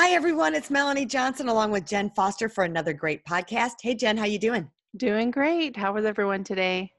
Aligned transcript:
Hi 0.00 0.10
everyone, 0.10 0.54
it's 0.54 0.70
Melanie 0.70 1.06
Johnson 1.06 1.48
along 1.48 1.72
with 1.72 1.84
Jen 1.84 2.10
Foster 2.10 2.48
for 2.48 2.62
another 2.62 2.92
great 2.92 3.24
podcast. 3.24 3.72
Hey 3.82 3.96
Jen, 3.96 4.16
how 4.16 4.26
you 4.26 4.38
doing? 4.38 4.70
Doing 4.96 5.32
great. 5.32 5.76
How 5.76 5.92
was 5.92 6.04
everyone 6.04 6.44
today? 6.44 6.92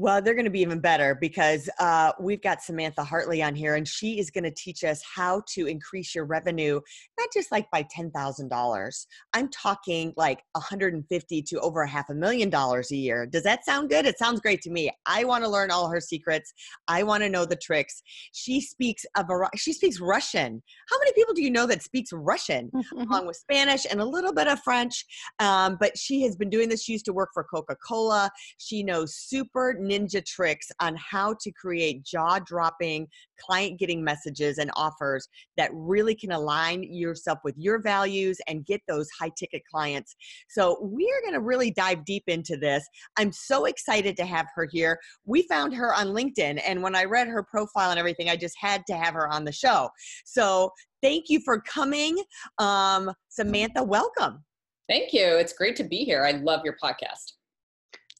Well, 0.00 0.22
they're 0.22 0.32
going 0.32 0.46
to 0.46 0.50
be 0.50 0.62
even 0.62 0.80
better 0.80 1.14
because 1.14 1.68
uh, 1.78 2.12
we've 2.18 2.40
got 2.40 2.62
Samantha 2.62 3.04
Hartley 3.04 3.42
on 3.42 3.54
here, 3.54 3.74
and 3.74 3.86
she 3.86 4.18
is 4.18 4.30
going 4.30 4.44
to 4.44 4.50
teach 4.50 4.82
us 4.82 5.02
how 5.14 5.42
to 5.48 5.66
increase 5.66 6.14
your 6.14 6.24
revenue, 6.24 6.80
not 7.18 7.28
just 7.34 7.52
like 7.52 7.70
by 7.70 7.86
ten 7.90 8.10
thousand 8.10 8.48
dollars. 8.48 9.06
I'm 9.34 9.50
talking 9.50 10.14
like 10.16 10.42
150 10.52 11.42
to 11.42 11.60
over 11.60 11.82
a 11.82 11.88
half 11.88 12.08
a 12.08 12.14
million 12.14 12.48
dollars 12.48 12.90
a 12.92 12.96
year. 12.96 13.26
Does 13.26 13.42
that 13.42 13.66
sound 13.66 13.90
good? 13.90 14.06
It 14.06 14.18
sounds 14.18 14.40
great 14.40 14.62
to 14.62 14.70
me. 14.70 14.90
I 15.04 15.24
want 15.24 15.44
to 15.44 15.50
learn 15.50 15.70
all 15.70 15.90
her 15.90 16.00
secrets. 16.00 16.50
I 16.88 17.02
want 17.02 17.22
to 17.22 17.28
know 17.28 17.44
the 17.44 17.56
tricks. 17.56 18.02
She 18.32 18.62
speaks 18.62 19.04
a 19.18 19.22
variety. 19.22 19.58
She 19.58 19.74
speaks 19.74 20.00
Russian. 20.00 20.62
How 20.88 20.98
many 20.98 21.12
people 21.12 21.34
do 21.34 21.42
you 21.42 21.50
know 21.50 21.66
that 21.66 21.82
speaks 21.82 22.10
Russian, 22.10 22.70
along 22.96 23.26
with 23.26 23.36
Spanish 23.36 23.84
and 23.90 24.00
a 24.00 24.06
little 24.06 24.32
bit 24.32 24.48
of 24.48 24.62
French? 24.62 25.04
Um, 25.40 25.76
but 25.78 25.98
she 25.98 26.22
has 26.22 26.36
been 26.36 26.48
doing 26.48 26.70
this. 26.70 26.84
She 26.84 26.92
used 26.92 27.04
to 27.04 27.12
work 27.12 27.28
for 27.34 27.44
Coca 27.44 27.76
Cola. 27.86 28.30
She 28.56 28.82
knows 28.82 29.14
super 29.14 29.76
ninja 29.90 30.24
tricks 30.24 30.68
on 30.80 30.96
how 30.96 31.34
to 31.40 31.50
create 31.52 32.04
jaw 32.04 32.38
dropping 32.38 33.06
client 33.38 33.78
getting 33.78 34.04
messages 34.04 34.58
and 34.58 34.70
offers 34.76 35.28
that 35.56 35.70
really 35.72 36.14
can 36.14 36.32
align 36.32 36.82
yourself 36.82 37.38
with 37.42 37.54
your 37.56 37.80
values 37.80 38.38
and 38.46 38.66
get 38.66 38.80
those 38.86 39.08
high 39.18 39.30
ticket 39.36 39.62
clients. 39.70 40.14
So, 40.48 40.78
we 40.82 41.04
are 41.04 41.20
going 41.22 41.34
to 41.34 41.40
really 41.40 41.70
dive 41.70 42.04
deep 42.04 42.24
into 42.26 42.56
this. 42.56 42.86
I'm 43.18 43.32
so 43.32 43.64
excited 43.64 44.16
to 44.18 44.26
have 44.26 44.46
her 44.54 44.68
here. 44.70 44.98
We 45.24 45.42
found 45.42 45.74
her 45.74 45.94
on 45.94 46.08
LinkedIn, 46.08 46.60
and 46.66 46.82
when 46.82 46.94
I 46.94 47.04
read 47.04 47.28
her 47.28 47.42
profile 47.42 47.90
and 47.90 47.98
everything, 47.98 48.28
I 48.28 48.36
just 48.36 48.56
had 48.58 48.82
to 48.86 48.94
have 48.94 49.14
her 49.14 49.28
on 49.32 49.44
the 49.44 49.52
show. 49.52 49.88
So, 50.24 50.70
thank 51.02 51.28
you 51.28 51.40
for 51.40 51.60
coming. 51.60 52.22
Um, 52.58 53.10
Samantha, 53.28 53.82
welcome. 53.82 54.44
Thank 54.88 55.12
you. 55.12 55.36
It's 55.36 55.52
great 55.52 55.76
to 55.76 55.84
be 55.84 55.98
here. 55.98 56.24
I 56.24 56.32
love 56.32 56.62
your 56.64 56.76
podcast. 56.82 57.34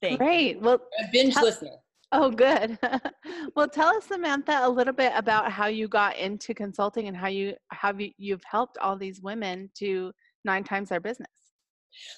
Thank 0.01 0.19
Great. 0.19 0.61
Well, 0.61 0.81
A 0.99 1.05
binge 1.13 1.35
Tell- 1.35 1.45
listener. 1.45 1.77
oh, 2.13 2.31
good. 2.31 2.79
well, 3.57 3.69
tell 3.69 3.89
us, 3.89 4.05
Samantha, 4.07 4.61
a 4.63 4.69
little 4.69 4.95
bit 4.95 5.13
about 5.15 5.53
how 5.53 5.67
you 5.67 5.89
got 5.89 6.17
into 6.17 6.55
consulting 6.55 7.09
and 7.09 7.17
how 7.17 7.29
you 7.29 7.55
have 7.73 8.01
you, 8.01 8.11
you've 8.17 8.43
helped 8.45 8.79
all 8.79 8.97
these 8.97 9.21
women 9.21 9.71
to 9.79 10.13
nine 10.45 10.65
times 10.65 10.89
their 10.89 11.01
business. 11.01 11.29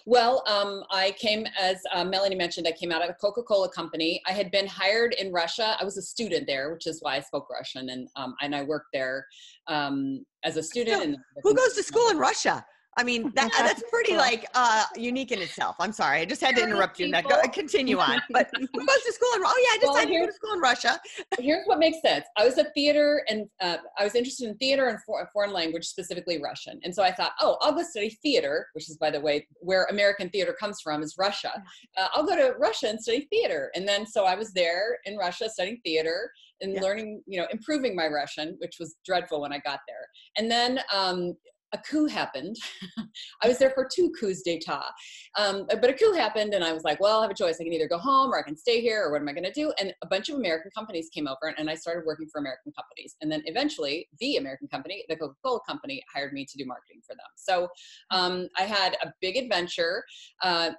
Well, 0.04 0.44
um, 0.46 0.84
I 0.90 1.12
came, 1.18 1.46
as 1.58 1.78
uh, 1.92 2.04
Melanie 2.04 2.36
mentioned, 2.36 2.66
I 2.68 2.72
came 2.72 2.92
out 2.92 3.02
of 3.02 3.08
a 3.08 3.14
Coca 3.14 3.42
Cola 3.42 3.70
company. 3.70 4.20
I 4.26 4.32
had 4.32 4.50
been 4.50 4.66
hired 4.66 5.14
in 5.14 5.32
Russia. 5.32 5.76
I 5.80 5.84
was 5.84 5.96
a 5.96 6.02
student 6.02 6.46
there, 6.46 6.72
which 6.72 6.86
is 6.86 6.98
why 7.00 7.16
I 7.16 7.20
spoke 7.20 7.48
Russian, 7.50 7.88
and 7.88 8.06
um, 8.16 8.34
and 8.42 8.54
I 8.54 8.62
worked 8.62 8.88
there 8.92 9.26
um, 9.68 10.24
as 10.44 10.56
a 10.58 10.62
student. 10.62 11.02
And 11.02 11.16
Who 11.42 11.54
goes 11.54 11.72
to 11.74 11.82
school 11.82 12.10
in 12.10 12.18
Russia? 12.28 12.64
I 12.96 13.04
mean, 13.04 13.30
that, 13.34 13.50
that's 13.52 13.82
pretty 13.90 14.16
like 14.16 14.46
uh, 14.54 14.84
unique 14.96 15.32
in 15.32 15.40
itself. 15.40 15.76
I'm 15.78 15.92
sorry, 15.92 16.20
I 16.20 16.24
just 16.24 16.40
had 16.40 16.56
to 16.56 16.62
interrupt 16.62 17.00
you. 17.00 17.08
Now, 17.08 17.22
go, 17.22 17.40
continue 17.52 17.98
on. 17.98 18.20
But 18.30 18.50
who 18.54 18.66
goes 18.66 19.02
to 19.06 19.12
school 19.12 19.28
in? 19.36 19.42
Oh 19.44 19.54
yeah, 19.62 19.68
I 19.72 19.78
Well, 19.82 19.92
decided 19.94 20.12
to 20.12 20.20
go 20.20 20.26
to 20.26 20.32
school 20.32 20.52
in 20.54 20.60
Russia. 20.60 21.00
Here's 21.38 21.66
what 21.66 21.78
makes 21.78 22.00
sense. 22.02 22.26
I 22.36 22.44
was 22.44 22.58
a 22.58 22.64
theater, 22.74 23.24
and 23.28 23.46
uh, 23.60 23.78
I 23.98 24.04
was 24.04 24.14
interested 24.14 24.48
in 24.48 24.56
theater 24.56 24.88
and 24.88 24.98
for, 25.04 25.26
foreign 25.32 25.52
language, 25.52 25.86
specifically 25.86 26.40
Russian. 26.42 26.80
And 26.84 26.94
so 26.94 27.02
I 27.02 27.12
thought, 27.12 27.32
oh, 27.40 27.56
I'll 27.60 27.72
go 27.72 27.82
study 27.82 28.10
theater, 28.22 28.68
which 28.74 28.88
is, 28.90 28.96
by 28.96 29.10
the 29.10 29.20
way, 29.20 29.46
where 29.60 29.84
American 29.90 30.28
theater 30.30 30.54
comes 30.58 30.80
from, 30.80 31.02
is 31.02 31.14
Russia. 31.18 31.52
Uh, 31.96 32.08
I'll 32.14 32.26
go 32.26 32.36
to 32.36 32.54
Russia 32.58 32.88
and 32.88 33.00
study 33.00 33.26
theater. 33.30 33.70
And 33.74 33.86
then 33.88 34.06
so 34.06 34.24
I 34.24 34.34
was 34.34 34.52
there 34.52 34.98
in 35.04 35.16
Russia 35.16 35.48
studying 35.48 35.80
theater 35.84 36.30
and 36.60 36.74
Yeah. 36.74 36.80
learning, 36.80 37.22
you 37.26 37.40
know, 37.40 37.46
improving 37.50 37.96
my 37.96 38.06
Russian, 38.06 38.56
which 38.58 38.76
was 38.78 38.96
dreadful 39.04 39.40
when 39.40 39.52
I 39.52 39.58
got 39.58 39.80
there. 39.88 40.06
And 40.36 40.50
then 40.50 40.80
um, 40.92 41.34
a 41.72 41.78
coup 41.78 42.06
happened. 42.06 42.56
I 43.42 43.48
was 43.48 43.58
there 43.58 43.70
for 43.70 43.88
two 43.92 44.12
coups 44.18 44.42
d'etat. 44.42 44.90
Um, 45.36 45.66
but 45.68 45.90
a 45.90 45.94
coup 45.94 46.12
happened, 46.12 46.54
and 46.54 46.64
I 46.64 46.72
was 46.72 46.84
like, 46.84 47.00
well, 47.00 47.20
I 47.20 47.22
have 47.22 47.30
a 47.30 47.34
choice. 47.34 47.56
I 47.60 47.64
can 47.64 47.72
either 47.72 47.88
go 47.88 47.98
home 47.98 48.32
or 48.32 48.38
I 48.38 48.42
can 48.42 48.56
stay 48.56 48.80
here, 48.80 49.04
or 49.04 49.12
what 49.12 49.20
am 49.20 49.28
I 49.28 49.32
going 49.32 49.44
to 49.44 49.52
do? 49.52 49.72
And 49.78 49.94
a 50.02 50.06
bunch 50.06 50.28
of 50.28 50.36
American 50.36 50.70
companies 50.76 51.08
came 51.12 51.26
over, 51.26 51.54
and 51.56 51.68
I 51.68 51.74
started 51.74 52.04
working 52.06 52.26
for 52.30 52.40
American 52.40 52.72
companies. 52.72 53.16
And 53.20 53.30
then 53.30 53.42
eventually, 53.46 54.08
the 54.20 54.36
American 54.36 54.68
company, 54.68 55.04
the 55.08 55.16
Coca 55.16 55.34
Cola 55.44 55.60
company, 55.66 56.02
hired 56.12 56.32
me 56.32 56.44
to 56.44 56.58
do 56.58 56.64
marketing 56.66 57.00
for 57.06 57.14
them. 57.14 57.26
So 57.36 57.68
um, 58.10 58.48
I 58.58 58.62
had 58.62 58.96
a 59.02 59.12
big 59.20 59.36
adventure. 59.36 60.04
Uh, 60.42 60.70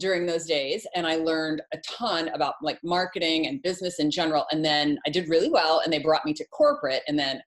during 0.00 0.26
those 0.26 0.44
days 0.44 0.88
and 0.96 1.06
i 1.06 1.14
learned 1.14 1.62
a 1.72 1.78
ton 1.86 2.26
about 2.30 2.54
like 2.62 2.80
marketing 2.82 3.46
and 3.46 3.62
business 3.62 4.00
in 4.00 4.10
general 4.10 4.44
and 4.50 4.64
then 4.64 4.98
i 5.06 5.08
did 5.08 5.28
really 5.28 5.48
well 5.48 5.82
and 5.84 5.92
they 5.92 6.00
brought 6.00 6.24
me 6.24 6.32
to 6.32 6.44
corporate 6.46 7.02
and 7.06 7.16
then 7.16 7.40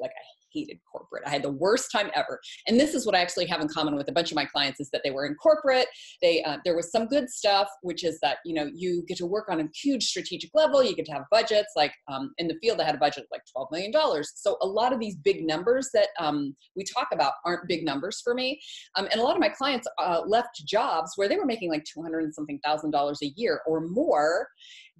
like 0.00 0.10
i 0.10 0.37
hated 0.58 0.78
corporate. 0.90 1.22
I 1.26 1.30
had 1.30 1.42
the 1.42 1.52
worst 1.52 1.90
time 1.92 2.10
ever. 2.14 2.40
And 2.66 2.78
this 2.78 2.94
is 2.94 3.06
what 3.06 3.14
i 3.14 3.20
actually 3.20 3.46
have 3.46 3.60
in 3.60 3.68
common 3.68 3.96
with 3.96 4.08
a 4.08 4.12
bunch 4.12 4.30
of 4.30 4.36
my 4.36 4.44
clients 4.44 4.80
is 4.80 4.90
that 4.90 5.02
they 5.04 5.10
were 5.10 5.26
in 5.26 5.34
corporate. 5.34 5.86
They 6.22 6.42
uh, 6.42 6.58
there 6.64 6.76
was 6.76 6.90
some 6.90 7.06
good 7.06 7.28
stuff 7.30 7.68
which 7.82 8.04
is 8.04 8.18
that 8.20 8.38
you 8.44 8.54
know 8.54 8.68
you 8.74 9.04
get 9.06 9.18
to 9.18 9.26
work 9.26 9.48
on 9.48 9.60
a 9.60 9.68
huge 9.74 10.04
strategic 10.04 10.50
level. 10.54 10.82
You 10.82 10.94
get 10.94 11.06
to 11.06 11.12
have 11.12 11.24
budgets. 11.30 11.72
Like 11.76 11.92
um, 12.08 12.32
in 12.38 12.48
the 12.48 12.56
field 12.60 12.80
i 12.80 12.84
had 12.84 12.94
a 12.94 12.98
budget 12.98 13.24
of 13.24 13.28
like 13.30 13.42
12 13.52 13.68
million 13.72 13.90
dollars. 13.92 14.32
So 14.36 14.56
a 14.62 14.66
lot 14.66 14.92
of 14.92 15.00
these 15.00 15.16
big 15.16 15.46
numbers 15.46 15.90
that 15.94 16.08
um, 16.18 16.54
we 16.76 16.84
talk 16.84 17.08
about 17.12 17.32
aren't 17.44 17.68
big 17.68 17.84
numbers 17.84 18.20
for 18.22 18.34
me. 18.34 18.60
Um, 18.96 19.08
and 19.10 19.20
a 19.20 19.22
lot 19.22 19.34
of 19.34 19.40
my 19.40 19.48
clients 19.48 19.86
uh, 19.98 20.22
left 20.26 20.64
jobs 20.66 21.12
where 21.16 21.28
they 21.28 21.36
were 21.36 21.46
making 21.46 21.70
like 21.70 21.84
200 21.84 22.24
and 22.24 22.34
something 22.34 22.58
thousand 22.64 22.90
dollars 22.90 23.20
a 23.22 23.32
year 23.36 23.60
or 23.66 23.80
more 23.80 24.48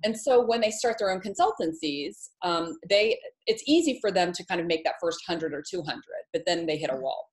and 0.05 0.19
so 0.19 0.45
when 0.45 0.61
they 0.61 0.71
start 0.71 0.97
their 0.99 1.11
own 1.11 1.21
consultancies 1.21 2.29
um, 2.43 2.77
they 2.89 3.19
it's 3.47 3.63
easy 3.67 3.99
for 4.01 4.11
them 4.11 4.33
to 4.33 4.45
kind 4.47 4.61
of 4.61 4.67
make 4.67 4.85
that 4.85 4.95
first 5.01 5.21
100 5.27 5.53
or 5.53 5.63
200 5.69 6.03
but 6.33 6.43
then 6.47 6.67
they 6.67 6.77
hit 6.77 6.91
a 6.93 6.97
wall 6.97 7.29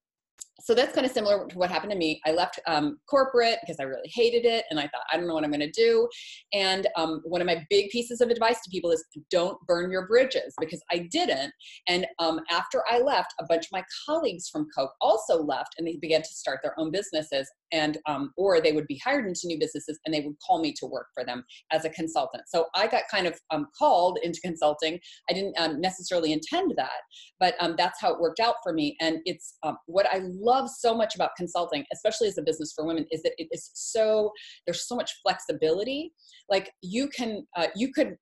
so 0.62 0.74
that's 0.74 0.96
kind 0.96 1.06
of 1.06 1.12
similar 1.12 1.46
to 1.48 1.58
what 1.58 1.70
happened 1.70 1.92
to 1.92 1.98
me. 1.98 2.22
I 2.26 2.31
left 2.31 2.59
um, 2.66 2.98
corporate 3.09 3.58
because 3.62 3.78
I 3.80 3.84
really 3.84 4.09
hated 4.12 4.46
it, 4.46 4.66
and 4.70 4.80
I 4.80 4.84
thought 4.84 5.03
I 5.12 5.18
don't 5.18 5.28
know 5.28 5.34
what 5.34 5.44
I'm 5.44 5.52
going 5.52 5.59
to 5.59 5.72
do. 5.72 6.08
And 6.53 6.88
um, 6.96 7.22
one 7.26 7.42
of 7.42 7.48
my 7.48 7.66
big 7.70 7.90
pieces 7.90 8.22
of 8.22 8.30
advice 8.30 8.62
to 8.62 8.70
people 8.70 8.92
is 8.92 9.03
don't 9.30 9.58
burn 9.68 9.92
your 9.92 10.08
bridges 10.08 10.53
because 10.59 10.82
I 10.92 11.08
didn't. 11.12 11.52
And 11.88 12.08
um, 12.20 12.40
after 12.50 12.84
I 12.90 13.00
left, 13.00 13.34
a 13.40 13.46
bunch 13.46 13.66
of 13.66 13.72
my 13.74 13.84
colleagues 14.08 14.47
from 14.50 14.68
Coke 14.76 14.94
also 15.02 15.44
left, 15.44 15.76
and 15.78 15.86
they 15.86 15.97
began 15.97 16.22
to 16.22 16.28
start 16.30 16.62
their 16.64 16.80
own 16.80 16.90
businesses, 16.90 17.47
and 17.72 17.98
um, 18.06 18.31
or 18.38 18.62
they 18.62 18.72
would 18.72 18.88
be 18.88 19.02
hired 19.03 19.26
into 19.26 19.42
new 19.46 19.59
businesses, 19.59 20.00
and 20.06 20.14
they 20.14 20.22
would 20.22 20.36
call 20.46 20.62
me 20.62 20.74
to 20.74 20.86
work 20.86 21.08
for 21.14 21.24
them 21.26 21.44
as 21.72 21.86
a 21.86 21.90
consultant. 21.90 22.44
So 22.48 22.68
I 22.76 22.88
got 22.88 23.03
kind 23.12 23.28
of 23.28 23.40
um, 23.52 23.68
called 23.78 24.20
into 24.24 24.40
consulting. 24.42 25.00
I 25.30 25.34
didn't 25.34 25.56
um, 25.58 25.81
necessarily 25.81 26.34
intend 26.34 26.74
that, 26.78 27.02
but 27.40 27.56
um, 27.59 27.76
that's 27.78 28.00
how 28.02 28.14
it 28.14 28.20
worked 28.20 28.40
out 28.40 28.56
for 28.64 28.74
me. 28.74 28.96
And 29.02 29.20
it's 29.26 29.58
um, 29.64 29.78
what 29.88 30.08
I 30.12 30.22
love 30.24 30.70
so 30.70 30.96
much 30.96 31.16
about 31.16 31.31
consulting, 31.38 31.86
especially 31.94 32.28
as 32.28 32.38
a 32.38 32.44
business 32.44 32.74
for 32.76 32.86
women, 32.86 33.06
is 33.12 33.24
that 33.24 33.34
it 33.38 33.48
is 33.52 33.72
so 33.74 34.32
there's 34.66 34.88
so 34.88 34.96
much 34.96 35.12
flexibility. 35.24 36.14
Like 36.50 36.72
you 36.82 37.08
can 37.09 37.46
uh, 37.56 37.68
you 37.76 37.92
could 37.92 38.16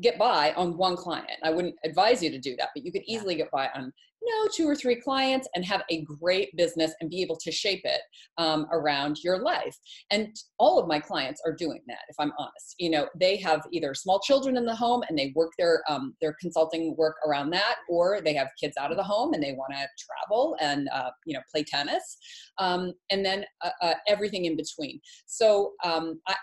get 0.00 0.18
by 0.18 0.52
on 0.52 0.76
one 0.76 0.96
client. 0.96 1.28
I 1.42 1.50
wouldn't 1.50 1.74
advise 1.84 2.22
you 2.22 2.30
to 2.30 2.38
do 2.38 2.54
that, 2.56 2.68
but 2.74 2.84
you 2.84 2.92
could 2.92 3.02
Yeah. 3.06 3.16
easily 3.16 3.34
get 3.34 3.50
by 3.50 3.68
on 3.74 3.92
know 4.22 4.48
two 4.54 4.68
or 4.68 4.74
three 4.74 4.96
clients 4.96 5.48
and 5.54 5.64
have 5.64 5.82
a 5.90 6.02
great 6.02 6.54
business 6.56 6.92
and 7.00 7.10
be 7.10 7.22
able 7.22 7.36
to 7.36 7.52
shape 7.52 7.82
it 7.84 8.00
um, 8.38 8.66
around 8.72 9.18
your 9.22 9.38
life. 9.38 9.76
And 10.10 10.36
all 10.58 10.78
of 10.78 10.88
my 10.88 11.00
clients 11.00 11.40
are 11.44 11.52
doing 11.52 11.80
that. 11.86 12.00
If 12.08 12.16
I'm 12.18 12.32
honest, 12.38 12.74
you 12.78 12.90
know 12.90 13.08
they 13.18 13.36
have 13.38 13.66
either 13.72 13.94
small 13.94 14.20
children 14.20 14.56
in 14.56 14.64
the 14.64 14.74
home 14.74 15.02
and 15.08 15.18
they 15.18 15.32
work 15.34 15.52
their 15.58 15.82
um, 15.88 16.14
their 16.20 16.36
consulting 16.40 16.94
work 16.96 17.16
around 17.26 17.50
that, 17.50 17.76
or 17.88 18.20
they 18.20 18.34
have 18.34 18.48
kids 18.60 18.76
out 18.76 18.90
of 18.90 18.96
the 18.96 19.02
home 19.02 19.34
and 19.34 19.42
they 19.42 19.52
want 19.52 19.72
to 19.72 19.86
travel 19.98 20.56
and 20.60 20.88
uh, 20.92 21.10
you 21.26 21.34
know 21.34 21.42
play 21.50 21.64
tennis, 21.64 22.18
um, 22.58 22.92
and 23.10 23.24
then 23.24 23.44
uh, 23.62 23.70
uh, 23.82 23.94
everything 24.06 24.44
in 24.44 24.56
between. 24.56 25.00
So 25.26 25.72
um, 25.84 26.20
I, 26.26 26.34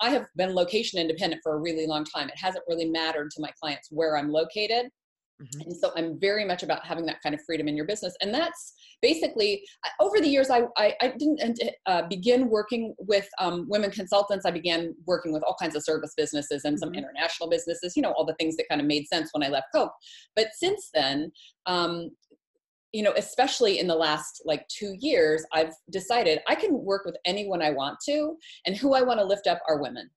I 0.00 0.10
have 0.10 0.26
been 0.36 0.54
location 0.54 1.00
independent 1.00 1.42
for 1.42 1.54
a 1.54 1.60
really 1.60 1.86
long 1.86 2.04
time. 2.04 2.28
It 2.28 2.38
hasn't 2.38 2.64
really 2.68 2.86
mattered 2.86 3.30
to 3.32 3.42
my 3.42 3.50
clients 3.60 3.88
where 3.90 4.16
I'm 4.16 4.30
located. 4.30 4.90
Mhm. 5.40 5.66
And 5.66 5.76
so 5.76 5.92
I'm 5.96 6.18
very 6.18 6.44
much 6.44 6.62
about 6.62 6.86
having 6.86 7.04
that 7.06 7.20
kind 7.22 7.34
of 7.34 7.42
freedom 7.44 7.68
in 7.68 7.76
your 7.76 7.84
business. 7.84 8.16
And 8.22 8.32
that's 8.32 8.74
basically 9.02 9.62
over 10.00 10.20
the 10.20 10.28
years, 10.28 10.50
I, 10.50 10.62
I, 10.76 10.94
I 11.02 11.08
didn't 11.08 11.60
uh, 11.86 12.02
begin 12.08 12.48
working 12.48 12.94
with 12.98 13.28
um, 13.38 13.66
women 13.68 13.90
consultants. 13.90 14.46
I 14.46 14.50
began 14.50 14.94
working 15.06 15.32
with 15.32 15.42
all 15.42 15.56
kinds 15.60 15.76
of 15.76 15.84
service 15.84 16.14
businesses 16.16 16.64
and 16.64 16.78
some 16.78 16.90
Mhm. 16.90 16.98
international 16.98 17.50
businesses, 17.50 17.94
you 17.96 18.02
know, 18.02 18.12
all 18.12 18.24
the 18.24 18.34
things 18.34 18.56
that 18.56 18.68
kind 18.68 18.80
of 18.80 18.86
made 18.86 19.06
sense 19.08 19.30
when 19.32 19.42
I 19.42 19.48
left 19.48 19.66
Coke. 19.74 19.92
But 20.34 20.48
since 20.54 20.90
then, 20.94 21.30
um, 21.66 22.10
you 22.92 23.02
know, 23.02 23.12
especially 23.16 23.78
in 23.78 23.88
the 23.88 23.94
last 23.94 24.40
like 24.46 24.66
two 24.68 24.94
years, 25.00 25.44
I've 25.52 25.74
decided 25.90 26.40
I 26.48 26.54
can 26.54 26.72
work 26.82 27.04
with 27.04 27.16
anyone 27.26 27.60
I 27.60 27.70
want 27.70 27.98
to, 28.06 28.38
and 28.64 28.74
who 28.74 28.94
I 28.94 29.02
want 29.02 29.20
to 29.20 29.26
lift 29.26 29.46
up 29.46 29.60
are 29.68 29.82
women. 29.82 30.08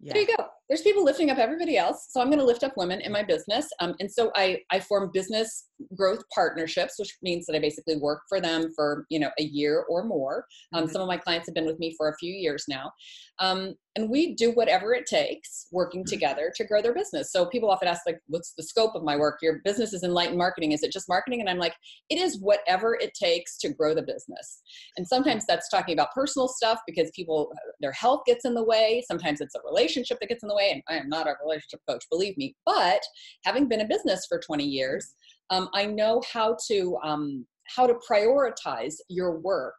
Yeah. 0.00 0.12
There 0.12 0.22
you 0.22 0.36
go 0.36 0.48
there's 0.68 0.82
people 0.82 1.04
lifting 1.04 1.30
up 1.30 1.38
everybody 1.38 1.76
else 1.76 2.08
so 2.10 2.20
i'm 2.20 2.28
going 2.28 2.38
to 2.38 2.44
lift 2.44 2.64
up 2.64 2.72
women 2.76 3.00
in 3.00 3.12
my 3.12 3.22
business 3.22 3.68
um, 3.80 3.94
and 4.00 4.10
so 4.10 4.30
I, 4.36 4.60
I 4.70 4.80
form 4.80 5.10
business 5.12 5.68
growth 5.96 6.22
partnerships 6.34 6.94
which 6.98 7.16
means 7.22 7.46
that 7.46 7.56
i 7.56 7.58
basically 7.58 7.96
work 7.96 8.20
for 8.28 8.40
them 8.40 8.72
for 8.74 9.06
you 9.10 9.18
know 9.18 9.30
a 9.38 9.42
year 9.42 9.84
or 9.88 10.04
more. 10.04 10.46
Um, 10.72 10.84
mm-hmm. 10.84 10.92
some 10.92 11.02
of 11.02 11.08
my 11.08 11.16
clients 11.16 11.48
have 11.48 11.54
been 11.54 11.66
with 11.66 11.78
me 11.78 11.94
for 11.96 12.08
a 12.08 12.16
few 12.16 12.32
years 12.32 12.64
now. 12.68 12.92
Um, 13.38 13.74
and 13.96 14.10
we 14.10 14.34
do 14.34 14.50
whatever 14.50 14.92
it 14.92 15.06
takes 15.06 15.68
working 15.70 16.00
mm-hmm. 16.00 16.10
together 16.10 16.52
to 16.56 16.64
grow 16.64 16.82
their 16.82 16.94
business. 16.94 17.30
So 17.32 17.46
people 17.46 17.70
often 17.70 17.88
ask 17.88 18.02
like 18.06 18.18
what's 18.26 18.54
the 18.56 18.62
scope 18.62 18.94
of 18.94 19.04
my 19.04 19.16
work? 19.16 19.38
Your 19.40 19.60
business 19.64 19.92
is 19.92 20.02
enlightened 20.02 20.38
marketing. 20.38 20.72
Is 20.72 20.82
it 20.82 20.92
just 20.92 21.08
marketing? 21.08 21.40
And 21.40 21.48
i'm 21.48 21.58
like 21.58 21.74
it 22.10 22.18
is 22.18 22.40
whatever 22.40 22.96
it 23.00 23.14
takes 23.14 23.56
to 23.58 23.72
grow 23.72 23.94
the 23.94 24.02
business. 24.02 24.62
And 24.96 25.06
sometimes 25.06 25.44
that's 25.46 25.68
talking 25.68 25.94
about 25.94 26.12
personal 26.14 26.48
stuff 26.48 26.80
because 26.86 27.10
people 27.14 27.52
their 27.80 27.92
health 27.92 28.22
gets 28.26 28.44
in 28.44 28.54
the 28.54 28.64
way. 28.64 29.02
Sometimes 29.06 29.40
it's 29.40 29.54
a 29.54 29.60
relationship 29.64 30.18
that 30.20 30.28
gets 30.28 30.42
in 30.42 30.48
the 30.48 30.53
way 30.54 30.70
and 30.72 30.82
i 30.88 30.98
am 30.98 31.08
not 31.08 31.26
a 31.26 31.34
relationship 31.44 31.80
coach 31.88 32.04
believe 32.10 32.36
me 32.36 32.54
but 32.64 33.00
having 33.44 33.68
been 33.68 33.80
in 33.80 33.88
business 33.88 34.26
for 34.28 34.38
20 34.38 34.64
years 34.64 35.14
um, 35.50 35.68
i 35.74 35.84
know 35.84 36.22
how 36.32 36.56
to 36.68 36.96
um, 37.02 37.46
how 37.66 37.86
to 37.86 37.94
prioritize 38.08 38.94
your 39.08 39.38
work 39.38 39.74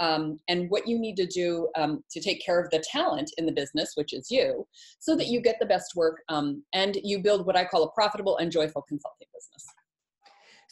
um, 0.00 0.38
and 0.48 0.68
what 0.70 0.88
you 0.88 0.98
need 0.98 1.16
to 1.16 1.26
do 1.26 1.68
um, 1.76 2.02
to 2.10 2.20
take 2.20 2.44
care 2.44 2.58
of 2.58 2.70
the 2.70 2.82
talent 2.90 3.30
in 3.36 3.44
the 3.44 3.52
business, 3.52 3.92
which 3.94 4.14
is 4.14 4.30
you, 4.30 4.66
so 4.98 5.14
that 5.14 5.26
you 5.26 5.40
get 5.42 5.56
the 5.60 5.66
best 5.66 5.94
work 5.94 6.22
um, 6.30 6.64
and 6.72 6.98
you 7.04 7.20
build 7.20 7.46
what 7.46 7.56
I 7.56 7.66
call 7.66 7.84
a 7.84 7.90
profitable 7.92 8.38
and 8.38 8.50
joyful 8.50 8.82
consulting 8.88 9.28
business. 9.34 9.66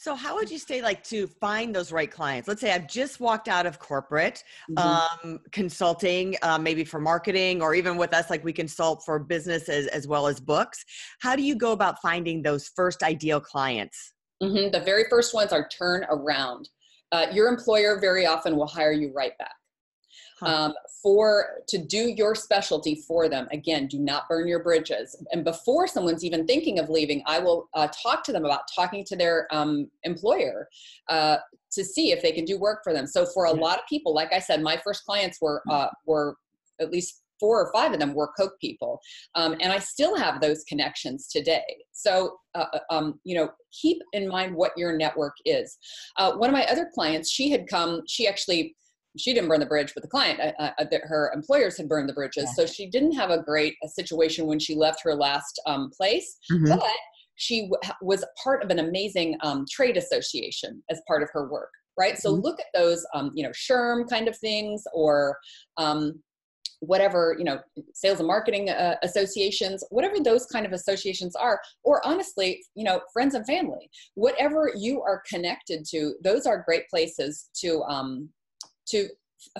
So, 0.01 0.15
how 0.15 0.35
would 0.35 0.49
you 0.49 0.59
say, 0.59 0.81
like, 0.81 1.03
to 1.09 1.27
find 1.27 1.75
those 1.75 1.91
right 1.91 2.09
clients? 2.09 2.47
Let's 2.47 2.61
say 2.61 2.71
I've 2.71 2.87
just 2.87 3.19
walked 3.19 3.49
out 3.49 3.65
of 3.65 3.79
corporate 3.79 4.45
mm-hmm. 4.71 5.27
um, 5.27 5.39
consulting, 5.51 6.37
uh, 6.41 6.57
maybe 6.57 6.85
for 6.85 7.01
marketing, 7.01 7.61
or 7.61 7.75
even 7.75 7.97
with 7.97 8.13
us, 8.13 8.29
like 8.29 8.41
we 8.41 8.53
consult 8.53 9.03
for 9.05 9.19
business 9.19 9.67
as, 9.67 9.87
as 9.87 10.07
well 10.07 10.27
as 10.27 10.39
books. 10.39 10.85
How 11.19 11.35
do 11.35 11.43
you 11.43 11.53
go 11.53 11.73
about 11.73 12.01
finding 12.01 12.41
those 12.41 12.69
first 12.77 13.03
ideal 13.03 13.41
clients? 13.41 14.13
Mm-hmm. 14.41 14.71
The 14.71 14.79
very 14.79 15.03
first 15.09 15.33
ones 15.33 15.51
are 15.51 15.67
turn 15.67 16.05
around. 16.09 16.69
Uh, 17.11 17.25
your 17.33 17.49
employer 17.49 17.99
very 17.99 18.25
often 18.25 18.55
will 18.55 18.67
hire 18.67 18.93
you 18.93 19.11
right 19.13 19.37
back 19.37 19.51
um, 20.41 20.73
for 21.01 21.61
to 21.67 21.77
do 21.77 22.09
your 22.09 22.35
specialty 22.35 22.95
for 22.95 23.29
them 23.29 23.47
again 23.51 23.87
do 23.87 23.99
not 23.99 24.27
burn 24.27 24.47
your 24.47 24.63
bridges 24.63 25.15
and 25.31 25.43
before 25.43 25.87
someone's 25.87 26.25
even 26.25 26.45
thinking 26.45 26.79
of 26.79 26.89
leaving 26.89 27.21
i 27.25 27.39
will 27.39 27.69
uh, 27.73 27.87
talk 27.87 28.23
to 28.23 28.31
them 28.31 28.45
about 28.45 28.61
talking 28.73 29.03
to 29.03 29.15
their 29.15 29.47
um, 29.51 29.89
employer 30.03 30.67
uh, 31.09 31.37
to 31.71 31.83
see 31.83 32.11
if 32.11 32.21
they 32.21 32.31
can 32.31 32.45
do 32.45 32.57
work 32.57 32.81
for 32.83 32.93
them 32.93 33.07
so 33.07 33.25
for 33.25 33.45
a 33.45 33.51
lot 33.51 33.77
of 33.77 33.85
people 33.87 34.13
like 34.13 34.33
i 34.33 34.39
said 34.39 34.61
my 34.61 34.77
first 34.83 35.05
clients 35.05 35.39
were 35.41 35.61
uh, 35.69 35.87
were 36.05 36.35
at 36.79 36.91
least 36.91 37.21
four 37.39 37.61
or 37.61 37.71
five 37.71 37.93
of 37.93 37.99
them 37.99 38.13
were 38.13 38.31
Coke 38.37 38.59
people. 38.59 38.99
Um, 39.35 39.55
and 39.61 39.71
I 39.71 39.79
still 39.79 40.17
have 40.17 40.41
those 40.41 40.63
connections 40.65 41.27
today. 41.27 41.63
So, 41.91 42.37
uh, 42.55 42.65
uh 42.73 42.79
um, 42.89 43.19
you 43.23 43.35
know, 43.35 43.49
keep 43.71 44.01
in 44.13 44.27
mind 44.27 44.55
what 44.55 44.71
your 44.75 44.97
network 44.97 45.35
is. 45.45 45.77
Uh, 46.17 46.33
one 46.33 46.49
of 46.49 46.53
my 46.53 46.65
other 46.65 46.89
clients, 46.93 47.31
she 47.31 47.49
had 47.49 47.67
come, 47.67 48.01
she 48.07 48.27
actually 48.27 48.75
she 49.17 49.33
didn't 49.33 49.49
burn 49.49 49.59
the 49.59 49.65
bridge, 49.65 49.93
but 49.93 50.03
the 50.03 50.09
client, 50.09 50.39
uh, 50.39 50.71
uh, 50.79 50.85
her 51.03 51.31
employers 51.33 51.77
had 51.77 51.89
burned 51.89 52.07
the 52.07 52.13
bridges. 52.13 52.45
Yeah. 52.45 52.53
So 52.53 52.65
she 52.65 52.87
didn't 52.87 53.13
have 53.13 53.29
a 53.29 53.41
great 53.41 53.75
a 53.83 53.87
situation 53.87 54.45
when 54.45 54.59
she 54.59 54.75
left 54.75 55.01
her 55.03 55.15
last 55.15 55.59
um, 55.65 55.89
place, 55.95 56.37
mm-hmm. 56.51 56.69
but 56.69 56.83
she 57.35 57.69
w- 57.69 57.93
was 58.01 58.23
part 58.41 58.63
of 58.63 58.69
an 58.69 58.79
amazing 58.79 59.37
um, 59.41 59.65
trade 59.69 59.97
association 59.97 60.83
as 60.89 61.01
part 61.07 61.23
of 61.23 61.29
her 61.33 61.49
work. 61.49 61.71
Right. 61.97 62.17
So 62.17 62.31
mm-hmm. 62.31 62.43
look 62.43 62.59
at 62.59 62.67
those, 62.73 63.05
um, 63.13 63.31
you 63.33 63.43
know, 63.43 63.49
SHRM 63.49 64.09
kind 64.09 64.27
of 64.27 64.37
things 64.37 64.83
or 64.93 65.37
um, 65.77 66.21
whatever 66.81 67.35
you 67.37 67.43
know 67.43 67.59
sales 67.93 68.19
and 68.19 68.27
marketing 68.27 68.69
uh, 68.69 68.95
associations 69.03 69.83
whatever 69.89 70.19
those 70.19 70.45
kind 70.45 70.65
of 70.65 70.71
associations 70.71 71.35
are 71.35 71.59
or 71.83 72.05
honestly 72.07 72.61
you 72.73 72.83
know 72.85 73.01
friends 73.11 73.35
and 73.35 73.45
family 73.45 73.89
whatever 74.15 74.71
you 74.77 75.01
are 75.01 75.21
connected 75.29 75.85
to 75.85 76.13
those 76.23 76.45
are 76.45 76.63
great 76.65 76.87
places 76.89 77.49
to 77.53 77.81
um, 77.83 78.29
to 78.91 79.07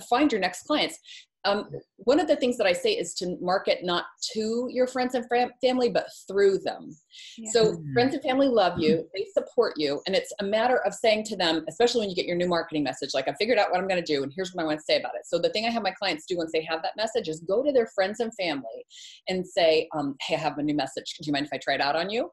find 0.08 0.30
your 0.30 0.40
next 0.40 0.64
clients 0.64 0.98
um, 1.44 1.70
one 1.96 2.20
of 2.20 2.28
the 2.28 2.36
things 2.36 2.58
that 2.58 2.66
I 2.66 2.72
say 2.72 2.92
is 2.92 3.14
to 3.14 3.36
market 3.40 3.78
not 3.82 4.04
to 4.34 4.68
your 4.70 4.86
friends 4.86 5.14
and 5.14 5.26
fam- 5.28 5.52
family, 5.62 5.88
but 5.88 6.06
through 6.28 6.58
them. 6.58 6.94
Yeah. 7.38 7.50
So, 7.50 7.64
mm-hmm. 7.72 7.92
friends 7.94 8.14
and 8.14 8.22
family 8.22 8.48
love 8.48 8.78
you, 8.78 8.96
mm-hmm. 8.96 9.06
they 9.14 9.26
support 9.32 9.74
you, 9.76 10.02
and 10.06 10.14
it's 10.14 10.32
a 10.40 10.44
matter 10.44 10.78
of 10.84 10.92
saying 10.92 11.24
to 11.24 11.36
them, 11.36 11.64
especially 11.68 12.00
when 12.00 12.10
you 12.10 12.16
get 12.16 12.26
your 12.26 12.36
new 12.36 12.48
marketing 12.48 12.82
message, 12.82 13.10
like, 13.14 13.26
I 13.26 13.34
figured 13.34 13.58
out 13.58 13.70
what 13.70 13.80
I'm 13.80 13.88
going 13.88 14.02
to 14.02 14.14
do, 14.14 14.22
and 14.22 14.32
here's 14.34 14.52
what 14.54 14.62
I 14.62 14.66
want 14.66 14.80
to 14.80 14.84
say 14.84 14.98
about 14.98 15.14
it. 15.14 15.22
So, 15.24 15.38
the 15.38 15.48
thing 15.50 15.64
I 15.64 15.70
have 15.70 15.82
my 15.82 15.92
clients 15.92 16.26
do 16.26 16.36
once 16.36 16.52
they 16.52 16.64
have 16.64 16.82
that 16.82 16.96
message 16.96 17.28
is 17.28 17.40
go 17.40 17.62
to 17.62 17.72
their 17.72 17.86
friends 17.86 18.20
and 18.20 18.34
family 18.34 18.84
and 19.28 19.46
say, 19.46 19.88
um, 19.94 20.16
Hey, 20.20 20.34
I 20.34 20.38
have 20.38 20.58
a 20.58 20.62
new 20.62 20.74
message. 20.74 21.16
Do 21.20 21.26
you 21.26 21.32
mind 21.32 21.46
if 21.46 21.52
I 21.52 21.58
try 21.58 21.74
it 21.74 21.80
out 21.80 21.96
on 21.96 22.10
you? 22.10 22.30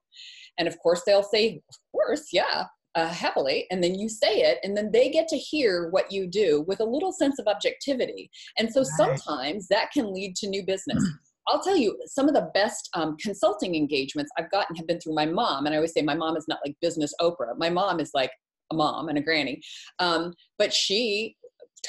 And 0.58 0.68
of 0.68 0.78
course, 0.80 1.04
they'll 1.06 1.24
say, 1.24 1.62
Of 1.70 1.76
course, 1.94 2.28
yeah 2.34 2.66
uh, 2.98 3.08
happily 3.08 3.68
and 3.70 3.82
then 3.84 3.94
you 3.94 4.10
say 4.10 4.42
it 4.42 4.58
and 4.64 4.76
then 4.76 4.92
they 4.92 5.10
get 5.10 5.28
to 5.28 5.38
hear 5.38 5.90
what 5.92 6.12
you 6.12 6.28
do 6.28 6.66
with 6.68 6.80
a 6.80 6.84
little 6.84 7.12
sense 7.12 7.38
of 7.40 7.48
objectivity 7.48 8.30
and 8.58 8.72
so 8.72 8.82
right. 8.82 8.90
sometimes 8.98 9.68
that 9.68 9.92
can 9.92 10.14
lead 10.14 10.36
to 10.36 10.50
new 10.50 10.66
business 10.66 11.04
I'll 11.50 11.64
tell 11.64 11.78
you, 11.78 11.98
some 12.06 12.28
of 12.28 12.34
the 12.34 12.50
best 12.54 12.90
um, 12.94 13.16
consulting 13.18 13.76
engagements 13.76 14.30
I've 14.38 14.52
gotten 14.52 14.76
have 14.76 14.86
been 14.86 15.00
through 15.00 15.16
my 15.16 15.26
mom. 15.26 15.66
And 15.66 15.74
I 15.74 15.78
always 15.78 15.94
say 15.94 16.02
my 16.02 16.14
mom 16.14 16.36
is 16.36 16.46
not 16.48 16.60
like 16.66 16.76
business 16.82 17.14
Oprah. 17.22 17.58
My 17.58 17.70
mom 17.70 18.00
is 18.02 18.12
like 18.14 18.32
a 18.72 18.76
mom 18.76 19.08
and 19.08 19.18
a 19.18 19.22
granny. 19.22 19.62
Um, 20.00 20.34
but 20.58 20.74
she 20.74 21.38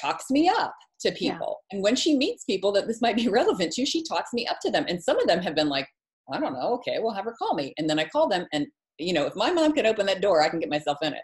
talks 0.01 0.31
me 0.31 0.49
up 0.49 0.75
to 1.01 1.13
people. 1.13 1.61
Yeah. 1.71 1.77
And 1.77 1.83
when 1.83 1.97
she 1.97 2.17
meets 2.17 2.45
people 2.45 2.73
that 2.73 2.87
this 2.87 3.01
might 3.01 3.17
be 3.17 3.29
relevant 3.41 3.73
to, 3.73 3.87
she 3.87 4.05
talks 4.05 4.33
me 4.33 4.47
up 4.47 4.59
to 4.63 4.71
them. 4.71 4.85
And 4.89 5.03
some 5.03 5.19
of 5.19 5.27
them 5.27 5.43
have 5.43 5.55
been 5.55 5.69
like, 5.69 5.89
I 6.33 6.39
don't 6.39 6.53
know, 6.53 6.75
okay, 6.75 6.99
we'll 7.01 7.15
have 7.15 7.25
her 7.25 7.35
call 7.39 7.55
me. 7.55 7.73
And 7.79 7.89
then 7.89 7.99
I 7.99 8.05
call 8.05 8.29
them 8.29 8.47
and 8.53 8.67
you 8.99 9.13
know, 9.13 9.27
if 9.27 9.37
my 9.37 9.51
mom 9.51 9.73
can 9.73 9.87
open 9.87 10.07
that 10.07 10.21
door, 10.21 10.43
I 10.43 10.49
can 10.49 10.61
get 10.61 10.71
myself 10.71 10.99
in 11.03 11.13
it. 11.13 11.23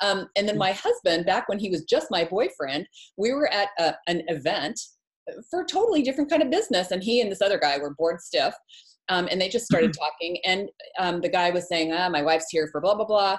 Um, 0.00 0.28
and 0.36 0.48
then 0.48 0.56
mm. 0.56 0.60
my 0.60 0.72
husband, 0.72 1.26
back 1.26 1.48
when 1.48 1.58
he 1.58 1.70
was 1.70 1.84
just 1.84 2.10
my 2.10 2.24
boyfriend, 2.24 2.86
we 3.16 3.32
were 3.32 3.52
at 3.52 3.68
a, 3.78 3.94
an 4.06 4.22
event 4.28 4.80
for 5.50 5.62
a 5.62 5.66
totally 5.66 6.02
different 6.02 6.30
kind 6.30 6.42
of 6.42 6.50
business. 6.50 6.90
And 6.90 7.02
he 7.02 7.20
and 7.20 7.30
this 7.30 7.42
other 7.42 7.58
guy 7.58 7.78
were 7.78 7.94
bored 7.94 8.20
stiff. 8.20 8.54
Um, 9.08 9.28
and 9.30 9.40
they 9.40 9.48
just 9.48 9.66
started 9.66 9.92
mm-hmm. 9.92 10.04
talking. 10.04 10.38
And 10.44 10.68
um, 10.98 11.20
the 11.20 11.28
guy 11.28 11.50
was 11.50 11.68
saying, 11.68 11.92
ah, 11.92 12.08
my 12.08 12.22
wife's 12.22 12.50
here 12.50 12.68
for 12.70 12.80
blah, 12.80 12.94
blah, 12.94 13.04
blah. 13.04 13.38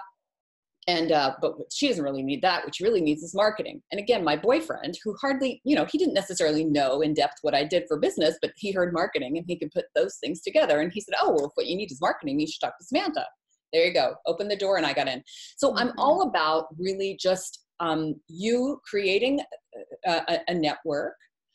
And, 0.89 1.11
uh, 1.11 1.33
but 1.41 1.55
she 1.69 1.89
doesn't 1.89 2.03
really 2.03 2.23
need 2.23 2.41
that. 2.43 2.63
What 2.63 2.75
she 2.75 2.85
really 2.85 3.01
needs 3.01 3.21
is 3.21 3.35
marketing. 3.35 3.81
And 3.91 3.99
again, 3.99 4.23
my 4.23 4.37
boyfriend, 4.37 4.97
who 5.03 5.13
hardly, 5.19 5.61
you 5.65 5.75
know, 5.75 5.85
he 5.91 5.97
didn't 5.97 6.13
necessarily 6.13 6.63
know 6.63 7.01
in 7.01 7.13
depth 7.13 7.39
what 7.41 7.53
I 7.53 7.65
did 7.65 7.83
for 7.89 7.99
business, 7.99 8.37
but 8.41 8.51
he 8.55 8.71
heard 8.71 8.93
marketing 8.93 9.37
and 9.37 9.45
he 9.45 9.57
could 9.57 9.71
put 9.71 9.85
those 9.95 10.15
things 10.23 10.41
together. 10.41 10.79
And 10.79 10.89
he 10.93 11.01
said, 11.01 11.15
oh, 11.21 11.31
well, 11.31 11.47
if 11.47 11.51
what 11.55 11.67
you 11.67 11.75
need 11.75 11.91
is 11.91 11.99
marketing, 11.99 12.39
you 12.39 12.47
should 12.47 12.61
talk 12.61 12.77
to 12.77 12.85
Samantha 12.85 13.25
there 13.73 13.85
you 13.85 13.93
go 13.93 14.15
open 14.25 14.47
the 14.47 14.55
door 14.55 14.77
and 14.77 14.85
i 14.85 14.93
got 14.93 15.07
in 15.07 15.23
so 15.57 15.69
mm-hmm. 15.69 15.79
i'm 15.79 15.93
all 15.97 16.23
about 16.23 16.67
really 16.77 17.17
just 17.19 17.63
um, 17.79 18.15
you 18.27 18.81
creating 18.89 19.39
a, 20.07 20.11
a, 20.11 20.39
a 20.47 20.53
network 20.53 21.13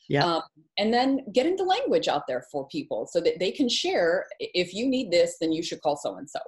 yeah. 0.09 0.25
Um, 0.25 0.41
and 0.77 0.93
then 0.93 1.21
getting 1.33 1.55
the 1.55 1.63
language 1.63 2.07
out 2.07 2.23
there 2.27 2.43
for 2.51 2.67
people 2.67 3.07
so 3.09 3.21
that 3.21 3.39
they 3.39 3.51
can 3.51 3.69
share 3.69 4.25
if 4.39 4.73
you 4.73 4.87
need 4.87 5.11
this 5.11 5.37
then 5.39 5.51
you 5.51 5.63
should 5.63 5.81
call 5.81 5.95
so 5.95 6.17
and 6.17 6.29
so 6.29 6.39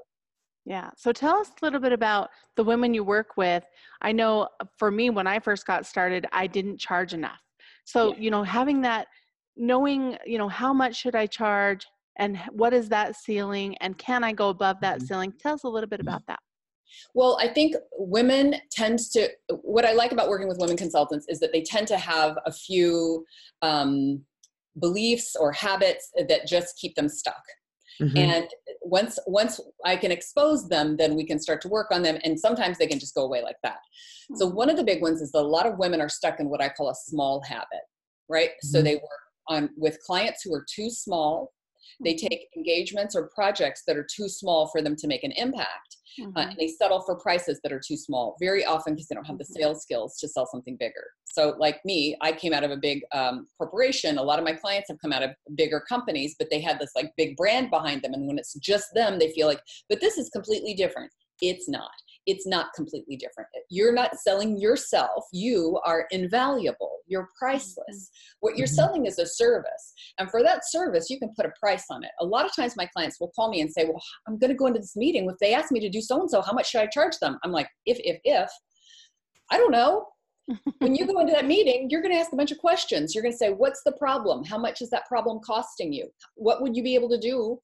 yeah 0.65 0.89
so 0.97 1.11
tell 1.11 1.37
us 1.37 1.49
a 1.49 1.65
little 1.65 1.79
bit 1.79 1.93
about 1.93 2.29
the 2.57 2.63
women 2.63 2.93
you 2.93 3.03
work 3.03 3.37
with 3.37 3.63
i 4.01 4.11
know 4.11 4.47
uh, 4.59 4.65
for 4.77 4.91
me 4.91 5.09
when 5.09 5.27
i 5.27 5.39
first 5.39 5.65
got 5.65 5.85
started 5.85 6.25
i 6.31 6.45
didn't 6.45 6.77
charge 6.77 7.13
enough 7.13 7.39
so 7.85 8.13
yeah. 8.13 8.19
you 8.19 8.31
know 8.31 8.43
having 8.43 8.81
that 8.81 9.07
knowing 9.55 10.17
you 10.25 10.37
know 10.37 10.49
how 10.49 10.73
much 10.73 10.95
should 10.95 11.15
i 11.15 11.25
charge 11.25 11.85
and 12.17 12.37
what 12.51 12.73
is 12.73 12.89
that 12.89 13.15
ceiling 13.15 13.75
and 13.81 13.97
can 13.97 14.23
i 14.23 14.31
go 14.31 14.49
above 14.49 14.77
that 14.81 14.97
mm-hmm. 14.97 15.05
ceiling 15.05 15.33
tell 15.39 15.55
us 15.55 15.63
a 15.63 15.69
little 15.69 15.89
bit 15.89 15.99
about 15.99 16.21
that 16.27 16.39
well 17.13 17.37
i 17.41 17.47
think 17.47 17.75
women 17.97 18.55
tend 18.71 18.99
to 18.99 19.27
what 19.61 19.85
i 19.85 19.93
like 19.93 20.11
about 20.11 20.29
working 20.29 20.47
with 20.47 20.57
women 20.59 20.77
consultants 20.77 21.25
is 21.29 21.39
that 21.39 21.51
they 21.51 21.61
tend 21.61 21.87
to 21.87 21.97
have 21.97 22.37
a 22.45 22.51
few 22.51 23.25
um, 23.61 24.21
beliefs 24.79 25.35
or 25.39 25.51
habits 25.51 26.11
that 26.27 26.47
just 26.47 26.77
keep 26.77 26.95
them 26.95 27.09
stuck 27.09 27.41
mm-hmm. 28.01 28.17
and 28.17 28.47
once 28.81 29.17
once 29.25 29.59
i 29.83 29.95
can 29.95 30.11
expose 30.11 30.67
them 30.69 30.97
then 30.97 31.15
we 31.15 31.25
can 31.25 31.39
start 31.39 31.61
to 31.61 31.67
work 31.67 31.87
on 31.91 32.03
them 32.03 32.17
and 32.23 32.39
sometimes 32.39 32.77
they 32.77 32.87
can 32.87 32.99
just 32.99 33.15
go 33.15 33.23
away 33.23 33.41
like 33.41 33.57
that 33.63 33.77
mm-hmm. 33.77 34.35
so 34.35 34.45
one 34.45 34.69
of 34.69 34.77
the 34.77 34.83
big 34.83 35.01
ones 35.01 35.21
is 35.21 35.31
that 35.31 35.39
a 35.39 35.41
lot 35.41 35.65
of 35.65 35.77
women 35.77 36.01
are 36.01 36.09
stuck 36.09 36.39
in 36.39 36.49
what 36.49 36.61
i 36.61 36.69
call 36.69 36.89
a 36.89 36.95
small 36.95 37.41
habit 37.41 37.83
right 38.29 38.49
mm-hmm. 38.49 38.67
so 38.67 38.81
they 38.81 38.95
work 38.95 39.25
on 39.47 39.69
with 39.77 39.99
clients 40.05 40.41
who 40.43 40.53
are 40.53 40.65
too 40.69 40.89
small 40.89 41.53
they 42.03 42.13
mm-hmm. 42.13 42.27
take 42.27 42.47
engagements 42.55 43.15
or 43.15 43.29
projects 43.33 43.83
that 43.87 43.97
are 43.97 44.07
too 44.09 44.27
small 44.29 44.67
for 44.67 44.81
them 44.81 44.95
to 44.97 45.07
make 45.07 45.23
an 45.23 45.31
impact. 45.33 45.97
Mm-hmm. 46.19 46.37
Uh, 46.37 46.41
and 46.47 46.57
they 46.57 46.67
settle 46.67 47.01
for 47.01 47.15
prices 47.15 47.59
that 47.63 47.73
are 47.73 47.81
too 47.85 47.97
small, 47.97 48.37
very 48.39 48.63
often 48.63 48.93
because 48.93 49.07
they 49.07 49.15
don't 49.15 49.27
have 49.27 49.37
the 49.37 49.43
mm-hmm. 49.43 49.61
sales 49.61 49.81
skills 49.81 50.17
to 50.19 50.27
sell 50.27 50.47
something 50.49 50.77
bigger. 50.79 51.03
So, 51.25 51.55
like 51.59 51.83
me, 51.83 52.15
I 52.21 52.31
came 52.31 52.53
out 52.53 52.63
of 52.63 52.71
a 52.71 52.77
big 52.77 53.01
um, 53.11 53.47
corporation. 53.57 54.17
A 54.17 54.23
lot 54.23 54.39
of 54.39 54.45
my 54.45 54.53
clients 54.53 54.89
have 54.89 54.99
come 54.99 55.11
out 55.11 55.23
of 55.23 55.31
bigger 55.55 55.81
companies, 55.81 56.35
but 56.39 56.49
they 56.49 56.61
had 56.61 56.79
this 56.79 56.91
like 56.95 57.11
big 57.17 57.35
brand 57.35 57.69
behind 57.69 58.01
them. 58.01 58.13
And 58.13 58.27
when 58.27 58.37
it's 58.37 58.53
just 58.53 58.93
them, 58.93 59.19
they 59.19 59.31
feel 59.33 59.47
like, 59.47 59.61
but 59.89 59.99
this 59.99 60.17
is 60.17 60.29
completely 60.29 60.73
different. 60.73 61.11
It's 61.41 61.67
not 61.67 61.91
it's 62.25 62.47
not 62.47 62.73
completely 62.73 63.15
different. 63.15 63.49
You're 63.69 63.93
not 63.93 64.15
selling 64.15 64.59
yourself. 64.59 65.25
You 65.31 65.79
are 65.85 66.07
invaluable. 66.11 66.99
You're 67.07 67.29
priceless. 67.37 67.85
Mm-hmm. 67.89 68.37
What 68.39 68.57
you're 68.57 68.67
mm-hmm. 68.67 68.75
selling 68.75 69.05
is 69.05 69.19
a 69.19 69.25
service. 69.25 69.93
And 70.17 70.29
for 70.29 70.41
that 70.43 70.67
service, 70.67 71.09
you 71.09 71.19
can 71.19 71.33
put 71.35 71.45
a 71.45 71.51
price 71.59 71.85
on 71.91 72.03
it. 72.03 72.11
A 72.19 72.25
lot 72.25 72.45
of 72.45 72.55
times 72.55 72.75
my 72.75 72.87
clients 72.87 73.19
will 73.19 73.31
call 73.35 73.49
me 73.49 73.61
and 73.61 73.71
say, 73.71 73.85
Well, 73.85 74.01
I'm 74.27 74.39
going 74.39 74.51
to 74.51 74.57
go 74.57 74.67
into 74.67 74.79
this 74.79 74.95
meeting. 74.95 75.29
If 75.29 75.37
they 75.39 75.53
ask 75.53 75.71
me 75.71 75.79
to 75.79 75.89
do 75.89 76.01
so 76.01 76.19
and 76.19 76.29
so, 76.29 76.41
how 76.41 76.53
much 76.53 76.69
should 76.69 76.81
I 76.81 76.87
charge 76.87 77.17
them? 77.19 77.37
I'm 77.43 77.51
like, 77.51 77.67
If, 77.85 77.97
if, 77.99 78.19
if. 78.23 78.49
I 79.51 79.57
don't 79.57 79.71
know. 79.71 80.07
when 80.79 80.95
you 80.95 81.05
go 81.11 81.19
into 81.19 81.33
that 81.33 81.45
meeting, 81.45 81.87
you're 81.89 82.01
going 82.01 82.13
to 82.13 82.19
ask 82.19 82.33
a 82.33 82.35
bunch 82.35 82.51
of 82.51 82.57
questions. 82.57 83.13
You're 83.13 83.23
going 83.23 83.33
to 83.33 83.37
say, 83.37 83.51
What's 83.51 83.81
the 83.85 83.93
problem? 83.93 84.43
How 84.43 84.57
much 84.57 84.81
is 84.81 84.89
that 84.89 85.05
problem 85.05 85.39
costing 85.45 85.93
you? 85.93 86.09
What 86.35 86.61
would 86.61 86.75
you 86.75 86.83
be 86.83 86.95
able 86.95 87.09
to 87.09 87.19
do 87.19 87.59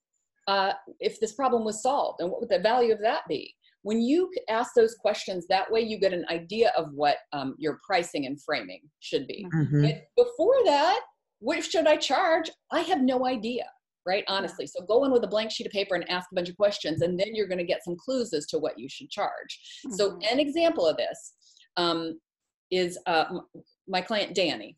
uh, 0.48 0.74
if 1.00 1.20
this 1.20 1.34
problem 1.34 1.64
was 1.64 1.82
solved? 1.82 2.22
And 2.22 2.30
what 2.30 2.42
would 2.42 2.50
the 2.50 2.60
value 2.60 2.94
of 2.94 3.02
that 3.02 3.22
be? 3.28 3.56
When 3.84 4.00
you 4.02 4.30
ask 4.50 4.74
those 4.76 4.96
questions 4.96 5.48
that 5.48 5.72
way 5.72 5.82
you 5.82 6.00
get 6.00 6.14
an 6.14 6.26
idea 6.30 6.72
of 6.78 6.88
what 6.94 7.18
um, 7.34 7.56
your 7.58 7.80
pricing 7.86 8.26
and 8.26 8.42
framing 8.42 8.82
should 9.00 9.28
be. 9.28 9.46
Mm-hmm. 9.54 9.88
before 10.16 10.64
that 10.66 11.02
what 11.42 11.64
should 11.64 11.88
i 11.88 11.98
charge? 11.98 12.50
I 12.72 12.82
have 12.82 13.02
no 13.02 13.28
idea 13.28 13.66
right 14.08 14.24
honestly. 14.28 14.66
So 14.66 14.84
go 14.86 15.04
in 15.06 15.12
with 15.12 15.24
a 15.24 15.28
blank 15.28 15.52
sheet 15.52 15.68
of 15.68 15.74
paper 15.74 15.96
and 15.96 16.10
ask 16.10 16.28
a 16.32 16.36
bunch 16.36 16.50
of 16.50 16.58
questions 16.58 17.02
and 17.02 17.20
then 17.20 17.36
you're 17.36 17.48
going 17.48 17.60
to 17.60 17.64
get 17.64 17.84
some 17.84 17.96
clues 17.98 18.34
as 18.34 18.48
to 18.48 18.58
what 18.58 18.80
you 18.80 18.88
should 18.90 19.10
charge. 19.10 19.60
Mm-hmm. 19.86 19.96
so 19.96 20.18
an 20.32 20.40
example 20.40 20.88
of 20.88 20.98
this 20.98 21.34
um, 21.78 22.20
is 22.72 22.98
uh, 23.06 23.26
my 23.88 24.02
client 24.02 24.34
danny 24.34 24.78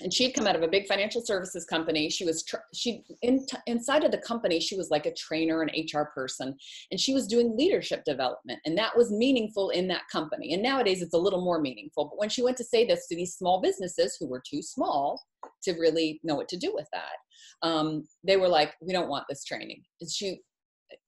and 0.00 0.12
she 0.12 0.24
had 0.24 0.34
come 0.34 0.46
out 0.46 0.56
of 0.56 0.62
a 0.62 0.68
big 0.68 0.86
financial 0.86 1.20
services 1.20 1.64
company. 1.64 2.10
She 2.10 2.24
was 2.24 2.42
tr- 2.42 2.56
she 2.74 3.02
in, 3.22 3.46
inside 3.66 4.04
of 4.04 4.10
the 4.10 4.18
company 4.18 4.60
she 4.60 4.76
was 4.76 4.90
like 4.90 5.06
a 5.06 5.14
trainer 5.14 5.62
an 5.62 5.70
hr 5.92 6.04
person 6.14 6.56
and 6.90 7.00
she 7.00 7.14
was 7.14 7.26
doing 7.26 7.56
leadership 7.56 8.04
development 8.04 8.60
and 8.64 8.76
that 8.78 8.96
was 8.96 9.10
meaningful 9.10 9.70
in 9.70 9.88
that 9.88 10.02
company. 10.10 10.54
And 10.54 10.62
nowadays 10.62 11.02
it's 11.02 11.14
a 11.14 11.18
little 11.18 11.44
more 11.44 11.60
meaningful 11.60 12.06
but 12.06 12.18
when 12.18 12.28
she 12.28 12.42
went 12.42 12.56
to 12.58 12.64
say 12.64 12.86
this 12.86 13.06
to 13.08 13.16
these 13.16 13.34
small 13.34 13.60
businesses 13.60 14.16
who 14.18 14.28
were 14.28 14.42
too 14.48 14.62
small 14.62 15.22
to 15.62 15.72
really 15.72 16.20
know 16.22 16.34
what 16.34 16.48
to 16.48 16.56
do 16.56 16.72
with 16.74 16.86
that 16.92 17.16
um, 17.62 18.06
they 18.24 18.36
were 18.36 18.48
like 18.48 18.74
we 18.80 18.92
don't 18.92 19.08
want 19.08 19.24
this 19.28 19.44
training. 19.44 19.82
And 20.00 20.10
she 20.10 20.40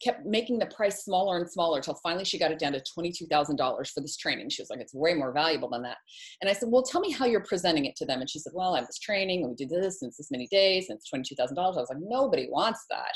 kept 0.03 0.25
making 0.27 0.59
the 0.59 0.67
price 0.67 1.05
smaller 1.05 1.39
and 1.39 1.51
smaller 1.51 1.79
until 1.79 1.95
finally 2.03 2.25
she 2.25 2.39
got 2.39 2.51
it 2.51 2.59
down 2.59 2.73
to 2.73 2.83
$22,000 2.97 3.89
for 3.89 4.01
this 4.01 4.17
training. 4.17 4.49
She 4.49 4.63
was 4.63 4.71
like, 4.71 4.81
it's 4.81 4.95
way 4.95 5.15
more 5.15 5.33
valuable 5.33 5.69
than 5.71 5.83
that. 5.83 5.97
And 6.41 6.51
I 6.51 6.53
said, 6.53 6.69
well, 6.71 6.83
tell 6.83 7.01
me 7.01 7.11
how 7.11 7.27
you're 7.27 7.45
presenting 7.45 7.85
it 7.85 7.97
to 7.97 8.07
them. 8.07 8.21
And 8.21 8.29
she 8.29 8.39
said, 8.39 8.53
well, 8.55 8.75
I 8.75 8.79
have 8.79 8.87
this 8.87 8.99
training 8.99 9.43
and 9.43 9.51
we 9.51 9.57
did 9.57 9.71
this 9.71 10.03
and 10.03 10.09
it's 10.09 10.19
this 10.19 10.31
many 10.31 10.47
days 10.49 10.89
and 10.89 10.99
it's 10.99 11.11
$22,000. 11.11 11.57
I 11.59 11.69
was 11.69 11.89
like, 11.89 11.99
nobody 12.01 12.49
wants 12.51 12.85
that. 12.91 13.13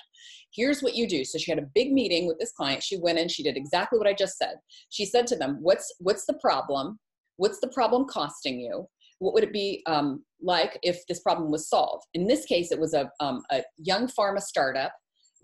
Here's 0.55 0.83
what 0.83 0.95
you 0.95 1.09
do. 1.09 1.25
So 1.25 1.39
she 1.39 1.51
had 1.51 1.59
a 1.59 1.69
big 1.75 1.93
meeting 1.93 2.27
with 2.27 2.39
this 2.39 2.53
client. 2.53 2.83
She 2.83 2.99
went 2.99 3.19
in, 3.19 3.29
she 3.29 3.43
did 3.43 3.57
exactly 3.57 3.99
what 3.99 4.09
I 4.09 4.15
just 4.15 4.39
said. 4.39 4.55
She 4.91 5.05
said 5.05 5.27
to 5.29 5.37
them, 5.37 5.59
what's, 5.61 5.95
what's 5.99 6.27
the 6.27 6.39
problem? 6.41 6.99
What's 7.37 7.61
the 7.61 7.69
problem 7.69 8.07
costing 8.07 8.61
you? 8.61 8.87
What 9.19 9.35
would 9.35 9.45
it 9.45 9.53
be 9.53 9.83
um, 9.87 10.25
like 10.43 10.79
if 10.83 11.07
this 11.07 11.21
problem 11.21 11.51
was 11.51 11.69
solved? 11.69 12.05
In 12.15 12.27
this 12.27 12.45
case, 12.45 12.71
it 12.71 12.79
was 12.79 12.93
a, 12.93 13.11
um, 13.21 13.43
a 13.51 13.63
young 13.79 14.09
pharma 14.09 14.41
startup 14.41 14.93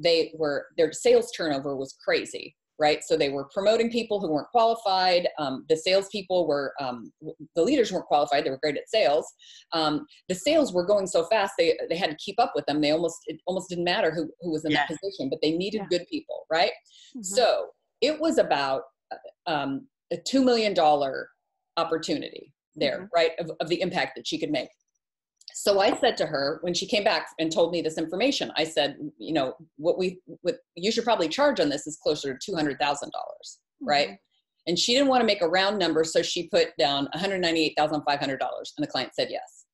they 0.03 0.33
were 0.37 0.67
their 0.77 0.93
sales 0.93 1.31
turnover 1.33 1.77
was 1.77 1.97
crazy 2.05 2.57
right? 2.83 3.05
So 3.05 3.17
they 3.17 3.29
were 3.29 3.49
promoting 3.55 3.91
people 3.91 4.21
who 4.21 4.29
weren't 4.29 4.49
qualified. 4.49 5.29
Um, 5.39 5.65
the 5.69 5.77
salespeople 5.77 6.49
were, 6.49 6.75
um, 6.81 7.13
the 7.55 7.63
leaders 7.63 7.93
weren't 7.93 8.07
qualified. 8.07 8.45
They 8.45 8.51
were 8.51 8.59
great 8.61 8.77
at 8.77 8.89
sales. 8.89 9.25
Um, 9.73 10.05
the 10.29 10.35
sales 10.35 10.73
were 10.73 10.85
going 10.85 11.07
so 11.07 11.25
fast 11.27 11.53
they 11.57 11.79
they 11.89 11.97
had 11.97 12.11
to 12.11 12.17
keep 12.17 12.41
up 12.41 12.53
with 12.57 12.67
them. 12.67 12.81
They 12.81 12.91
almost 12.91 13.19
it 13.27 13.41
almost 13.47 13.69
didn't 13.69 13.85
matter 13.85 14.11
who 14.11 14.29
who 14.41 14.51
was 14.51 14.65
in 14.65 14.73
yeah. 14.73 14.79
that 14.79 14.89
position, 14.89 15.29
but 15.31 15.39
they 15.43 15.53
needed 15.53 15.83
yeah. 15.83 15.99
good 15.99 16.07
people, 16.11 16.45
right? 16.51 16.73
Mm-hmm. 17.17 17.23
So 17.23 17.69
it 18.01 18.19
was 18.19 18.39
about 18.39 18.83
uh, 19.13 19.51
um, 19.51 19.87
a 20.13 20.17
two 20.17 20.45
million 20.45 20.75
dollar 20.75 21.29
opportunity 21.77 22.53
there, 22.75 23.03
mm-hmm. 23.03 23.15
right? 23.15 23.31
Of, 23.39 23.53
of 23.61 23.69
the 23.69 23.81
impact 23.81 24.17
that 24.17 24.27
she 24.27 24.39
could 24.39 24.51
make 24.51 24.69
so 25.55 25.81
I 25.81 25.97
said 25.97 26.17
to 26.19 26.27
her 26.27 26.59
when 26.63 26.75
she 26.75 26.87
came 26.87 27.05
back 27.05 27.29
and 27.39 27.53
told 27.53 27.73
me 27.73 27.83
this 27.83 27.99
information, 27.99 28.53
I 28.57 28.65
said, 28.65 28.97
you 29.19 29.33
know, 29.33 29.55
what 29.77 29.99
we 29.99 30.21
what 30.43 30.57
you 30.75 30.91
should 30.93 31.05
probably 31.05 31.29
charge 31.29 31.61
on 31.61 31.69
this 31.69 31.87
is 31.87 31.99
closer 32.03 32.33
to 32.33 32.39
two 32.43 32.57
hundred 32.57 32.79
thousand 32.79 33.13
dollars, 33.13 33.59
right? 33.81 34.09
Mm-hmm. 34.09 34.15
And 34.69 34.79
she 34.79 34.93
didn't 34.93 35.09
want 35.09 35.21
to 35.23 35.27
make 35.27 35.43
a 35.43 35.49
round 35.49 35.79
number, 35.79 36.05
so 36.05 36.23
she 36.23 36.49
put 36.49 36.69
down 36.79 37.05
one 37.13 37.21
hundred 37.21 37.41
ninety-eight 37.41 37.75
thousand 37.77 38.03
five 38.03 38.21
hundred 38.21 38.39
dollars, 38.39 38.73
and 38.77 38.87
the 38.87 38.91
client 38.91 39.15
said 39.15 39.29
yes. 39.31 39.65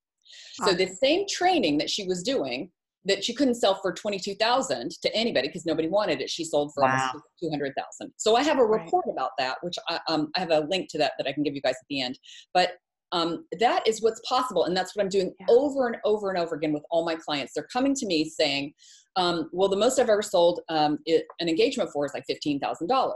Awesome. 0.61 0.79
So 0.79 0.85
the 0.85 0.95
same 0.95 1.27
training 1.29 1.79
that 1.79 1.91
she 1.91 2.07
was 2.07 2.23
doing 2.23 2.71
that 3.05 3.25
she 3.25 3.35
couldn't 3.35 3.55
sell 3.55 3.75
for 3.81 3.93
22,000 3.93 4.91
to 4.91 5.15
anybody 5.15 5.49
because 5.49 5.65
nobody 5.65 5.89
wanted 5.89 6.21
it. 6.21 6.29
She 6.29 6.45
sold 6.45 6.73
for 6.75 6.83
wow. 6.83 7.11
almost 7.13 7.25
200,000. 7.43 8.13
So 8.17 8.37
I 8.37 8.43
have 8.43 8.59
a 8.59 8.65
report 8.65 9.07
right. 9.07 9.13
about 9.13 9.31
that, 9.39 9.57
which 9.63 9.77
I, 9.89 9.99
um, 10.09 10.31
I 10.37 10.41
have 10.41 10.51
a 10.51 10.67
link 10.69 10.89
to 10.91 10.99
that 10.99 11.13
that 11.17 11.27
I 11.27 11.33
can 11.33 11.43
give 11.43 11.55
you 11.55 11.63
guys 11.63 11.77
at 11.81 11.87
the 11.89 12.03
end. 12.03 12.19
But 12.53 12.73
um, 13.12 13.47
that 13.59 13.87
is 13.87 14.03
what's 14.03 14.21
possible 14.29 14.65
and 14.65 14.77
that's 14.77 14.95
what 14.95 15.03
i'm 15.03 15.09
doing 15.09 15.33
yeah. 15.41 15.47
over 15.49 15.87
and 15.87 15.97
over 16.05 16.31
and 16.31 16.38
over 16.38 16.55
again 16.55 16.73
with 16.73 16.85
all 16.91 17.05
my 17.05 17.15
clients 17.15 17.53
they're 17.55 17.69
coming 17.73 17.95
to 17.95 18.07
me 18.07 18.29
saying 18.29 18.73
um, 19.17 19.49
well 19.53 19.69
the 19.69 19.77
most 19.77 19.99
i've 19.99 20.09
ever 20.09 20.23
sold 20.23 20.61
um, 20.69 20.99
it, 21.07 21.25
an 21.41 21.49
engagement 21.49 21.91
for 21.93 22.05
is 22.05 22.12
like 22.15 22.25
$15000 22.31 23.12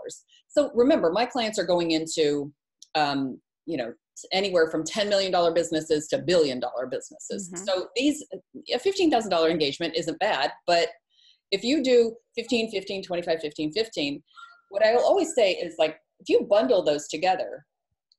so 0.48 0.70
remember 0.74 1.10
my 1.12 1.26
clients 1.26 1.58
are 1.58 1.66
going 1.66 1.92
into 1.92 2.52
um, 2.94 3.40
you 3.66 3.76
know 3.76 3.92
anywhere 4.32 4.70
from 4.70 4.84
$10 4.84 5.08
million 5.08 5.54
businesses 5.54 6.06
to 6.08 6.18
billion 6.18 6.60
dollar 6.60 6.86
businesses 6.86 7.50
mm-hmm. 7.50 7.64
so 7.64 7.88
these 7.96 8.24
a 8.72 8.78
$15000 8.78 9.50
engagement 9.50 9.94
isn't 9.96 10.18
bad 10.18 10.52
but 10.66 10.88
if 11.50 11.62
you 11.62 11.82
do 11.82 12.14
15 12.36 12.70
15 12.70 13.02
25 13.02 13.40
15 13.40 13.72
15 13.72 14.22
what 14.70 14.84
i 14.84 14.92
will 14.92 15.04
always 15.04 15.34
say 15.34 15.52
is 15.52 15.74
like 15.78 15.96
if 16.20 16.28
you 16.28 16.46
bundle 16.48 16.82
those 16.82 17.08
together 17.08 17.64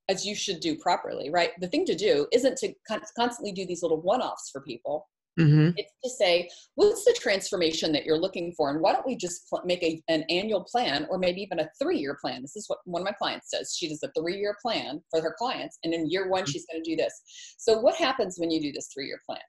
as 0.10 0.25
you 0.25 0.36
should 0.36 0.60
do 0.60 0.75
properly, 0.77 1.29
right? 1.29 1.51
The 1.60 1.67
thing 1.67 1.86
to 1.86 1.95
do 1.95 2.27
isn't 2.31 2.57
to 2.57 2.74
constantly 3.15 3.51
do 3.51 3.65
these 3.65 3.83
little 3.83 4.01
one 4.01 4.22
offs 4.22 4.50
for 4.51 4.62
people. 4.62 5.07
Mm-hmm. 5.39 5.72
It's 5.77 5.91
to 6.03 6.10
say, 6.10 6.48
what's 6.75 7.05
the 7.05 7.17
transformation 7.19 7.91
that 7.93 8.05
you're 8.05 8.19
looking 8.19 8.53
for? 8.55 8.69
And 8.69 8.81
why 8.81 8.93
don't 8.93 9.05
we 9.05 9.15
just 9.15 9.50
pl- 9.50 9.63
make 9.65 9.81
a, 9.81 10.01
an 10.07 10.24
annual 10.29 10.63
plan 10.63 11.07
or 11.10 11.17
maybe 11.17 11.41
even 11.41 11.60
a 11.60 11.69
three 11.81 11.98
year 11.98 12.17
plan? 12.22 12.41
This 12.41 12.55
is 12.55 12.65
what 12.67 12.79
one 12.86 13.01
of 13.01 13.05
my 13.05 13.13
clients 13.13 13.50
does. 13.50 13.75
She 13.75 13.89
does 13.89 14.03
a 14.03 14.12
three 14.19 14.38
year 14.38 14.55
plan 14.62 15.01
for 15.10 15.22
her 15.22 15.36
clients. 15.38 15.79
And 15.83 15.93
in 15.93 16.10
year 16.10 16.29
one, 16.29 16.43
mm-hmm. 16.43 16.51
she's 16.51 16.65
going 16.72 16.83
to 16.83 16.89
do 16.89 16.95
this. 16.95 17.13
So, 17.57 17.79
what 17.79 17.95
happens 17.95 18.38
when 18.38 18.51
you 18.51 18.62
do 18.62 18.72
this 18.72 18.89
three 18.93 19.07
year 19.07 19.19
plan? 19.27 19.41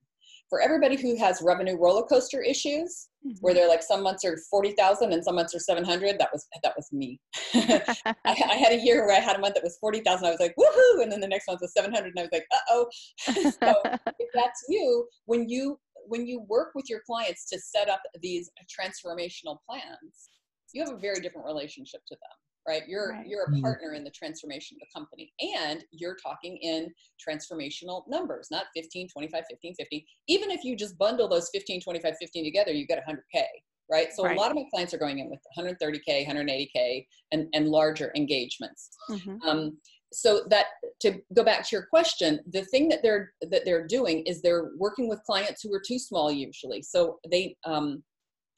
For 0.49 0.61
everybody 0.61 0.97
who 0.97 1.17
has 1.17 1.43
revenue 1.43 1.77
roller 1.77 2.03
coaster 2.03 2.43
issues 2.43 3.09
mm-hmm. 3.27 3.37
where 3.41 3.55
they're 3.55 3.69
like 3.69 3.83
some 3.83 4.03
months 4.03 4.25
are 4.25 4.37
40,000 4.51 5.13
and 5.13 5.25
some 5.25 5.35
months 5.35 5.55
are 5.55 5.59
700 5.59 6.19
that 6.19 6.29
was 6.33 6.47
that 6.63 6.75
was 6.77 6.89
me. 6.93 7.21
I, 7.55 8.15
I, 8.25 8.57
had 8.57 8.73
a 8.73 8.81
year 8.81 9.07
where 9.07 9.17
I 9.17 9.21
had 9.21 9.37
a 9.37 9.41
month 9.41 9.55
that 9.55 9.65
was 9.65 9.79
40,000 9.81 10.27
I 10.27 10.31
was 10.31 10.41
like 10.41 10.55
woohoo! 10.57 11.03
And 11.03 11.11
then 11.11 11.21
the 11.21 11.29
next 11.29 11.47
month 11.49 11.61
was 11.61 11.73
700 11.73 12.09
and 12.09 12.19
I 12.19 12.23
was 12.23 12.31
like 12.33 12.47
uh-oh. 12.53 12.87
So 13.29 13.75
if 14.19 14.31
that's 14.35 14.65
you 14.69 15.07
when 15.27 15.49
you 15.49 15.79
when 16.07 16.27
you 16.27 16.41
work 16.49 16.73
with 16.75 16.85
your 16.89 17.01
clients 17.07 17.49
to 17.49 17.59
set 17.59 17.89
up 17.89 18.01
these 18.21 18.51
transformational 18.69 19.59
plans 19.69 20.29
you 20.73 20.85
have 20.85 20.93
a 20.93 20.99
very 20.99 21.21
different 21.21 21.47
relationship 21.47 22.01
to 22.09 22.15
them 22.15 22.44
right 22.66 22.83
you're 22.88 23.11
right. 23.11 23.26
you're 23.26 23.44
a 23.44 23.50
mm-hmm. 23.50 23.62
partner 23.62 23.92
in 23.92 24.04
the 24.04 24.11
transformation 24.11 24.76
of 24.76 24.87
the 24.87 24.99
company 24.99 25.33
and 25.40 25.85
you're 25.90 26.16
talking 26.16 26.56
in 26.59 26.92
transformational 27.21 28.02
numbers 28.09 28.49
not 28.50 28.66
15 28.75 29.09
25 29.09 29.44
15 29.50 29.75
50 29.75 30.06
even 30.28 30.50
if 30.50 30.64
you 30.64 30.76
just 30.76 30.99
bundle 30.99 31.28
those 31.28 31.50
15 31.52 31.80
25 31.80 32.14
15 32.18 32.44
together 32.44 32.73
you 32.73 32.87
get 32.87 33.02
100k 33.06 33.42
right 33.90 34.09
so 34.14 34.25
right. 34.25 34.37
a 34.37 34.40
lot 34.40 34.50
of 34.50 34.56
my 34.56 34.64
clients 34.71 34.94
are 34.94 34.99
going 34.99 35.18
in 35.18 35.30
with 35.30 35.40
130k 35.59 36.26
180k 36.26 37.06
and 37.33 37.49
and 37.52 37.68
larger 37.68 38.12
engagements 38.16 38.90
mm-hmm. 39.11 39.37
um, 39.49 39.76
so 40.12 40.44
that 40.49 40.66
to 41.00 41.21
go 41.35 41.42
back 41.42 41.68
to 41.68 41.76
your 41.76 41.87
question 41.87 42.40
the 42.50 42.64
thing 42.66 42.88
that 42.88 43.00
they're 43.02 43.33
that 43.50 43.64
they're 43.64 43.87
doing 43.87 44.23
is 44.26 44.40
they're 44.40 44.71
working 44.78 45.09
with 45.09 45.23
clients 45.25 45.62
who 45.62 45.75
are 45.75 45.83
too 45.87 45.99
small 45.99 46.30
usually 46.30 46.83
so 46.83 47.18
they 47.30 47.56
um, 47.64 48.02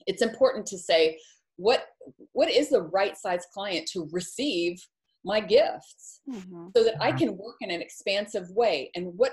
it's 0.07 0.23
important 0.23 0.67
to 0.67 0.79
say 0.79 1.19
what 1.57 1.87
what 2.33 2.51
is 2.51 2.71
the 2.71 2.83
right 2.83 3.17
size 3.17 3.47
client 3.53 3.89
to 3.93 4.09
receive 4.13 4.79
my 5.25 5.41
gifts 5.41 6.21
mm-hmm. 6.31 6.69
so 6.77 6.85
that 6.85 6.95
I 7.01 7.09
mm-hmm. 7.09 7.19
can 7.19 7.37
work 7.37 7.57
in 7.61 7.71
an 7.71 7.83
expansive 7.83 8.49
way 8.51 8.91
and 8.95 9.13
what 9.17 9.33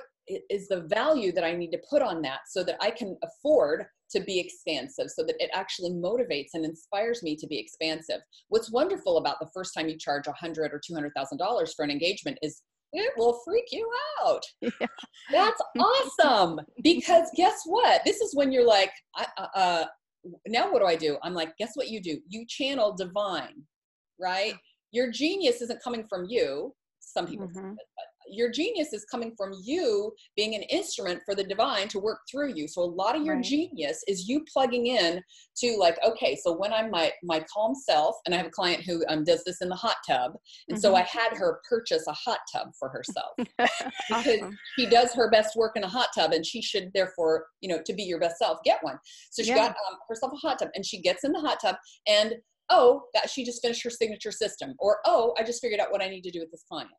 is 0.50 0.68
the 0.68 0.82
value 0.82 1.32
that 1.34 1.44
I 1.44 1.54
need 1.54 1.72
to 1.72 1.82
put 1.90 2.02
on 2.02 2.22
that 2.22 2.42
so 2.48 2.64
that 2.64 2.78
I 2.82 2.92
can 2.92 3.18
afford 3.24 3.86
to 4.12 4.22
be 4.22 4.40
expansive 4.40 5.10
so 5.10 5.24
that 5.24 5.36
it 5.40 5.50
actually 5.54 5.92
motivates 5.92 6.52
and 6.54 6.64
inspires 6.64 7.24
me 7.24 7.36
to 7.36 7.48
be 7.48 7.60
expansive. 7.60 8.22
What's 8.48 8.72
wonderful 8.72 9.18
about 9.18 9.40
the 9.40 9.50
first 9.54 9.74
time 9.74 9.90
you 9.90 9.98
charge 9.98 10.28
a 10.28 10.32
hundred 10.34 10.72
or 10.72 10.82
two 10.86 10.94
hundred 10.94 11.12
thousand 11.16 11.40
dollars 11.40 11.74
for 11.74 11.84
an 11.84 11.92
engagement 11.92 12.38
is 12.42 12.62
it 12.94 13.12
will 13.18 13.40
freak 13.44 13.66
you 13.72 13.90
out. 14.24 14.44
Yeah. 14.62 14.88
That's 15.32 15.62
awesome 15.80 16.60
because 16.84 17.30
guess 17.36 17.62
what? 17.66 18.02
This 18.06 18.22
is 18.22 18.36
when 18.36 18.52
you're 18.52 18.66
like, 18.66 18.92
uh, 19.18 19.48
uh, 19.56 19.86
now 20.48 20.72
what 20.72 20.80
do 20.80 20.86
I 20.86 20.96
do? 20.96 21.18
I'm 21.24 21.34
like, 21.34 21.56
guess 21.58 21.72
what 21.76 21.90
you 21.90 22.02
do? 22.02 22.20
You 22.28 22.46
channel 22.48 22.96
divine, 22.96 23.64
right? 24.20 24.56
Your 24.92 25.12
genius 25.12 25.62
isn't 25.62 25.84
coming 25.84 26.06
from 26.08 26.26
you. 26.30 26.74
Some 27.00 27.28
people, 27.28 27.48
mm-hmm. 27.48 27.72
but 27.72 28.06
your 28.30 28.50
genius 28.52 28.94
is 28.94 29.06
coming 29.06 29.34
from 29.38 29.52
you 29.64 30.14
being 30.36 30.56
an 30.56 30.62
instrument 30.64 31.22
for 31.26 31.36
the 31.36 31.44
divine 31.44 31.88
to 31.88 32.00
work 32.00 32.20
through 32.30 32.54
you 32.54 32.68
so 32.68 32.82
a 32.82 32.84
lot 32.84 33.16
of 33.16 33.24
your 33.24 33.36
Right. 33.36 33.44
genius 33.44 34.04
is 34.08 34.28
you 34.28 34.44
plugging 34.52 34.88
in 34.88 35.22
to 35.58 35.76
like 35.78 35.98
okay 36.06 36.36
so 36.42 36.56
when 36.56 36.72
i'm 36.74 36.90
my 36.92 37.12
my 37.24 37.44
calm 37.54 37.74
self 37.76 38.16
and 38.26 38.34
i 38.34 38.38
have 38.38 38.48
a 38.48 38.52
client 38.52 38.84
who 38.84 39.04
um, 39.10 39.24
does 39.24 39.44
this 39.44 39.62
in 39.62 39.70
the 39.70 39.76
hot 39.76 39.98
tub 40.08 40.34
and 40.70 40.80
so 40.80 40.94
Mhm. 40.94 41.00
i 41.00 41.02
had 41.02 41.36
her 41.38 41.60
purchase 41.68 42.06
a 42.08 42.14
hot 42.14 42.40
tub 42.52 42.68
for 42.80 42.90
herself 42.90 43.32
because 44.10 44.40
Awesome. 44.40 44.58
she 44.78 44.86
does 44.90 45.14
her 45.14 45.30
best 45.30 45.56
work 45.56 45.76
in 45.76 45.84
a 45.84 45.88
hot 45.88 46.10
tub 46.16 46.32
and 46.34 46.46
she 46.46 46.62
should 46.62 46.92
therefore 46.94 47.48
you 47.62 47.70
know 47.70 47.82
to 47.86 47.94
be 47.94 48.04
your 48.04 48.20
best 48.20 48.38
self 48.38 48.60
get 48.64 48.78
one 48.84 48.98
so 49.32 49.44
she 49.44 49.50
Yeah. 49.50 49.56
got 49.56 49.70
um, 49.70 49.98
herself 50.10 50.34
a 50.34 50.38
hot 50.38 50.60
tub 50.60 50.70
and 50.76 50.86
she 50.86 51.02
gets 51.02 51.24
in 51.24 51.32
the 51.32 51.40
hot 51.40 51.60
tub 51.62 51.76
and 52.08 52.36
oh 52.70 53.04
that 53.14 53.30
she 53.30 53.44
just 53.44 53.62
finished 53.62 53.84
her 53.84 53.90
signature 53.90 54.32
system 54.32 54.74
or 54.80 55.00
oh 55.06 55.34
i 55.38 55.44
just 55.44 55.62
figured 55.62 55.80
out 55.80 55.92
what 55.92 56.02
i 56.02 56.08
need 56.08 56.22
to 56.22 56.32
do 56.32 56.40
with 56.40 56.50
this 56.52 56.64
client 56.70 56.90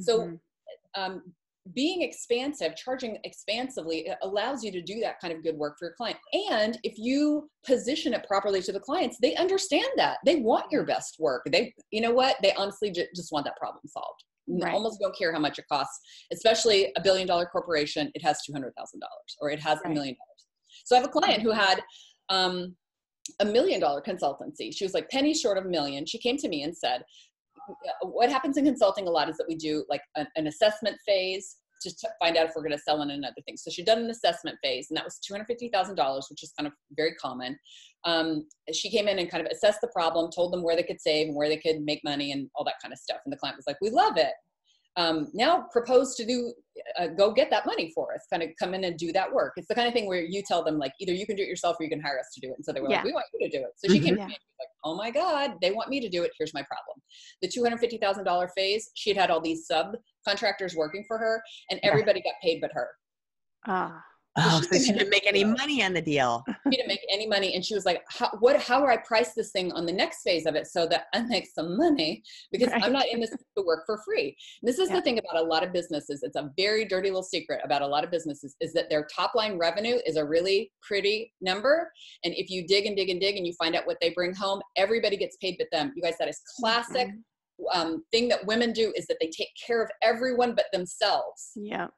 so 0.00 0.20
Mhm. 0.20 0.40
Um, 0.94 1.22
being 1.74 2.02
expansive, 2.02 2.74
charging 2.76 3.18
expansively 3.24 4.06
it 4.08 4.18
allows 4.22 4.64
you 4.64 4.72
to 4.72 4.82
do 4.82 4.98
that 5.00 5.20
kind 5.20 5.32
of 5.32 5.44
good 5.44 5.56
work 5.56 5.76
for 5.78 5.86
your 5.86 5.94
client. 5.94 6.18
And 6.50 6.76
if 6.82 6.94
you 6.98 7.48
position 7.64 8.12
it 8.14 8.26
properly 8.26 8.60
to 8.62 8.72
the 8.72 8.80
clients, 8.80 9.18
they 9.22 9.36
understand 9.36 9.86
that. 9.96 10.18
They 10.26 10.36
want 10.36 10.72
your 10.72 10.84
best 10.84 11.16
work. 11.20 11.42
They, 11.50 11.72
you 11.92 12.00
know 12.00 12.10
what? 12.10 12.36
They 12.42 12.52
honestly 12.54 12.90
ju- 12.90 13.06
just 13.14 13.30
want 13.30 13.44
that 13.44 13.56
problem 13.56 13.82
solved. 13.86 14.24
Right. 14.48 14.74
Almost 14.74 14.98
don't 15.00 15.16
care 15.16 15.32
how 15.32 15.38
much 15.38 15.60
it 15.60 15.66
costs, 15.70 16.00
especially 16.32 16.92
a 16.96 17.00
billion 17.00 17.28
dollar 17.28 17.46
corporation. 17.46 18.10
It 18.14 18.24
has 18.24 18.40
$200,000 18.50 18.72
or 19.40 19.50
it 19.50 19.60
has 19.60 19.78
a 19.78 19.82
Right. 19.84 19.94
million 19.94 20.16
dollars. 20.16 20.46
So 20.84 20.96
I 20.96 20.98
have 20.98 21.08
a 21.08 21.12
client 21.12 21.42
who 21.42 21.52
had 21.52 21.80
um, 22.28 22.74
a 23.38 23.44
million 23.44 23.80
dollar 23.80 24.02
consultancy. 24.02 24.74
She 24.76 24.84
was 24.84 24.94
like 24.94 25.08
pennies 25.10 25.40
short 25.40 25.58
of 25.58 25.66
a 25.66 25.68
million. 25.68 26.06
She 26.06 26.18
came 26.18 26.36
to 26.38 26.48
me 26.48 26.64
and 26.64 26.76
said, 26.76 27.04
what 28.02 28.30
happens 28.30 28.56
in 28.56 28.64
consulting 28.64 29.06
a 29.06 29.10
lot 29.10 29.28
is 29.28 29.36
that 29.36 29.46
we 29.48 29.56
do 29.56 29.84
like 29.88 30.02
an, 30.16 30.26
an 30.36 30.46
assessment 30.46 30.96
phase 31.06 31.56
to 31.82 32.08
find 32.20 32.36
out 32.36 32.46
if 32.46 32.52
we're 32.54 32.62
going 32.62 32.76
to 32.76 32.78
sell 32.78 33.02
in 33.02 33.10
another 33.10 33.42
thing. 33.44 33.56
So 33.56 33.70
she'd 33.70 33.86
done 33.86 33.98
an 33.98 34.10
assessment 34.10 34.56
phase, 34.62 34.86
and 34.90 34.96
that 34.96 35.04
was 35.04 35.18
two 35.18 35.34
hundred 35.34 35.46
fifty 35.46 35.68
thousand 35.68 35.96
dollars, 35.96 36.26
which 36.30 36.42
is 36.42 36.52
kind 36.56 36.66
of 36.66 36.72
very 36.96 37.14
common. 37.14 37.58
Um, 38.04 38.46
she 38.72 38.90
came 38.90 39.08
in 39.08 39.18
and 39.18 39.30
kind 39.30 39.44
of 39.44 39.50
assessed 39.50 39.80
the 39.80 39.88
problem, 39.88 40.30
told 40.30 40.52
them 40.52 40.62
where 40.62 40.76
they 40.76 40.82
could 40.82 41.00
save 41.00 41.28
and 41.28 41.36
where 41.36 41.48
they 41.48 41.56
could 41.56 41.80
make 41.82 42.00
money 42.04 42.32
and 42.32 42.48
all 42.54 42.64
that 42.64 42.80
kind 42.82 42.92
of 42.92 42.98
stuff. 42.98 43.18
And 43.24 43.32
the 43.32 43.36
client 43.36 43.56
was 43.56 43.66
like, 43.66 43.80
"We 43.80 43.90
love 43.90 44.16
it." 44.16 44.32
Um, 44.96 45.28
now 45.32 45.66
propose 45.72 46.14
to 46.16 46.26
do 46.26 46.52
uh, 46.98 47.06
go 47.08 47.32
get 47.32 47.48
that 47.50 47.64
money 47.64 47.90
for 47.94 48.12
us 48.14 48.20
kind 48.30 48.42
of 48.42 48.50
come 48.58 48.74
in 48.74 48.84
and 48.84 48.98
do 48.98 49.10
that 49.12 49.32
work. 49.32 49.54
It's 49.56 49.68
the 49.68 49.74
kind 49.74 49.88
of 49.88 49.94
thing 49.94 50.06
where 50.06 50.20
you 50.20 50.42
tell 50.46 50.62
them 50.62 50.78
like 50.78 50.92
either 51.00 51.12
you 51.12 51.26
can 51.26 51.36
do 51.36 51.42
it 51.42 51.48
yourself 51.48 51.76
or 51.80 51.84
you 51.84 51.88
can 51.90 52.00
hire 52.00 52.18
us 52.18 52.28
to 52.34 52.40
do 52.40 52.48
it. 52.50 52.56
And 52.56 52.64
so 52.64 52.72
they 52.72 52.80
were 52.80 52.90
Yeah. 52.90 52.96
like 52.98 53.04
we 53.06 53.12
want 53.12 53.24
you 53.32 53.48
to 53.50 53.58
do 53.58 53.64
it. 53.64 53.70
So 53.76 53.88
she 53.90 54.00
came 54.00 54.16
to 54.16 54.20
Mhm. 54.22 54.26
me 54.26 54.34
and 54.34 54.42
she 54.42 54.48
was 54.48 54.58
like 54.60 54.68
oh 54.84 54.94
my 54.96 55.10
god 55.10 55.54
they 55.62 55.70
want 55.70 55.88
me 55.88 56.00
to 56.00 56.08
do 56.10 56.22
it. 56.24 56.32
Here's 56.38 56.52
my 56.52 56.62
problem. 56.64 57.00
The 57.40 57.48
$250000 57.48 58.48
phase 58.54 58.90
she 58.94 59.10
had 59.10 59.16
had 59.16 59.30
all 59.30 59.40
these 59.40 59.66
subcontractors 59.70 60.76
working 60.76 61.04
for 61.08 61.16
her 61.18 61.42
and 61.70 61.80
Yeah. 61.82 61.88
everybody 61.90 62.20
got 62.20 62.34
paid 62.42 62.60
but 62.60 62.70
her. 62.74 62.88
Ah, 63.66 64.02
Oh, 64.38 64.62
she 64.62 64.78
so 64.78 64.84
she 64.86 64.92
didn't 64.92 65.10
make 65.10 65.26
any 65.26 65.44
money 65.44 65.84
on 65.84 65.92
the 65.92 66.00
deal. 66.00 66.42
she 66.64 66.76
didn't 66.76 66.88
make 66.88 67.04
any 67.12 67.26
money 67.26 67.54
and 67.54 67.62
she 67.62 67.74
was 67.74 67.84
like 67.84 68.02
how, 68.08 68.30
what 68.40 68.58
how 68.60 68.80
do 68.80 68.86
i 68.86 68.96
price 68.96 69.34
this 69.34 69.50
thing 69.50 69.70
on 69.72 69.84
the 69.84 69.92
next 69.92 70.22
phase 70.22 70.46
of 70.46 70.54
it 70.54 70.66
so 70.66 70.86
that 70.86 71.04
i 71.12 71.20
make 71.22 71.46
some 71.46 71.76
money 71.76 72.22
because 72.50 72.68
Right. 72.68 72.82
i'm 72.82 72.92
not 72.94 73.06
in 73.08 73.20
this 73.20 73.28
to 73.30 73.62
work 73.66 73.82
for 73.84 73.98
free 74.06 74.34
this 74.62 74.78
is 74.78 74.88
Yeah. 74.88 74.96
the 74.96 75.02
thing 75.02 75.18
about 75.18 75.36
a 75.36 75.46
lot 75.46 75.62
of 75.62 75.70
businesses 75.72 76.22
it's 76.22 76.36
a 76.36 76.50
very 76.56 76.86
dirty 76.86 77.10
little 77.10 77.22
secret 77.22 77.60
about 77.62 77.82
a 77.82 77.86
lot 77.86 78.04
of 78.04 78.10
businesses 78.10 78.56
is 78.62 78.72
that 78.72 78.88
their 78.88 79.06
top 79.14 79.34
line 79.34 79.58
revenue 79.58 79.98
is 80.06 80.16
a 80.16 80.24
really 80.24 80.72
pretty 80.82 81.32
number 81.42 81.92
and 82.24 82.32
if 82.34 82.48
you 82.48 82.66
dig 82.66 82.86
and 82.86 82.96
dig 82.96 83.10
and 83.10 83.20
dig 83.20 83.36
and 83.36 83.46
you 83.46 83.52
find 83.58 83.74
out 83.76 83.86
what 83.86 83.98
they 84.00 84.10
bring 84.10 84.32
home 84.34 84.62
everybody 84.78 85.16
gets 85.18 85.36
paid 85.42 85.56
but 85.58 85.68
them 85.72 85.92
you 85.94 86.02
guys 86.02 86.14
that 86.18 86.28
is 86.28 86.40
classic 86.58 87.08
Mhm. 87.08 87.22
um, 87.74 88.04
thing 88.10 88.28
that 88.28 88.46
women 88.46 88.72
do 88.72 88.92
is 88.96 89.06
that 89.08 89.18
they 89.20 89.28
take 89.28 89.50
care 89.66 89.82
of 89.82 89.90
everyone 90.02 90.54
but 90.54 90.64
themselves 90.72 91.50
Yeah. 91.54 91.88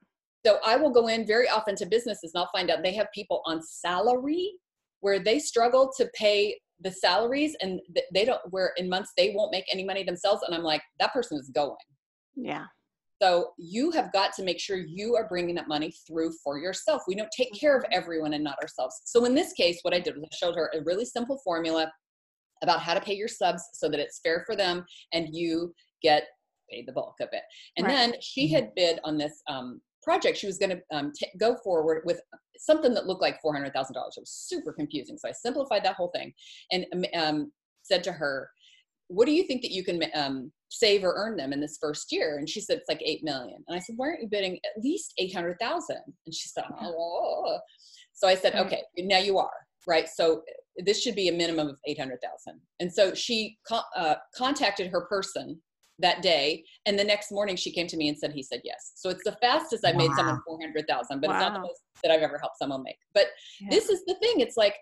So 0.45 0.59
I 0.65 0.77
will 0.77 0.91
go 0.91 1.09
in 1.09 1.27
very 1.27 1.49
often 1.49 1.75
to 1.77 1.87
businesses 1.87 2.33
and 2.35 2.43
I'll 2.43 2.51
find 2.53 2.71
out 2.71 2.83
they 2.83 2.95
have 2.95 3.07
people 3.15 3.43
on 3.47 3.63
salary 3.63 4.53
where 5.01 5.19
they 5.19 5.39
struggle 5.39 5.93
to 5.97 6.09
pay 6.15 6.59
the 6.81 6.91
salaries 6.91 7.57
and 7.61 7.81
they 8.13 8.25
don't, 8.25 8.41
where 8.51 8.73
in 8.77 8.89
months 8.89 9.13
they 9.17 9.33
won't 9.35 9.53
make 9.53 9.65
any 9.73 9.85
money 9.85 10.03
themselves. 10.03 10.43
And 10.43 10.55
I'm 10.55 10.63
like, 10.63 10.83
that 10.99 11.13
person 11.13 11.39
is 11.39 11.51
going. 11.55 11.77
Yeah. 12.37 12.67
So 13.23 13.53
you 13.59 13.91
have 13.93 14.13
got 14.13 14.33
to 14.35 14.43
make 14.43 14.61
sure 14.61 14.77
you 14.77 15.15
are 15.17 15.29
bringing 15.29 15.55
that 15.55 15.69
money 15.69 15.95
through 16.07 16.33
for 16.43 16.59
yourself. 16.59 17.03
We 17.07 17.15
don't 17.15 17.31
take 17.37 17.59
care 17.59 17.77
of 17.77 17.85
everyone 17.93 18.35
and 18.35 18.45
not 18.45 18.59
ourselves. 18.61 19.01
So 19.05 19.25
in 19.25 19.35
this 19.35 19.53
case, 19.53 19.79
what 19.83 19.95
I 19.95 20.01
did 20.01 20.17
was 20.17 20.29
I 20.31 20.37
showed 20.37 20.57
her 20.57 20.71
a 20.75 20.83
really 20.83 21.05
simple 21.05 21.41
formula 21.45 21.91
about 22.63 22.81
how 22.81 22.93
to 22.93 23.01
pay 23.01 23.15
your 23.15 23.29
subs 23.29 23.63
so 23.73 23.89
that 23.89 24.01
it's 24.01 24.21
fair 24.23 24.43
for 24.47 24.57
them 24.57 24.85
and 25.13 25.29
you 25.33 25.73
get 26.03 26.25
paid 26.71 26.87
the 26.87 26.93
bulk 26.93 27.15
of 27.21 27.29
it. 27.33 27.43
And 27.77 27.87
Right. 27.87 27.93
then 27.93 28.15
she 28.21 28.49
had 28.49 28.75
bid 28.75 29.01
on 29.05 29.17
this 29.17 29.43
um, 29.49 29.81
project. 30.05 30.39
She 30.39 30.47
was 30.47 30.59
going 30.59 30.71
to 30.71 30.97
um, 30.97 31.13
t- 31.15 31.31
go 31.39 31.57
forward 31.65 32.03
with 32.05 32.21
something 32.59 32.95
that 32.95 33.07
looked 33.07 33.23
like 33.23 33.43
$400,000. 33.45 33.67
It 33.67 33.75
was 33.97 34.31
super 34.31 34.73
confusing. 34.73 35.19
So 35.19 35.29
I 35.29 35.33
simplified 35.33 35.85
that 35.85 35.97
whole 35.97 36.11
thing 36.15 36.33
and 36.71 36.87
um, 36.93 37.05
um, 37.15 37.53
said 37.83 38.05
to 38.05 38.13
her, 38.13 38.49
what 39.09 39.27
do 39.27 39.33
you 39.33 39.45
think 39.45 39.63
that 39.63 39.71
you 39.71 39.85
can 39.85 40.03
um, 40.15 40.51
save 40.71 41.05
or 41.05 41.15
earn 41.17 41.37
them 41.37 41.53
in 41.53 41.61
this 41.61 41.79
first 41.81 42.11
year? 42.11 42.39
And 42.39 42.49
she 42.49 42.61
said, 42.61 42.79
it's 42.79 42.89
like 42.89 43.03
8 43.05 43.23
million. 43.23 43.63
And 43.69 43.77
I 43.77 43.81
said, 43.81 43.95
why 43.97 44.09
aren't 44.09 44.23
you 44.23 44.29
bidding 44.29 44.55
at 44.55 44.83
least 44.83 45.13
800,000? 45.19 45.97
And 46.27 46.35
she 46.35 46.49
said, 46.49 46.65
oh. 46.81 47.59
So 48.13 48.29
I 48.29 48.35
said, 48.35 48.55
okay, 48.55 48.83
now 48.99 49.19
you 49.19 49.39
are, 49.39 49.51
right? 49.87 50.09
So 50.09 50.43
this 50.79 51.03
should 51.03 51.15
be 51.15 51.29
a 51.29 51.33
minimum 51.33 51.69
of 51.69 51.77
800,000. 51.87 52.61
And 52.81 52.93
so 52.93 53.15
she 53.15 53.59
co- 53.69 53.81
uh, 53.97 54.17
contacted 54.37 54.91
her 54.91 55.03
person 55.03 55.61
that 55.99 56.23
day. 56.23 56.65
And 56.87 56.99
the 56.99 57.05
next 57.05 57.31
morning 57.31 57.57
she 57.57 57.71
came 57.71 57.87
to 57.87 57.97
me 57.97 58.09
and 58.09 58.19
said, 58.19 58.33
he 58.33 58.43
said 58.43 58.61
yes. 58.65 58.93
So 58.97 59.11
it's 59.11 59.25
the 59.25 59.37
fastest 59.41 59.85
I've 59.87 59.97
made 59.97 60.13
someone 60.15 60.41
400,000, 60.47 61.21
but 61.21 61.31
it's 61.31 61.41
not 61.41 61.55
the 61.55 61.61
most 61.61 61.81
that 62.03 62.11
I've 62.11 62.23
ever 62.23 62.39
helped 62.39 62.59
someone 62.59 62.83
make. 62.83 62.99
But 63.15 63.27
Yeah. 63.61 63.69
this 63.71 63.89
is 63.89 64.05
the 64.05 64.15
thing. 64.17 64.41
It's 64.41 64.57
like, 64.57 64.77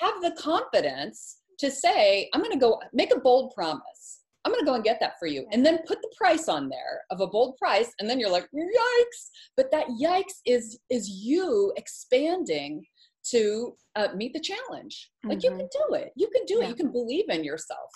have 0.00 0.20
the 0.22 0.32
confidence 0.38 1.38
to 1.58 1.70
say, 1.70 2.28
I'm 2.34 2.40
going 2.40 2.52
to 2.52 2.58
go 2.58 2.80
make 2.92 3.14
a 3.14 3.18
bold 3.20 3.52
promise. 3.54 4.20
I'm 4.44 4.52
going 4.52 4.62
to 4.62 4.68
go 4.70 4.74
and 4.74 4.84
get 4.84 5.00
that 5.00 5.14
for 5.18 5.26
you. 5.26 5.46
And 5.52 5.64
then 5.64 5.78
put 5.86 6.02
the 6.02 6.12
price 6.18 6.48
on 6.48 6.68
there 6.68 7.00
of 7.10 7.20
a 7.22 7.26
bold 7.26 7.56
price. 7.56 7.90
And 7.98 8.10
then 8.10 8.20
you're 8.20 8.30
like, 8.30 8.46
yikes. 8.54 9.30
But 9.56 9.70
that 9.72 9.86
yikes 10.00 10.40
is, 10.44 10.78
is 10.90 11.08
you 11.08 11.72
expanding 11.76 12.84
to 13.30 13.74
uh, 13.96 14.08
meet 14.14 14.34
the 14.34 14.40
challenge. 14.40 15.10
Like 15.24 15.42
you 15.42 15.50
Mhm. 15.50 15.58
can 15.60 15.68
do 15.72 15.94
it. 15.94 16.12
You 16.14 16.28
can 16.28 16.44
do 16.44 16.58
Yeah. 16.60 16.66
it. 16.66 16.68
You 16.68 16.74
can 16.74 16.92
believe 16.92 17.30
in 17.30 17.42
yourself. 17.42 17.90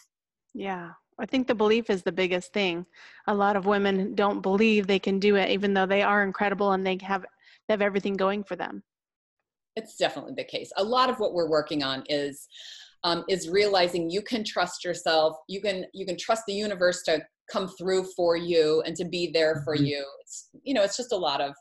Yeah. 0.55 0.93
I 1.19 1.27
think 1.27 1.47
the 1.47 1.55
belief 1.55 1.91
is 1.91 2.03
the 2.03 2.13
biggest 2.13 2.53
thing. 2.53 2.87
A 3.27 3.35
lot 3.35 3.57
of 3.57 3.67
women 3.67 4.15
don't 4.15 4.41
believe 4.41 4.87
they 4.87 4.99
can 5.01 5.19
do 5.19 5.37
it, 5.37 5.51
even 5.51 5.75
though 5.75 5.87
they 5.87 6.03
are 6.03 6.23
incredible 6.23 6.73
and 6.73 6.87
they 6.87 6.99
have 7.03 7.23
they 7.67 7.75
have 7.75 7.83
everything 7.83 8.15
going 8.15 8.45
for 8.45 8.57
them. 8.57 8.83
it's 9.77 9.97
definitely 9.97 10.35
the 10.37 10.45
case. 10.45 10.73
A 10.77 10.83
lot 10.83 11.09
of 11.09 11.21
what 11.21 11.35
we're 11.35 11.49
working 11.51 11.83
on 11.85 12.03
is 12.09 12.49
um, 13.05 13.25
is 13.29 13.49
realizing 13.49 14.11
you 14.11 14.23
can 14.23 14.43
trust 14.43 14.85
yourself. 14.85 15.37
You 15.49 15.61
can 15.61 15.85
you 15.93 16.05
can 16.07 16.17
trust 16.17 16.43
the 16.47 16.55
universe 16.55 17.03
to 17.05 17.21
come 17.51 17.69
through 17.79 18.05
for 18.17 18.37
you 18.37 18.83
and 18.87 18.97
to 18.97 19.05
be 19.05 19.31
there 19.33 19.63
for 19.65 19.77
Mhm. 19.77 19.87
you. 19.87 20.05
It's 20.23 20.49
you 20.63 20.75
know 20.75 20.83
it's 20.83 20.97
just 20.97 21.13
a 21.13 21.17
lot 21.17 21.41
of 21.41 21.55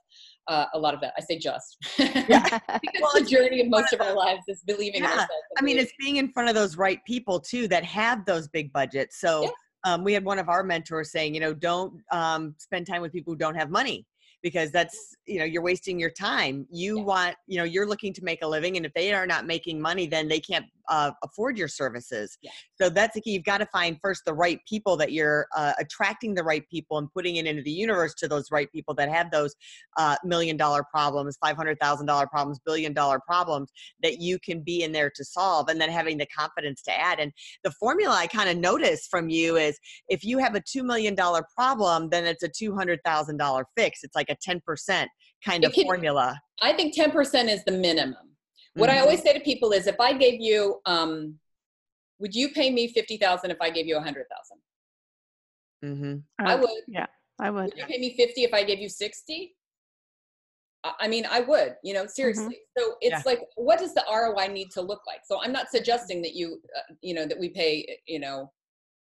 uh, 0.47 0.65
a 0.73 0.79
lot 0.79 0.93
of 0.93 1.01
that. 1.01 1.13
I 1.17 1.21
say 1.21 1.37
just. 1.37 1.77
Yeah. 2.29 2.43
I 2.67 2.79
Well, 3.01 3.11
the 3.13 3.25
journey 3.25 3.61
of 3.61 3.67
most 3.67 3.93
of 3.93 4.01
our 4.01 4.13
lives 4.13 4.43
is 4.47 4.61
believing 4.65 5.01
in 5.01 5.05
ourselves. 5.05 5.31
I 5.57 5.61
mean, 5.61 5.77
it's 5.77 5.93
being 5.99 6.17
in 6.17 6.31
front 6.31 6.49
of 6.49 6.55
those 6.55 6.75
right 6.75 6.99
people 7.05 7.39
too 7.39 7.67
that 7.69 7.83
have 7.85 8.25
those 8.25 8.47
big 8.47 8.73
budgets. 8.73 9.21
So 9.21 9.43
Yeah. 9.43 9.49
um, 9.85 10.03
we 10.03 10.13
had 10.13 10.25
one 10.25 10.39
of 10.39 10.49
our 10.49 10.63
mentors 10.63 11.11
saying, 11.11 11.33
you 11.33 11.39
know, 11.39 11.53
don't 11.53 12.01
um, 12.11 12.55
spend 12.57 12.85
time 12.85 13.01
with 13.01 13.13
people 13.13 13.33
who 13.33 13.37
don't 13.37 13.55
have 13.55 13.69
money 13.69 14.05
because 14.43 14.71
that's 14.71 15.15
you 15.25 15.39
know 15.39 15.45
you're 15.45 15.61
wasting 15.61 15.99
your 15.99 16.11
time. 16.11 16.67
You 16.69 16.97
Yeah. 16.97 17.03
want 17.03 17.35
you 17.47 17.57
know 17.57 17.63
you're 17.63 17.87
looking 17.87 18.13
to 18.13 18.23
make 18.23 18.43
a 18.43 18.47
living, 18.47 18.77
and 18.77 18.85
if 18.85 18.93
they 18.93 19.13
are 19.13 19.27
not 19.27 19.45
making 19.45 19.79
money, 19.81 20.07
then 20.07 20.27
they 20.27 20.39
can't 20.39 20.65
uh, 20.89 21.11
afford 21.23 21.57
your 21.57 21.67
services. 21.67 22.37
Yeah. 22.41 22.51
So 22.81 22.89
that's 22.89 23.13
the 23.15 23.21
key. 23.21 23.31
You've 23.31 23.43
got 23.43 23.59
to 23.59 23.65
find 23.67 23.97
first 24.01 24.23
the 24.25 24.33
right 24.33 24.59
people 24.67 24.97
that 24.97 25.11
you're 25.11 25.47
uh, 25.55 25.73
attracting 25.79 26.33
the 26.33 26.43
right 26.43 26.63
people 26.69 26.97
and 26.97 27.11
putting 27.13 27.37
it 27.37 27.45
into 27.45 27.61
the 27.63 27.71
universe 27.71 28.13
to 28.15 28.27
those 28.27 28.51
right 28.51 28.71
people 28.71 28.93
that 28.95 29.09
have 29.09 29.31
those 29.31 29.55
uh, 29.97 30.15
million 30.23 30.57
dollar 30.57 30.83
problems, 30.91 31.37
five 31.41 31.55
hundred 31.55 31.79
thousand 31.79 32.05
dollar 32.05 32.27
problems, 32.27 32.59
billion 32.65 32.93
dollar 32.93 33.19
problems 33.19 33.71
that 34.03 34.19
you 34.19 34.37
can 34.39 34.61
be 34.61 34.83
in 34.83 34.91
there 34.91 35.09
to 35.15 35.23
solve 35.23 35.69
and 35.69 35.79
then 35.79 35.89
having 35.89 36.17
the 36.17 36.25
confidence 36.27 36.81
to 36.81 36.91
add 36.99 37.19
and 37.19 37.31
the 37.63 37.71
formula 37.71 38.13
i 38.15 38.27
kind 38.27 38.49
of 38.49 38.57
noticed 38.57 39.09
from 39.09 39.29
you 39.29 39.55
is 39.57 39.79
if 40.09 40.23
you 40.23 40.37
have 40.37 40.55
a 40.55 40.61
$2 40.61 40.83
million 40.83 41.15
problem 41.55 42.09
then 42.09 42.25
it's 42.25 42.43
a 42.43 42.49
$200000 42.49 43.63
fix 43.75 44.03
it's 44.03 44.15
like 44.15 44.29
a 44.29 44.35
10% 44.35 45.07
kind 45.45 45.63
It 45.63 45.67
of 45.67 45.73
can- 45.73 45.85
formula 45.85 46.39
I 46.61 46.73
think 46.73 46.95
10% 46.95 47.49
is 47.49 47.63
the 47.65 47.71
minimum. 47.71 48.15
What 48.77 48.89
I 48.91 48.99
always 48.99 49.21
say 49.23 49.33
to 49.33 49.39
people 49.39 49.71
is 49.71 49.87
if 49.87 49.99
I 49.99 50.13
gave 50.13 50.39
you 50.39 50.79
um 50.85 51.39
would 52.19 52.33
you 52.33 52.49
pay 52.49 52.71
me 52.71 52.87
50,000 52.87 53.51
if 53.51 53.57
I 53.61 53.69
gave 53.69 53.85
you 53.85 53.95
100,000? 53.95 54.57
Mhm. 55.83 56.23
I 56.39 56.55
Uh, 56.55 56.57
would. 56.57 56.83
Yeah, 56.87 57.05
I 57.39 57.51
would. 57.51 57.65
Would 57.65 57.77
you 57.77 57.85
pay 57.85 57.99
me 57.99 58.15
50 58.15 58.43
if 58.43 58.53
I 58.53 58.63
gave 58.63 58.79
you 58.79 58.89
60? 58.89 59.55
I 60.83 60.93
I 61.01 61.07
mean, 61.07 61.25
I 61.29 61.41
would, 61.41 61.75
you 61.83 61.93
know, 61.93 62.07
seriously. 62.07 62.59
So 62.77 62.95
it's 63.01 63.11
Yeah. 63.11 63.21
like, 63.25 63.41
what 63.55 63.79
does 63.79 63.93
the 63.93 64.03
ROI 64.09 64.47
need 64.47 64.71
to 64.71 64.81
look 64.81 65.01
like? 65.05 65.21
So 65.25 65.39
I'm 65.43 65.51
not 65.51 65.69
suggesting 65.69 66.21
that 66.23 66.33
you, 66.33 66.61
uh, 66.75 66.93
you 67.01 67.13
know, 67.13 67.25
that 67.27 67.37
we 67.39 67.49
pay, 67.49 67.99
you 68.07 68.19
know, 68.19 68.51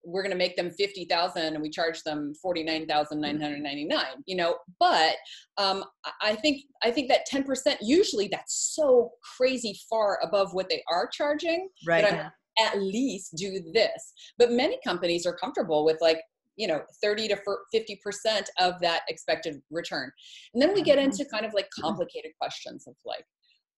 we're 0.06 0.22
going 0.22 0.30
to 0.30 0.38
make 0.38 0.56
them 0.56 0.70
50,000 0.70 1.42
and 1.42 1.60
we 1.60 1.68
charge 1.68 2.02
them 2.02 2.32
49,999 2.40 4.00
you 4.26 4.36
know 4.36 4.56
but 4.78 5.16
um, 5.58 5.84
I 6.22 6.34
think 6.34 6.62
I 6.82 6.90
think 6.90 7.08
that 7.08 7.26
10% 7.32 7.76
usually 7.80 8.28
that's 8.28 8.74
so 8.74 9.10
crazy 9.36 9.78
far 9.88 10.18
above 10.22 10.54
what 10.54 10.68
they 10.68 10.82
are 10.90 11.08
charging 11.12 11.68
right. 11.86 12.30
At 12.58 12.80
least 12.80 13.36
do 13.36 13.60
this. 13.74 14.14
But 14.38 14.50
many 14.50 14.78
companies 14.82 15.26
are 15.26 15.36
comfortable 15.36 15.84
with 15.84 15.98
like 16.00 16.20
you 16.56 16.66
know 16.66 16.80
30 17.02 17.28
to 17.28 17.38
50 17.72 18.00
percent 18.02 18.48
of 18.58 18.80
that 18.80 19.02
expected 19.08 19.60
return. 19.70 20.10
And 20.54 20.62
then 20.62 20.72
we 20.72 20.82
get 20.82 20.98
mm-hmm. 20.98 21.10
into 21.10 21.26
kind 21.26 21.44
of 21.44 21.52
like 21.52 21.68
complicated 21.78 22.32
questions 22.40 22.86
of 22.86 22.94
like 23.04 23.24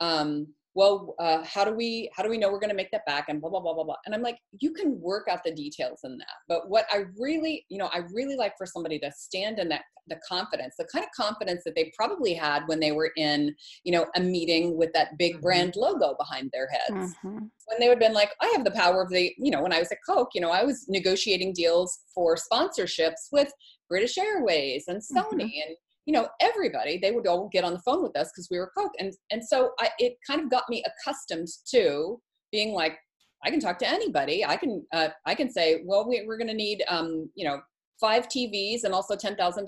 um, 0.00 0.46
well 0.78 1.16
uh, 1.18 1.42
how 1.44 1.64
do 1.64 1.72
we 1.72 2.08
how 2.14 2.22
do 2.22 2.30
we 2.30 2.38
know 2.38 2.48
we're 2.52 2.60
going 2.60 2.70
to 2.70 2.76
make 2.76 2.92
that 2.92 3.04
back 3.04 3.28
and 3.28 3.40
blah 3.40 3.50
blah 3.50 3.58
blah 3.58 3.74
blah 3.74 3.82
blah 3.82 3.96
and 4.06 4.14
i'm 4.14 4.22
like 4.22 4.38
you 4.60 4.70
can 4.72 4.98
work 5.00 5.26
out 5.28 5.40
the 5.44 5.52
details 5.52 5.98
in 6.04 6.16
that 6.16 6.36
but 6.48 6.70
what 6.70 6.86
i 6.92 7.02
really 7.18 7.66
you 7.68 7.78
know 7.78 7.90
i 7.92 7.98
really 8.14 8.36
like 8.36 8.52
for 8.56 8.64
somebody 8.64 8.96
to 8.96 9.10
stand 9.10 9.58
in 9.58 9.68
that 9.68 9.82
the 10.06 10.16
confidence 10.26 10.76
the 10.78 10.86
kind 10.92 11.04
of 11.04 11.10
confidence 11.10 11.62
that 11.64 11.74
they 11.74 11.92
probably 11.96 12.32
had 12.32 12.62
when 12.66 12.78
they 12.78 12.92
were 12.92 13.10
in 13.16 13.52
you 13.82 13.90
know 13.90 14.06
a 14.14 14.20
meeting 14.20 14.78
with 14.78 14.92
that 14.94 15.18
big 15.18 15.32
mm-hmm. 15.32 15.42
brand 15.42 15.74
logo 15.74 16.14
behind 16.16 16.48
their 16.52 16.68
heads 16.68 17.12
mm-hmm. 17.24 17.38
when 17.66 17.80
they 17.80 17.88
would 17.88 18.00
have 18.00 18.08
been 18.08 18.14
like 18.14 18.30
i 18.40 18.52
have 18.54 18.64
the 18.64 18.70
power 18.70 19.02
of 19.02 19.10
the 19.10 19.34
you 19.36 19.50
know 19.50 19.60
when 19.60 19.72
i 19.72 19.80
was 19.80 19.90
at 19.90 19.98
coke 20.08 20.30
you 20.32 20.40
know 20.40 20.52
i 20.52 20.62
was 20.62 20.86
negotiating 20.88 21.52
deals 21.52 21.98
for 22.14 22.36
sponsorships 22.36 23.26
with 23.32 23.52
british 23.88 24.16
airways 24.16 24.84
and 24.86 25.02
sony 25.02 25.24
mm-hmm. 25.24 25.42
and 25.42 25.76
you 26.08 26.14
know 26.14 26.26
everybody 26.40 26.98
they 26.98 27.12
would 27.12 27.26
all 27.26 27.50
get 27.52 27.64
on 27.64 27.74
the 27.74 27.78
phone 27.80 28.02
with 28.02 28.16
us 28.16 28.30
because 28.32 28.48
we 28.50 28.58
were 28.58 28.72
coke 28.76 28.92
and 28.98 29.12
and 29.30 29.44
so 29.44 29.72
i 29.78 29.90
it 29.98 30.14
kind 30.26 30.40
of 30.40 30.50
got 30.50 30.64
me 30.70 30.82
accustomed 30.86 31.46
to 31.70 32.18
being 32.50 32.72
like 32.72 32.96
i 33.44 33.50
can 33.50 33.60
talk 33.60 33.78
to 33.78 33.88
anybody. 33.88 34.44
I 34.44 34.56
can 34.56 34.84
uh, 34.94 35.10
i 35.26 35.34
can 35.34 35.50
say 35.50 35.82
well 35.84 36.08
we, 36.08 36.24
we're 36.26 36.38
going 36.38 36.48
to 36.48 36.54
need 36.54 36.82
um 36.88 37.30
you 37.34 37.46
know 37.46 37.60
five 38.00 38.28
tvs 38.28 38.84
and 38.84 38.94
also 38.94 39.16
$10000 39.16 39.66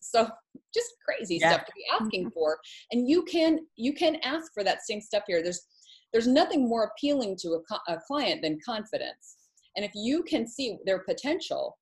so 0.00 0.28
just 0.72 0.90
crazy 1.04 1.38
yeah. 1.40 1.50
stuff 1.50 1.66
to 1.66 1.72
be 1.74 1.84
asking 2.00 2.30
for. 2.30 2.56
And 2.92 3.08
you 3.08 3.24
can 3.24 3.58
you 3.76 3.92
can 3.92 4.16
ask 4.22 4.52
for 4.54 4.62
that 4.62 4.86
same 4.88 5.00
stuff 5.00 5.24
here. 5.26 5.42
There's 5.42 5.66
there's 6.12 6.28
nothing 6.28 6.68
more 6.68 6.84
appealing 6.84 7.36
to 7.40 7.48
a, 7.58 7.92
a 7.92 7.98
client 8.06 8.42
than 8.42 8.60
confidence. 8.64 9.36
And 9.74 9.84
if 9.84 9.90
you 9.92 10.22
can 10.22 10.46
see 10.46 10.78
their 10.86 11.00
potential 11.00 11.76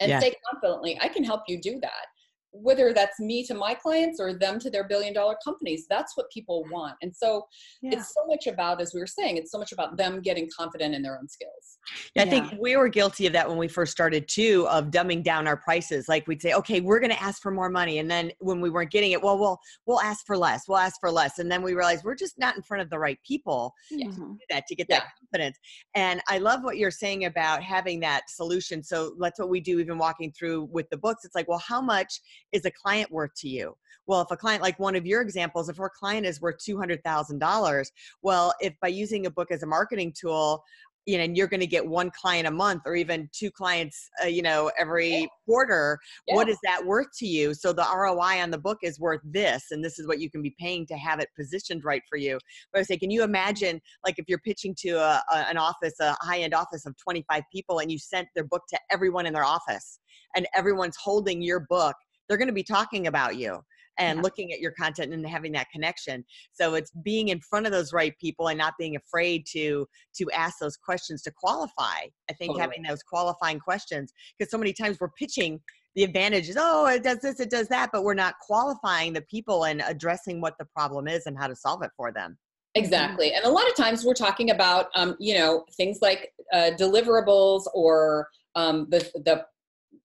and 0.00 0.10
yeah. 0.10 0.20
say 0.20 0.34
confidently 0.50 0.98
i 1.00 1.08
can 1.08 1.24
help 1.24 1.42
you 1.48 1.60
do 1.60 1.78
that 1.80 2.06
whether 2.54 2.92
that's 2.92 3.18
me 3.18 3.44
to 3.44 3.52
my 3.52 3.74
clients 3.74 4.20
or 4.20 4.32
them 4.32 4.58
to 4.60 4.70
their 4.70 4.86
billion 4.86 5.12
dollar 5.12 5.36
companies 5.44 5.86
that's 5.90 6.16
what 6.16 6.30
people 6.30 6.64
want. 6.70 6.94
And 7.02 7.14
so 7.14 7.46
yeah. 7.82 7.92
it's 7.94 8.14
so 8.14 8.24
much 8.26 8.46
about 8.46 8.80
as 8.80 8.94
we 8.94 9.00
were 9.00 9.06
saying 9.06 9.36
it's 9.36 9.50
so 9.50 9.58
much 9.58 9.72
about 9.72 9.96
them 9.96 10.20
getting 10.20 10.48
confident 10.56 10.94
in 10.94 11.02
their 11.02 11.18
own 11.18 11.28
skills. 11.28 11.78
Yeah, 12.14 12.22
i 12.22 12.30
think 12.30 12.54
we 12.60 12.76
were 12.76 12.88
guilty 12.88 13.26
of 13.26 13.32
that 13.32 13.48
when 13.48 13.58
we 13.58 13.68
first 13.68 13.92
started 13.92 14.28
too 14.28 14.66
of 14.68 14.90
dumbing 14.90 15.22
down 15.22 15.46
our 15.46 15.56
prices. 15.56 16.08
Like 16.08 16.26
we'd 16.28 16.40
say 16.40 16.52
okay 16.54 16.80
we're 16.80 17.00
going 17.00 17.10
to 17.10 17.22
ask 17.22 17.42
for 17.42 17.50
more 17.50 17.68
money. 17.68 17.98
And 17.98 18.10
then 18.10 18.30
when 18.38 18.60
we 18.60 18.70
weren't 18.70 18.90
getting 18.90 19.12
it 19.12 19.22
well 19.22 19.38
we'll 19.38 19.58
we'll 19.86 20.00
ask 20.00 20.24
for 20.24 20.36
less 20.36 20.68
we'll 20.68 20.78
ask 20.78 21.00
for 21.00 21.10
less. 21.10 21.40
And 21.40 21.50
then 21.50 21.62
we 21.62 21.74
realized 21.74 22.04
we're 22.04 22.14
just 22.14 22.38
not 22.38 22.56
in 22.56 22.62
front 22.62 22.82
of 22.82 22.90
the 22.90 22.98
right 22.98 23.18
people 23.26 23.74
yeah. 23.90 24.10
to 24.10 24.16
do 24.16 24.38
that 24.50 24.66
to 24.68 24.76
get 24.76 24.86
yeah. 24.88 25.00
that 25.00 25.08
confidence. 25.18 25.58
And 25.94 26.20
i 26.28 26.38
love 26.38 26.62
what 26.62 26.78
you're 26.78 26.90
saying 26.90 27.24
about 27.24 27.62
having 27.62 27.98
that 28.00 28.30
solution. 28.30 28.82
So 28.82 29.14
that's 29.18 29.40
what 29.40 29.48
we 29.48 29.60
do 29.60 29.80
even 29.80 29.98
walking 29.98 30.32
through 30.32 30.68
with 30.70 30.88
the 30.90 30.96
books. 30.96 31.24
It's 31.24 31.34
like 31.34 31.48
well 31.48 31.62
how 31.66 31.80
much 31.80 32.20
is 32.54 32.64
a 32.64 32.70
client 32.70 33.10
worth 33.10 33.34
to 33.36 33.48
you? 33.48 33.76
Well, 34.06 34.22
if 34.22 34.30
a 34.30 34.36
client, 34.36 34.62
like 34.62 34.78
one 34.78 34.96
of 34.96 35.06
your 35.06 35.20
examples, 35.20 35.68
if 35.68 35.80
our 35.80 35.90
client 35.90 36.24
is 36.24 36.40
worth 36.40 36.56
$200,000, 36.58 37.86
well, 38.22 38.54
if 38.60 38.74
by 38.80 38.88
using 38.88 39.26
a 39.26 39.30
book 39.30 39.50
as 39.50 39.62
a 39.62 39.66
marketing 39.66 40.14
tool, 40.18 40.62
you 41.06 41.18
know, 41.18 41.24
and 41.24 41.36
you're 41.36 41.48
going 41.48 41.60
to 41.60 41.66
get 41.66 41.86
one 41.86 42.10
client 42.10 42.46
a 42.46 42.50
month 42.50 42.82
or 42.86 42.96
even 42.96 43.28
two 43.32 43.50
clients, 43.50 44.08
uh, 44.22 44.26
you 44.26 44.40
know, 44.40 44.70
every 44.78 45.10
yeah. 45.10 45.26
quarter. 45.44 45.98
Yeah. 46.26 46.34
What 46.34 46.48
is 46.48 46.56
that 46.64 46.84
worth 46.84 47.08
to 47.18 47.26
you? 47.26 47.52
So 47.52 47.74
the 47.74 47.82
ROI 47.82 48.40
on 48.40 48.50
the 48.50 48.58
book 48.58 48.78
is 48.82 48.98
worth 48.98 49.20
this, 49.22 49.66
and 49.70 49.84
this 49.84 49.98
is 49.98 50.06
what 50.06 50.18
you 50.18 50.30
can 50.30 50.40
be 50.40 50.54
paying 50.58 50.86
to 50.86 50.96
have 50.96 51.20
it 51.20 51.28
positioned 51.36 51.84
right 51.84 52.02
for 52.08 52.16
you. 52.16 52.38
But 52.72 52.80
I 52.80 52.82
say, 52.84 52.96
can 52.96 53.10
you 53.10 53.22
imagine, 53.22 53.80
like, 54.04 54.18
if 54.18 54.24
you're 54.28 54.38
pitching 54.38 54.74
to 54.78 54.92
a, 54.92 55.22
a, 55.30 55.36
an 55.50 55.58
office, 55.58 55.94
a 56.00 56.16
high 56.20 56.40
end 56.40 56.54
office 56.54 56.86
of 56.86 56.96
25 56.96 57.42
people, 57.52 57.80
and 57.80 57.92
you 57.92 57.98
sent 57.98 58.28
their 58.34 58.44
book 58.44 58.62
to 58.70 58.78
everyone 58.90 59.26
in 59.26 59.34
their 59.34 59.44
office, 59.44 59.98
and 60.36 60.46
everyone's 60.54 60.96
holding 60.96 61.42
your 61.42 61.60
book 61.68 61.96
they're 62.28 62.38
going 62.38 62.48
to 62.48 62.54
be 62.54 62.62
talking 62.62 63.06
about 63.06 63.36
you 63.36 63.60
and 63.98 64.18
yeah. 64.18 64.22
looking 64.22 64.52
at 64.52 64.60
your 64.60 64.72
content 64.72 65.12
and 65.12 65.26
having 65.26 65.52
that 65.52 65.70
connection 65.70 66.24
so 66.52 66.74
it's 66.74 66.90
being 67.02 67.28
in 67.28 67.40
front 67.40 67.66
of 67.66 67.72
those 67.72 67.92
right 67.92 68.14
people 68.20 68.48
and 68.48 68.58
not 68.58 68.74
being 68.78 68.96
afraid 68.96 69.44
to 69.46 69.86
to 70.14 70.30
ask 70.30 70.58
those 70.58 70.76
questions 70.76 71.22
to 71.22 71.30
qualify 71.30 72.00
i 72.30 72.32
think 72.38 72.50
totally. 72.50 72.60
having 72.60 72.82
those 72.82 73.02
qualifying 73.02 73.58
questions 73.58 74.12
because 74.38 74.50
so 74.50 74.58
many 74.58 74.72
times 74.72 74.98
we're 75.00 75.10
pitching 75.10 75.60
the 75.94 76.02
advantage 76.02 76.48
is 76.48 76.56
oh 76.58 76.86
it 76.86 77.02
does 77.02 77.20
this 77.20 77.40
it 77.40 77.50
does 77.50 77.68
that 77.68 77.90
but 77.92 78.02
we're 78.02 78.14
not 78.14 78.34
qualifying 78.40 79.12
the 79.12 79.22
people 79.22 79.64
and 79.64 79.82
addressing 79.86 80.40
what 80.40 80.54
the 80.58 80.66
problem 80.76 81.06
is 81.06 81.26
and 81.26 81.38
how 81.38 81.46
to 81.46 81.56
solve 81.56 81.82
it 81.82 81.90
for 81.96 82.12
them 82.12 82.36
exactly 82.74 83.32
and 83.32 83.44
a 83.44 83.48
lot 83.48 83.68
of 83.68 83.76
times 83.76 84.04
we're 84.04 84.14
talking 84.14 84.50
about 84.50 84.86
um, 84.94 85.16
you 85.20 85.34
know 85.34 85.64
things 85.76 85.98
like 86.02 86.32
uh, 86.52 86.70
deliverables 86.78 87.62
or 87.74 88.28
um, 88.56 88.86
the 88.90 88.98
the 89.24 89.44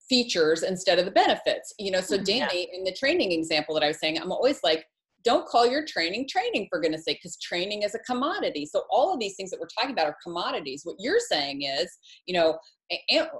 features 0.09 0.63
instead 0.63 0.99
of 0.99 1.05
the 1.05 1.11
benefits 1.11 1.73
you 1.79 1.91
know 1.91 2.01
so 2.01 2.15
mm-hmm. 2.15 2.23
danny 2.23 2.67
yeah. 2.71 2.77
in 2.77 2.83
the 2.83 2.93
training 2.93 3.31
example 3.31 3.73
that 3.73 3.83
i 3.83 3.87
was 3.87 3.99
saying 3.99 4.19
i'm 4.19 4.31
always 4.31 4.59
like 4.63 4.85
don't 5.23 5.47
call 5.47 5.67
your 5.67 5.85
training 5.85 6.27
training 6.27 6.67
for 6.69 6.79
goodness 6.79 7.03
sake 7.03 7.19
because 7.21 7.37
training 7.37 7.83
is 7.83 7.95
a 7.95 7.99
commodity 7.99 8.65
so 8.65 8.83
all 8.89 9.13
of 9.13 9.19
these 9.19 9.35
things 9.35 9.49
that 9.49 9.59
we're 9.59 9.67
talking 9.67 9.91
about 9.91 10.05
are 10.05 10.15
commodities 10.23 10.81
what 10.83 10.95
you're 10.99 11.19
saying 11.19 11.63
is 11.63 11.97
you 12.25 12.33
know 12.33 12.57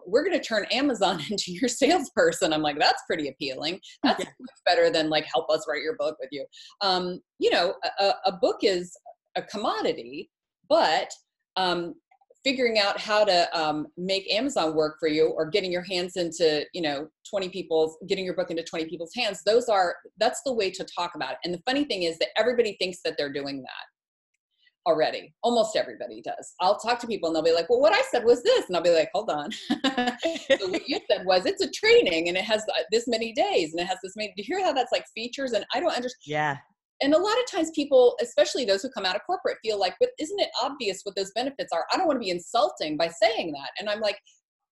we're 0.06 0.24
going 0.24 0.38
to 0.38 0.44
turn 0.44 0.66
amazon 0.72 1.20
into 1.30 1.52
your 1.52 1.70
salesperson 1.70 2.54
i'm 2.54 2.62
like 2.62 2.78
that's 2.80 3.04
pretty 3.08 3.30
appealing 3.30 3.80
that's 4.04 4.24
yeah. 4.24 4.30
much 4.40 4.60
better 4.66 4.90
than 4.90 5.10
like 5.10 5.26
help 5.26 5.50
us 5.50 5.66
write 5.70 5.82
your 5.82 5.96
book 5.98 6.18
with 6.20 6.30
you 6.32 6.46
um, 6.82 7.20
you 7.40 7.50
know 7.50 7.74
a, 8.00 8.12
a 8.26 8.32
book 8.42 8.58
is 8.62 8.96
a 9.36 9.42
commodity 9.42 10.30
but 10.68 11.10
um, 11.56 11.96
figuring 12.44 12.80
out 12.80 13.00
how 13.00 13.26
to 13.26 13.60
um, 13.60 13.88
make 13.98 14.32
Amazon 14.32 14.76
work 14.76 14.98
for 15.00 15.10
you 15.10 15.28
or 15.28 15.50
getting 15.50 15.72
your 15.72 15.82
hands 15.82 16.16
into, 16.16 16.66
you 16.74 16.82
know, 16.82 17.08
20 17.30 17.50
people's, 17.50 17.98
getting 18.08 18.26
your 18.26 18.36
book 18.36 18.50
into 18.50 18.64
20 18.64 18.86
people's 18.86 19.14
hands, 19.16 19.44
those 19.46 19.68
are, 19.68 19.96
that's 20.18 20.42
the 20.46 20.54
way 20.54 20.72
to 20.72 20.86
talk 20.98 21.16
about 21.16 21.34
it. 21.34 21.38
And 21.44 21.54
the 21.54 21.62
funny 21.66 21.84
thing 21.84 22.04
is 22.04 22.18
that 22.20 22.30
everybody 22.38 22.78
thinks 22.80 23.00
that 23.04 23.16
they're 23.18 23.32
doing 23.32 23.62
that 23.62 24.90
already. 24.90 25.34
Almost 25.44 25.76
everybody 25.76 26.22
does. 26.22 26.56
I'll 26.62 26.80
talk 26.80 27.00
to 27.00 27.08
people 27.08 27.28
and 27.28 27.36
they'll 27.36 27.44
be 27.44 27.54
like, 27.54 27.70
well, 27.70 27.82
what 27.82 27.94
I 27.94 28.02
said 28.10 28.24
was 28.24 28.42
this. 28.42 28.68
And 28.68 28.76
I'll 28.76 28.84
be 28.84 28.96
like, 28.96 29.10
hold 29.14 29.30
on. 29.30 29.52
so 29.70 30.70
what 30.70 30.88
you 30.88 31.00
said 31.12 31.26
was 31.26 31.46
it's 31.46 31.62
a 31.62 31.70
training 31.70 32.30
and 32.30 32.38
it 32.38 32.46
has 32.46 32.64
this 32.92 33.08
many 33.08 33.34
days 33.34 33.74
and 33.74 33.82
it 33.82 33.88
has 33.88 33.98
this 34.02 34.14
many, 34.16 34.30
do 34.30 34.42
you 34.42 34.46
hear 34.46 34.66
how 34.66 34.72
that's 34.72 34.94
like 34.94 35.06
features? 35.14 35.52
And 35.52 35.66
I 35.74 35.82
don't 35.82 35.96
understand. 35.96 36.24
Yeah 36.26 36.58
and 37.02 37.14
a 37.14 37.18
lot 37.18 37.38
of 37.40 37.52
times 37.52 37.72
people 37.74 38.16
especially 38.22 38.66
those 38.66 38.82
who 38.82 38.90
come 38.90 39.06
out 39.06 39.16
of 39.16 39.22
corporate 39.26 39.58
feel 39.64 39.80
like 39.80 39.96
but 40.00 40.10
isn't 40.20 40.40
it 40.40 40.50
obvious 40.62 41.02
what 41.04 41.16
those 41.16 41.32
benefits 41.36 41.72
are 41.74 41.86
i 41.92 41.98
don't 41.98 42.08
want 42.08 42.16
to 42.16 42.24
be 42.24 42.30
insulting 42.30 42.98
by 42.98 43.08
saying 43.08 43.52
that 43.52 43.72
and 43.80 43.90
i'm 43.90 44.02
like 44.02 44.18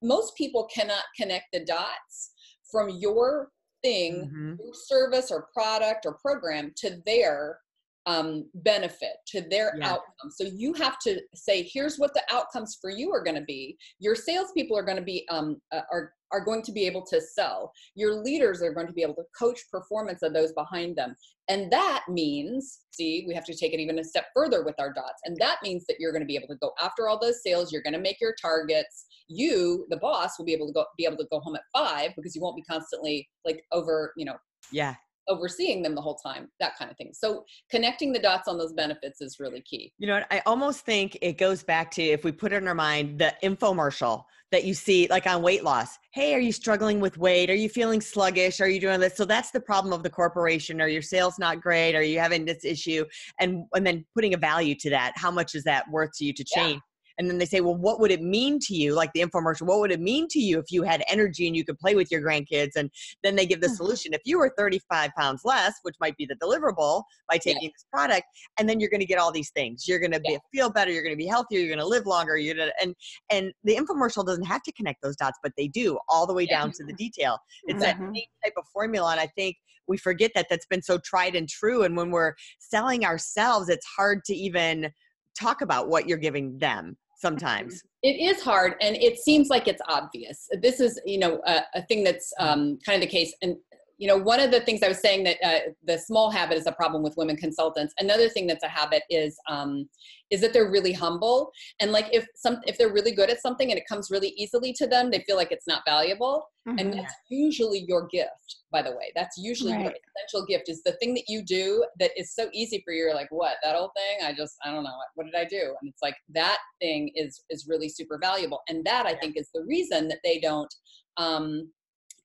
most 0.01 0.35
people 0.35 0.67
cannot 0.73 1.03
connect 1.19 1.45
the 1.53 1.63
dots 1.65 2.31
from 2.71 2.89
your 2.89 3.49
thing 3.83 4.25
mm-hmm. 4.25 4.53
your 4.59 4.73
service 4.73 5.31
or 5.31 5.47
product 5.53 6.05
or 6.05 6.17
program 6.21 6.71
to 6.75 7.01
their 7.05 7.59
um, 8.07 8.45
benefit 8.55 9.17
to 9.27 9.41
their 9.41 9.73
yeah. 9.77 9.89
outcome. 9.89 10.31
So 10.31 10.45
you 10.45 10.73
have 10.75 10.97
to 10.99 11.21
say, 11.35 11.69
here's 11.71 11.97
what 11.97 12.13
the 12.13 12.23
outcomes 12.31 12.77
for 12.79 12.89
you 12.89 13.11
are 13.11 13.21
going 13.21 13.35
to 13.35 13.43
be. 13.43 13.77
Your 13.99 14.15
salespeople 14.15 14.77
are 14.77 14.83
going 14.83 14.97
to 14.97 15.03
be 15.03 15.27
um, 15.29 15.61
uh, 15.73 15.81
are 15.91 16.13
are 16.31 16.43
going 16.43 16.61
to 16.63 16.71
be 16.71 16.85
able 16.85 17.05
to 17.07 17.21
sell. 17.21 17.71
Your 17.95 18.13
leaders 18.15 18.61
are 18.61 18.73
going 18.73 18.87
to 18.87 18.93
be 18.93 19.01
able 19.01 19.15
to 19.15 19.23
coach 19.37 19.59
performance 19.71 20.21
of 20.23 20.33
those 20.33 20.51
behind 20.53 20.95
them. 20.95 21.15
And 21.49 21.71
that 21.71 22.03
means, 22.09 22.79
see, 22.91 23.23
we 23.27 23.33
have 23.33 23.45
to 23.45 23.55
take 23.55 23.73
it 23.73 23.79
even 23.79 23.99
a 23.99 24.03
step 24.03 24.25
further 24.35 24.63
with 24.65 24.75
our 24.79 24.91
dots. 24.91 25.21
And 25.23 25.37
that 25.37 25.57
means 25.63 25.85
that 25.87 25.95
you're 25.99 26.11
going 26.11 26.21
to 26.23 26.27
be 26.27 26.35
able 26.35 26.49
to 26.49 26.57
go 26.61 26.71
after 26.81 27.07
all 27.07 27.19
those 27.19 27.41
sales. 27.41 27.71
You're 27.71 27.83
going 27.83 27.93
to 27.93 27.99
make 27.99 28.19
your 28.19 28.35
targets. 28.41 29.05
You, 29.29 29.85
the 29.89 29.97
boss, 29.97 30.37
will 30.37 30.45
be 30.45 30.53
able 30.53 30.67
to 30.67 30.73
go 30.73 30.85
be 30.97 31.05
able 31.05 31.17
to 31.17 31.27
go 31.31 31.39
home 31.39 31.55
at 31.55 31.63
five 31.73 32.11
because 32.15 32.35
you 32.35 32.41
won't 32.41 32.55
be 32.55 32.63
constantly 32.63 33.27
like 33.45 33.61
over, 33.71 34.13
you 34.17 34.25
know, 34.25 34.35
yeah, 34.71 34.95
overseeing 35.27 35.81
them 35.81 35.95
the 35.95 36.01
whole 36.01 36.15
time, 36.15 36.49
that 36.59 36.77
kind 36.77 36.89
of 36.89 36.97
thing. 36.97 37.11
So 37.13 37.43
connecting 37.69 38.11
the 38.11 38.19
dots 38.19 38.47
on 38.47 38.57
those 38.57 38.73
benefits 38.73 39.21
is 39.21 39.37
really 39.39 39.61
key. 39.61 39.93
You 39.97 40.07
know, 40.07 40.23
I 40.31 40.41
almost 40.45 40.85
think 40.85 41.17
it 41.21 41.37
goes 41.37 41.63
back 41.63 41.91
to 41.91 42.03
if 42.03 42.23
we 42.23 42.31
put 42.31 42.53
it 42.53 42.57
in 42.57 42.67
our 42.67 42.75
mind, 42.75 43.19
the 43.19 43.33
infomercial 43.43 44.23
that 44.51 44.63
you 44.63 44.73
see 44.73 45.07
like 45.09 45.27
on 45.27 45.41
weight 45.41 45.63
loss. 45.63 45.97
Hey, 46.13 46.33
are 46.33 46.39
you 46.39 46.51
struggling 46.51 46.99
with 46.99 47.17
weight? 47.17 47.49
Are 47.49 47.55
you 47.55 47.69
feeling 47.69 48.01
sluggish? 48.01 48.61
Are 48.61 48.69
you 48.69 48.79
doing 48.79 48.99
this? 48.99 49.17
So 49.17 49.25
that's 49.25 49.51
the 49.51 49.59
problem 49.59 49.93
of 49.93 50.03
the 50.03 50.09
corporation. 50.09 50.81
Are 50.81 50.87
your 50.87 51.01
sales 51.01 51.37
not 51.37 51.61
great? 51.61 51.95
Are 51.95 52.03
you 52.03 52.19
having 52.19 52.45
this 52.45 52.63
issue? 52.63 53.05
And 53.39 53.65
and 53.73 53.85
then 53.85 54.05
putting 54.15 54.33
a 54.33 54.37
value 54.37 54.75
to 54.75 54.89
that. 54.91 55.13
How 55.15 55.31
much 55.31 55.55
is 55.55 55.63
that 55.65 55.89
worth 55.89 56.11
to 56.17 56.25
you 56.25 56.33
to 56.33 56.43
change? 56.43 56.75
Yeah 56.75 56.79
and 57.17 57.29
then 57.29 57.37
they 57.37 57.45
say 57.45 57.61
well 57.61 57.75
what 57.75 57.99
would 57.99 58.11
it 58.11 58.21
mean 58.21 58.59
to 58.59 58.75
you 58.75 58.93
like 58.93 59.11
the 59.13 59.21
infomercial 59.21 59.65
what 59.65 59.79
would 59.79 59.91
it 59.91 59.99
mean 59.99 60.27
to 60.27 60.39
you 60.39 60.59
if 60.59 60.71
you 60.71 60.83
had 60.83 61.03
energy 61.09 61.47
and 61.47 61.55
you 61.55 61.63
could 61.63 61.77
play 61.79 61.95
with 61.95 62.11
your 62.11 62.21
grandkids 62.21 62.75
and 62.75 62.89
then 63.23 63.35
they 63.35 63.45
give 63.45 63.61
the 63.61 63.67
mm-hmm. 63.67 63.75
solution 63.75 64.13
if 64.13 64.21
you 64.25 64.37
were 64.37 64.51
35 64.57 65.11
pounds 65.17 65.41
less 65.43 65.75
which 65.83 65.95
might 65.99 66.15
be 66.17 66.25
the 66.25 66.35
deliverable 66.35 67.03
by 67.29 67.37
taking 67.37 67.63
yeah. 67.63 67.69
this 67.69 67.85
product 67.91 68.23
and 68.59 68.67
then 68.69 68.79
you're 68.79 68.89
going 68.89 68.99
to 68.99 69.05
get 69.05 69.19
all 69.19 69.31
these 69.31 69.51
things 69.51 69.87
you're 69.87 69.99
going 69.99 70.11
to 70.11 70.21
yeah. 70.25 70.37
feel 70.53 70.69
better 70.69 70.91
you're 70.91 71.03
going 71.03 71.15
to 71.15 71.17
be 71.17 71.27
healthier 71.27 71.59
you're 71.59 71.75
going 71.75 71.79
to 71.79 71.85
live 71.85 72.05
longer 72.05 72.37
you're 72.37 72.55
to 72.55 72.71
and 72.81 72.95
and 73.29 73.51
the 73.63 73.75
infomercial 73.75 74.25
doesn't 74.25 74.45
have 74.45 74.63
to 74.63 74.71
connect 74.73 75.01
those 75.01 75.15
dots 75.15 75.37
but 75.43 75.51
they 75.57 75.67
do 75.67 75.97
all 76.09 76.25
the 76.27 76.33
way 76.33 76.45
down 76.45 76.71
to 76.71 76.83
the 76.85 76.93
detail 76.93 77.37
it's 77.65 77.83
mm-hmm. 77.83 77.99
that 78.01 78.15
same 78.15 78.25
type 78.43 78.53
of 78.57 78.63
formula 78.73 79.11
and 79.11 79.19
i 79.19 79.27
think 79.35 79.55
we 79.87 79.97
forget 79.97 80.31
that 80.35 80.47
that's 80.49 80.65
been 80.65 80.81
so 80.81 80.97
tried 80.97 81.33
and 81.33 81.47
true 81.47 81.83
and 81.83 81.95
when 81.95 82.11
we're 82.11 82.33
selling 82.59 83.05
ourselves 83.05 83.69
it's 83.69 83.85
hard 83.85 84.23
to 84.25 84.35
even 84.35 84.91
talk 85.39 85.61
about 85.61 85.87
what 85.87 86.07
you're 86.07 86.17
giving 86.17 86.57
them 86.57 86.97
sometimes. 87.17 87.83
It 88.03 88.19
is 88.21 88.41
hard 88.41 88.75
and 88.81 88.95
it 88.95 89.17
seems 89.17 89.49
like 89.49 89.67
it's 89.67 89.81
obvious. 89.87 90.47
This 90.61 90.79
is 90.79 90.99
you 91.05 91.19
know 91.19 91.41
a, 91.45 91.61
a 91.75 91.81
thing 91.83 92.03
that's 92.03 92.31
um, 92.39 92.79
kind 92.85 93.01
of 93.01 93.09
the 93.09 93.11
case 93.11 93.33
and 93.41 93.57
you 93.97 94.07
know 94.07 94.17
one 94.17 94.39
of 94.39 94.51
the 94.51 94.61
things 94.61 94.83
i 94.83 94.87
was 94.87 94.99
saying 94.99 95.23
that 95.23 95.37
uh, 95.43 95.59
the 95.83 95.97
small 95.97 96.29
habit 96.29 96.57
is 96.57 96.67
a 96.67 96.71
problem 96.71 97.03
with 97.03 97.15
women 97.17 97.35
consultants. 97.35 97.93
Another 97.99 98.29
thing 98.29 98.47
that's 98.47 98.63
a 98.63 98.67
habit 98.67 99.03
is 99.09 99.37
um, 99.49 99.89
is 100.29 100.41
that 100.41 100.51
they're 100.51 100.69
really 100.69 100.91
humble. 100.91 101.51
And 101.79 101.91
like 101.91 102.07
if 102.11 102.25
some 102.35 102.57
if 102.65 102.77
they're 102.77 102.91
really 102.91 103.11
good 103.11 103.29
at 103.29 103.41
something 103.41 103.69
and 103.71 103.79
it 103.79 103.87
comes 103.87 104.11
really 104.11 104.33
easily 104.37 104.73
to 104.73 104.85
them 104.85 105.09
they 105.09 105.23
feel 105.25 105.37
like 105.37 105.51
it's 105.51 105.67
not 105.67 105.81
valuable. 105.85 106.49
Mm-hmm. 106.67 106.79
and 106.79 106.93
that's 106.95 107.13
usually 107.29 107.85
your 107.87 108.07
gift 108.07 108.57
by 108.73 108.81
the 108.81 108.91
way. 108.91 109.13
That's 109.15 109.37
usually 109.37 109.71
right. 109.71 109.83
your 109.83 109.93
essential 109.93 110.45
gift 110.45 110.67
is 110.67 110.83
the 110.83 110.91
thing 110.93 111.13
that 111.13 111.23
you 111.29 111.41
do 111.41 111.85
that 111.97 112.11
is 112.17 112.35
so 112.35 112.49
easy 112.53 112.81
for 112.83 112.91
you. 112.91 113.03
You're 113.03 113.15
like 113.15 113.31
what 113.31 113.55
that 113.63 113.75
old 113.75 113.91
thing? 113.95 114.27
I 114.27 114.33
just 114.33 114.55
i 114.65 114.71
don't 114.71 114.83
know. 114.83 114.89
What, 114.89 115.07
what 115.15 115.25
did 115.25 115.35
i 115.35 115.45
do? 115.45 115.75
And 115.81 115.89
it's 115.89 116.01
like 116.01 116.15
that 116.33 116.57
thing 116.81 117.09
is 117.15 117.43
is 117.49 117.67
really 117.69 117.87
super 117.87 118.19
valuable. 118.21 118.61
And 118.67 118.83
that 118.85 119.05
i 119.05 119.15
think 119.15 119.37
is 119.37 119.49
the 119.53 119.63
reason 119.63 120.07
that 120.09 120.19
they 120.23 120.39
don't 120.39 120.73
um 121.15 121.71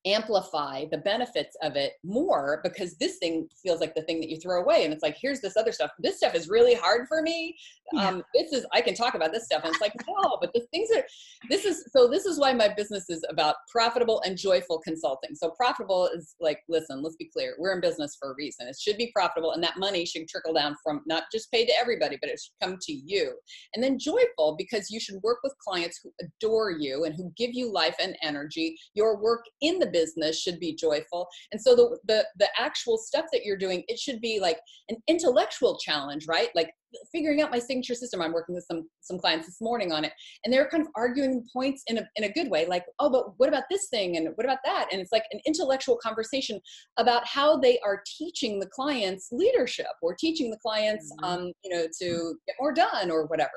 amplify 0.05 0.85
the 0.91 0.99
benefits 0.99 1.57
of 1.63 1.77
it 1.77 1.93
more 2.03 2.61
because 2.65 2.97
this 2.97 3.19
thing 3.19 3.49
feels 3.63 3.81
like 3.81 3.95
the 3.95 4.03
thing 4.03 4.21
that 4.21 4.29
you 4.29 4.37
throw 4.37 4.61
away 4.61 4.85
and 4.85 4.93
it's 4.93 5.03
like 5.03 5.17
here's 5.21 5.41
this 5.41 5.57
other 5.57 5.71
stuff. 5.71 5.91
This 5.99 6.17
stuff 6.17 6.35
is 6.35 6.49
really 6.49 6.75
hard 6.75 7.07
for 7.07 7.23
me. 7.23 7.57
Yeah. 7.93 8.09
um 8.09 8.23
this 8.35 8.53
is 8.53 8.65
i 8.73 8.81
can 8.81 8.95
talk 8.95 9.15
about 9.15 9.33
this 9.33 9.45
stuff. 9.45 9.63
And 9.65 9.73
it's 9.73 9.81
like 9.81 9.95
no 10.09 10.39
but 10.41 10.53
the 10.53 10.67
things 10.73 10.89
are 10.97 11.05
this 11.49 11.65
is 11.65 11.85
so 11.95 12.09
this 12.09 12.27
is 12.27 12.39
why 12.39 12.53
my 12.53 12.69
business 12.69 13.09
is 13.11 13.25
about 13.29 13.57
profitable 13.71 14.21
and 14.27 14.37
joyful 14.37 14.81
consulting. 14.81 15.35
So 15.35 15.51
profitable 15.51 16.09
is 16.13 16.35
like 16.41 16.61
listen 16.69 17.03
let's 17.03 17.17
be 17.17 17.31
clear 17.33 17.55
we're 17.59 17.75
in 17.75 17.81
business 17.81 18.17
for 18.19 18.33
a 18.33 18.35
reason. 18.35 18.67
It 18.67 18.77
should 18.81 18.97
be 18.97 19.13
profitable 19.15 19.53
and 19.53 19.63
that 19.63 19.79
money 19.79 20.05
should 20.05 20.29
trickle 20.29 20.55
down 20.55 20.75
from 20.83 21.03
not 21.07 21.25
just 21.33 21.51
paid 21.53 21.67
to 21.67 21.75
everybody 21.81 22.19
but 22.21 22.31
it 22.31 22.41
should 22.41 22.67
come 22.67 22.79
to 22.83 22.93
you. 22.93 23.35
And 23.75 23.83
then 23.83 23.99
joyful 24.01 24.57
because 24.59 24.91
you 24.91 24.99
should 24.99 25.23
work 25.23 25.39
with 25.45 25.55
clients 25.59 26.01
who 26.03 26.11
adore 26.21 26.73
you 26.73 27.05
and 27.05 27.15
who 27.15 27.33
give 27.37 27.51
you 27.53 27.73
life 27.73 27.95
and 28.01 28.17
energy. 28.23 28.77
Your 28.95 29.21
work 29.23 29.45
in 29.61 29.79
the 29.79 29.92
business 29.93 30.41
should 30.41 30.59
be 30.59 30.75
joyful. 30.75 31.29
And 31.53 31.61
so 31.61 31.77
the 31.77 31.99
the 32.07 32.27
the 32.39 32.49
actual 32.59 32.99
stuff 32.99 33.27
that 33.33 33.45
you're 33.45 33.57
doing 33.57 33.85
it 33.89 33.99
should 33.99 34.21
be 34.21 34.41
like 34.41 34.59
an 34.89 34.97
intellectual 35.09 35.79
challenge 35.79 36.27
right? 36.29 36.49
Like 36.55 36.71
figuring 37.11 37.41
out 37.41 37.51
my 37.51 37.59
signature 37.59 37.95
system. 37.95 38.21
I'm 38.21 38.33
working 38.33 38.55
with 38.55 38.65
some 38.71 38.89
some 39.01 39.19
clients 39.19 39.47
this 39.47 39.61
morning 39.61 39.93
on 39.93 40.05
it 40.05 40.13
and 40.45 40.53
they're 40.53 40.69
kind 40.69 40.83
of 40.83 40.89
arguing 40.97 41.45
points 41.53 41.83
in 41.87 41.99
a, 41.99 42.03
in 42.17 42.25
a 42.25 42.33
good 42.33 42.51
way 42.51 42.67
like 42.67 42.85
oh 43.01 43.11
but 43.11 43.39
what 43.39 43.49
about 43.49 43.65
this 43.71 43.89
thing? 43.89 44.17
And 44.17 44.29
what 44.35 44.45
about 44.45 44.59
that? 44.65 44.89
And 44.93 45.01
it's 45.01 45.13
like 45.13 45.25
an 45.33 45.41
intellectual 45.47 45.99
conversation 46.03 46.61
about 46.99 47.27
how 47.27 47.57
they 47.57 47.79
are 47.81 48.03
teaching 48.19 48.59
the 48.59 48.67
clients 48.67 49.29
leadership 49.33 49.87
or 50.03 50.15
teaching 50.15 50.51
the 50.51 50.59
clients 50.59 51.13
mm-hmm. 51.13 51.25
um, 51.25 51.53
you 51.65 51.75
know 51.75 51.87
to 52.01 52.35
get 52.47 52.57
more 52.61 52.73
done 52.73 53.11
or 53.11 53.27
whatever. 53.27 53.51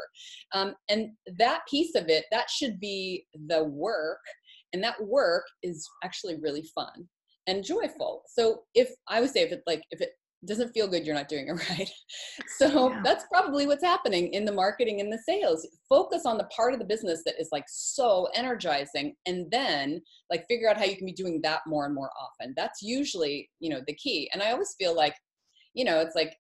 Um, 0.54 0.74
and 0.90 1.10
that 1.38 1.62
piece 1.70 1.96
of 1.96 2.10
it 2.10 2.26
that 2.32 2.50
should 2.50 2.80
be 2.80 3.26
the 3.48 3.64
work 3.64 4.20
and 4.76 4.84
that 4.84 5.02
work 5.02 5.46
is 5.64 5.88
actually 6.04 6.36
really 6.36 6.64
fun 6.76 7.08
and 7.48 7.64
joyful. 7.64 8.24
So 8.28 8.64
if 8.76 8.92
i 9.08 9.22
would 9.22 9.30
say 9.30 9.42
if 9.42 9.52
it 9.54 9.64
like 9.66 9.82
if 9.92 10.02
it 10.02 10.10
doesn't 10.46 10.74
feel 10.74 10.88
good 10.88 11.06
you're 11.06 11.16
not 11.16 11.30
doing 11.30 11.48
it 11.48 11.54
right. 11.70 11.90
So 12.58 12.90
yeah. 12.90 13.02
that's 13.04 13.26
probably 13.32 13.66
what's 13.66 13.84
happening 13.84 14.34
in 14.34 14.44
the 14.44 14.52
marketing 14.52 15.00
and 15.00 15.12
the 15.12 15.24
sales. 15.28 15.66
Focus 15.88 16.24
on 16.26 16.38
the 16.38 16.50
part 16.56 16.74
of 16.74 16.80
the 16.80 16.86
business 16.86 17.24
that 17.26 17.40
is 17.40 17.50
like 17.54 17.64
so 17.68 18.28
energizing 18.36 19.16
and 19.26 19.50
then 19.50 20.02
like 20.30 20.46
figure 20.48 20.70
out 20.70 20.78
how 20.78 20.84
you 20.84 20.98
can 20.98 21.06
be 21.06 21.14
doing 21.14 21.40
that 21.44 21.62
more 21.66 21.86
and 21.86 21.96
more 21.96 22.12
often. 22.22 22.54
That's 22.58 22.82
usually 22.82 23.50
you 23.62 23.70
know 23.70 23.82
the 23.88 23.96
key. 23.96 24.30
And 24.34 24.44
i 24.44 24.52
always 24.52 24.76
feel 24.78 24.94
like 24.94 25.16
you 25.74 25.86
know 25.86 26.00
it's 26.02 26.16
like 26.16 26.36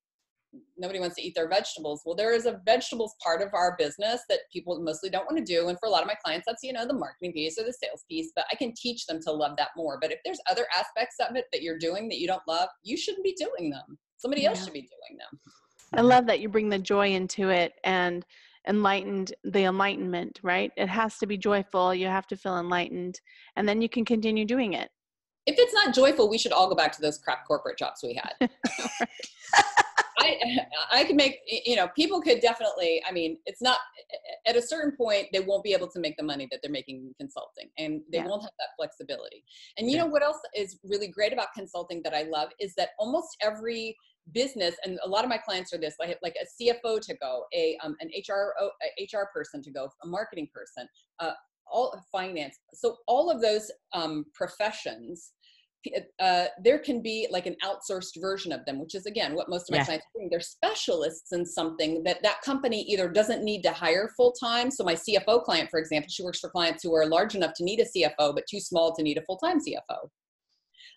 nobody 0.77 0.99
wants 0.99 1.15
to 1.15 1.21
eat 1.21 1.35
their 1.35 1.47
vegetables. 1.47 2.01
Well, 2.05 2.15
there 2.15 2.33
is 2.33 2.45
a 2.45 2.61
vegetables 2.65 3.15
part 3.23 3.41
of 3.41 3.53
our 3.53 3.75
business 3.77 4.21
that 4.29 4.39
people 4.51 4.79
mostly 4.81 5.09
don't 5.09 5.25
want 5.25 5.37
to 5.37 5.43
do. 5.43 5.69
And 5.69 5.79
for 5.79 5.87
a 5.87 5.89
lot 5.89 6.01
of 6.01 6.07
my 6.07 6.15
clients, 6.23 6.45
that's, 6.47 6.63
you 6.63 6.73
know, 6.73 6.85
the 6.85 6.93
marketing 6.93 7.33
piece 7.33 7.57
or 7.57 7.63
the 7.63 7.73
sales 7.73 8.03
piece, 8.09 8.31
but 8.35 8.45
I 8.51 8.55
can 8.55 8.73
teach 8.75 9.05
them 9.05 9.19
to 9.23 9.31
love 9.31 9.57
that 9.57 9.69
more. 9.75 9.97
But 10.01 10.11
if 10.11 10.19
there's 10.25 10.39
other 10.49 10.65
aspects 10.77 11.15
of 11.27 11.35
it 11.35 11.45
that 11.51 11.61
you're 11.61 11.77
doing 11.77 12.09
that 12.09 12.19
you 12.19 12.27
don't 12.27 12.41
love, 12.47 12.69
you 12.83 12.97
shouldn't 12.97 13.23
be 13.23 13.35
doing 13.37 13.69
them. 13.69 13.97
Somebody 14.17 14.43
yeah. 14.43 14.49
else 14.49 14.63
should 14.63 14.73
be 14.73 14.81
doing 14.81 15.17
them. 15.17 15.39
I 15.93 16.01
love 16.01 16.25
that 16.27 16.39
you 16.39 16.49
bring 16.49 16.69
the 16.69 16.79
joy 16.79 17.11
into 17.11 17.49
it 17.49 17.73
and 17.83 18.25
enlightened 18.67 19.33
the 19.43 19.63
enlightenment, 19.63 20.39
right? 20.43 20.71
It 20.75 20.89
has 20.89 21.17
to 21.19 21.27
be 21.27 21.37
joyful. 21.37 21.93
You 21.93 22.07
have 22.07 22.27
to 22.27 22.37
feel 22.37 22.57
enlightened 22.57 23.19
and 23.55 23.67
then 23.67 23.81
you 23.81 23.89
can 23.89 24.05
continue 24.05 24.45
doing 24.45 24.73
it. 24.73 24.89
If 25.45 25.55
it's 25.59 25.73
not 25.73 25.93
joyful, 25.93 26.27
we 26.27 26.39
should 26.39 26.51
all 26.51 26.67
go 26.67 26.75
back 26.75 26.91
to 26.93 27.01
those 27.01 27.19
crap 27.19 27.45
corporate 27.45 27.77
jobs 27.77 28.01
we 28.01 28.15
had. 28.15 28.49
I 30.91 31.03
could 31.03 31.15
make 31.15 31.39
you 31.47 31.75
know 31.75 31.87
people 31.95 32.21
could 32.21 32.39
definitely. 32.41 33.01
I 33.07 33.11
mean, 33.11 33.37
it's 33.45 33.61
not 33.61 33.79
at 34.45 34.55
a 34.55 34.61
certain 34.61 34.95
point 34.95 35.27
they 35.33 35.39
won't 35.39 35.63
be 35.63 35.73
able 35.73 35.87
to 35.87 35.99
make 35.99 36.17
the 36.17 36.23
money 36.23 36.47
that 36.51 36.59
they're 36.61 36.71
making 36.71 36.97
in 36.97 37.13
consulting, 37.19 37.69
and 37.77 38.01
they 38.11 38.19
yeah. 38.19 38.27
won't 38.27 38.43
have 38.43 38.51
that 38.59 38.69
flexibility. 38.77 39.43
And 39.77 39.89
you 39.89 39.97
yeah. 39.97 40.03
know 40.03 40.09
what 40.09 40.23
else 40.23 40.39
is 40.55 40.79
really 40.83 41.07
great 41.07 41.33
about 41.33 41.47
consulting 41.55 42.01
that 42.03 42.13
I 42.13 42.23
love 42.23 42.49
is 42.59 42.73
that 42.75 42.89
almost 42.99 43.37
every 43.41 43.95
business 44.31 44.75
and 44.83 44.97
a 45.03 45.07
lot 45.07 45.23
of 45.23 45.29
my 45.29 45.37
clients 45.37 45.71
are 45.73 45.77
this 45.77 45.95
like, 45.99 46.17
like 46.23 46.35
a 46.41 46.63
cfo 46.63 46.99
to 46.99 47.15
go 47.21 47.45
a 47.53 47.77
um, 47.83 47.95
an 47.99 48.09
hr 48.27 48.53
a 48.59 49.17
hr 49.17 49.29
person 49.33 49.61
to 49.61 49.71
go 49.71 49.87
a 50.03 50.07
marketing 50.07 50.47
person 50.53 50.87
uh, 51.19 51.31
all 51.71 51.95
finance 52.11 52.55
so 52.73 52.97
all 53.07 53.29
of 53.29 53.41
those 53.41 53.71
um, 53.93 54.25
professions 54.33 55.33
uh, 56.19 56.45
there 56.63 56.79
can 56.79 57.01
be 57.01 57.27
like 57.29 57.45
an 57.45 57.55
outsourced 57.63 58.19
version 58.19 58.51
of 58.51 58.65
them, 58.65 58.79
which 58.79 58.95
is 58.95 59.05
again 59.05 59.35
what 59.35 59.49
most 59.49 59.69
of 59.69 59.73
my 59.73 59.77
yeah. 59.77 59.85
clients 59.85 60.05
are 60.05 60.19
doing. 60.19 60.29
They're 60.29 60.39
specialists 60.39 61.31
in 61.31 61.45
something 61.45 62.03
that 62.03 62.21
that 62.23 62.41
company 62.41 62.81
either 62.83 63.09
doesn't 63.09 63.43
need 63.43 63.61
to 63.63 63.71
hire 63.71 64.09
full 64.15 64.31
time. 64.31 64.71
So 64.71 64.83
my 64.83 64.95
CFO 64.95 65.43
client, 65.43 65.69
for 65.69 65.79
example, 65.79 66.09
she 66.09 66.23
works 66.23 66.39
for 66.39 66.49
clients 66.49 66.83
who 66.83 66.93
are 66.95 67.05
large 67.05 67.35
enough 67.35 67.53
to 67.55 67.63
need 67.63 67.79
a 67.79 67.85
CFO 67.85 68.33
but 68.35 68.45
too 68.49 68.59
small 68.59 68.93
to 68.95 69.03
need 69.03 69.17
a 69.17 69.21
full 69.23 69.37
time 69.37 69.59
CFO. 69.59 70.09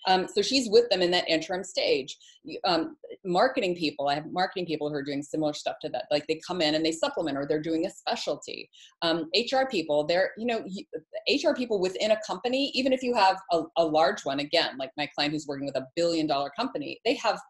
Um, 0.06 0.26
so 0.28 0.42
she's 0.42 0.68
with 0.70 0.88
them 0.90 1.02
in 1.02 1.10
that 1.10 1.28
interim 1.28 1.64
stage. 1.64 2.16
Um, 2.64 2.96
marketing 3.24 3.76
people, 3.76 4.08
I 4.08 4.14
have 4.14 4.30
marketing 4.30 4.66
people 4.66 4.88
who 4.88 4.94
are 4.94 5.02
doing 5.02 5.22
similar 5.22 5.52
stuff 5.52 5.76
to 5.82 5.88
that. 5.90 6.04
Like 6.10 6.26
they 6.26 6.40
come 6.46 6.60
in 6.60 6.74
and 6.74 6.84
they 6.84 6.92
supplement 6.92 7.36
or 7.36 7.46
they're 7.46 7.60
doing 7.60 7.86
a 7.86 7.90
specialty. 7.90 8.70
Um, 9.02 9.28
HR 9.34 9.68
people, 9.70 10.04
they're, 10.04 10.30
you 10.38 10.46
know, 10.46 10.64
HR 11.28 11.54
people 11.54 11.80
within 11.80 12.12
a 12.12 12.18
company, 12.26 12.70
even 12.74 12.92
if 12.92 13.02
you 13.02 13.14
have 13.14 13.38
a, 13.52 13.62
a 13.76 13.84
large 13.84 14.24
one, 14.24 14.40
again, 14.40 14.76
like 14.78 14.90
my 14.96 15.06
client 15.14 15.32
who's 15.32 15.46
working 15.46 15.66
with 15.66 15.76
a 15.76 15.86
billion 15.96 16.26
dollar 16.26 16.50
company, 16.56 17.00
they 17.04 17.14
have 17.14 17.40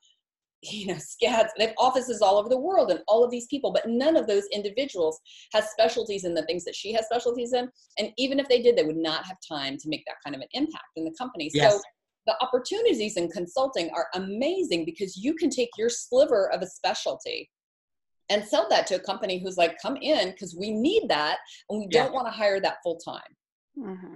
you 0.63 0.87
know 0.87 0.99
scads 0.99 1.53
they 1.57 1.67
have 1.67 1.75
offices 1.79 2.21
all 2.21 2.37
over 2.37 2.49
the 2.49 2.59
world 2.59 2.91
and 2.91 3.01
all 3.07 3.25
of 3.25 3.31
these 3.31 3.47
people 3.47 3.73
but 3.73 3.87
none 3.87 4.17
of 4.17 4.27
those 4.27 4.45
individuals 4.53 5.21
has 5.53 5.71
specialties 5.71 6.25
in 6.25 6.35
the 6.35 6.43
things 6.43 6.65
that 6.65 6.75
she 6.75 6.93
has 6.93 7.05
specialties 7.07 7.53
in 7.53 7.69
and 7.99 8.11
even 8.19 8.41
if 8.41 8.49
they 8.49 8.61
did 8.61 8.77
they 8.77 8.83
would 8.83 8.97
not 8.97 9.25
have 9.25 9.37
time 9.47 9.77
to 9.77 9.89
make 9.89 10.05
that 10.07 10.17
kind 10.25 10.35
of 10.35 10.43
an 10.43 10.49
impact 10.53 10.89
in 10.97 11.05
the 11.05 11.15
company 11.17 11.51
yes. 11.55 11.73
so 11.73 11.81
the 12.29 12.37
opportunities 12.45 13.17
in 13.17 13.29
consulting 13.31 13.91
are 13.97 14.07
amazing 14.15 14.85
because 14.85 15.17
you 15.17 15.35
can 15.35 15.49
take 15.49 15.71
your 15.79 15.89
sliver 15.89 16.53
of 16.53 16.61
a 16.61 16.67
specialty 16.67 17.51
and 18.29 18.45
sell 18.45 18.67
that 18.69 18.87
to 18.89 18.97
a 18.97 19.01
company 19.01 19.41
who's 19.43 19.57
like, 19.57 19.81
come 19.81 19.97
in 19.97 20.31
because 20.31 20.55
we 20.55 20.71
need 20.71 21.09
that 21.09 21.39
and 21.71 21.81
we 21.81 21.89
yeah. 21.91 22.05
don't 22.05 22.13
want 22.13 22.27
to 22.27 22.31
hire 22.31 22.61
that 22.61 22.77
full 22.85 22.99
time. 22.99 23.23
Mm-hmm. 23.79 24.15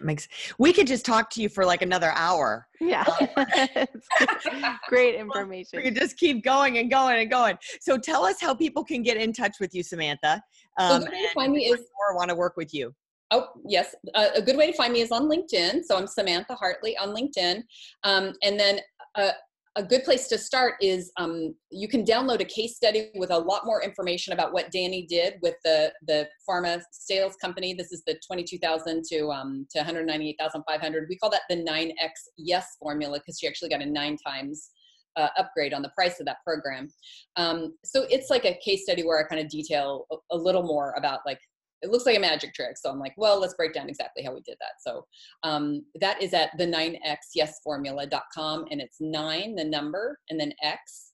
Makes 0.00 0.26
we 0.58 0.72
could 0.72 0.86
just 0.86 1.04
talk 1.04 1.28
to 1.30 1.42
you 1.42 1.50
for 1.50 1.66
like 1.66 1.82
another 1.82 2.12
hour. 2.16 2.66
Yeah, 2.80 3.04
great 4.88 5.14
information. 5.14 5.76
We 5.76 5.82
could 5.82 5.94
just 5.94 6.16
keep 6.16 6.42
going 6.42 6.78
and 6.78 6.90
going 6.90 7.20
and 7.20 7.30
going. 7.30 7.58
So 7.82 7.98
tell 7.98 8.24
us 8.24 8.40
how 8.40 8.54
people 8.54 8.84
can 8.84 9.02
get 9.02 9.18
in 9.18 9.34
touch 9.34 9.56
with 9.60 9.74
you, 9.74 9.82
Samantha. 9.82 10.42
Um, 10.78 11.02
so 11.02 11.08
find 11.34 11.52
me 11.52 11.66
is 11.66 11.80
or 12.08 12.16
want 12.16 12.30
to 12.30 12.34
work 12.34 12.56
with 12.56 12.72
you. 12.72 12.94
Oh, 13.32 13.48
yes. 13.66 13.94
Uh, 14.14 14.28
a 14.34 14.42
good 14.42 14.58
way 14.58 14.70
to 14.70 14.76
find 14.76 14.92
me 14.92 15.00
is 15.00 15.10
on 15.10 15.22
LinkedIn. 15.22 15.84
So 15.84 15.96
I'm 15.96 16.06
Samantha 16.06 16.54
Hartley 16.54 16.96
on 16.98 17.16
LinkedIn. 17.16 17.62
Um, 18.04 18.34
and 18.42 18.60
then 18.60 18.80
uh, 19.14 19.30
a 19.76 19.82
good 19.82 20.04
place 20.04 20.28
to 20.28 20.36
start 20.36 20.74
is 20.82 21.10
um, 21.16 21.54
you 21.70 21.88
can 21.88 22.04
download 22.04 22.42
a 22.42 22.44
case 22.44 22.76
study 22.76 23.08
with 23.14 23.30
a 23.30 23.38
lot 23.38 23.64
more 23.64 23.82
information 23.82 24.34
about 24.34 24.52
what 24.52 24.70
Danny 24.70 25.06
did 25.06 25.36
with 25.40 25.54
the, 25.64 25.94
the 26.06 26.28
pharma 26.46 26.82
sales 26.92 27.34
company. 27.36 27.72
This 27.72 27.90
is 27.90 28.02
the 28.06 28.20
22,000 28.26 29.02
to, 29.04 29.30
um, 29.30 29.66
to 29.70 29.78
198,500. 29.78 31.06
We 31.08 31.16
call 31.16 31.30
that 31.30 31.42
the 31.48 31.56
9X 31.56 32.10
yes 32.36 32.76
formula 32.78 33.18
because 33.18 33.38
she 33.38 33.48
actually 33.48 33.70
got 33.70 33.80
a 33.80 33.86
nine 33.86 34.18
times 34.18 34.72
uh, 35.16 35.28
upgrade 35.38 35.72
on 35.72 35.82
the 35.82 35.90
price 35.90 36.20
of 36.20 36.26
that 36.26 36.38
program. 36.44 36.88
Um, 37.36 37.74
so 37.84 38.04
it's 38.10 38.30
like 38.30 38.44
a 38.44 38.58
case 38.64 38.84
study 38.84 39.04
where 39.04 39.18
I 39.18 39.28
kind 39.28 39.40
of 39.40 39.48
detail 39.48 40.06
a, 40.10 40.16
a, 40.32 40.36
little 40.36 40.62
more 40.62 40.94
about 40.96 41.20
like 41.26 41.38
it 41.82 41.90
looks 41.90 42.06
like 42.06 42.16
a 42.16 42.20
magic 42.20 42.54
trick. 42.54 42.76
So 42.78 42.88
I'm 42.90 43.00
like, 43.00 43.14
well, 43.16 43.40
let's 43.40 43.54
break 43.54 43.72
down 43.74 43.88
exactly 43.88 44.22
how 44.22 44.32
we 44.32 44.40
did 44.42 44.56
that. 44.60 44.74
So 44.80 45.04
um, 45.42 45.84
that 46.00 46.22
is 46.22 46.32
at 46.32 46.56
the 46.56 46.64
9xyesformula.com 46.66 48.66
and 48.70 48.80
it's 48.80 48.98
nine, 49.00 49.56
the 49.56 49.64
number, 49.64 50.18
and 50.30 50.38
then 50.40 50.52
X, 50.62 51.10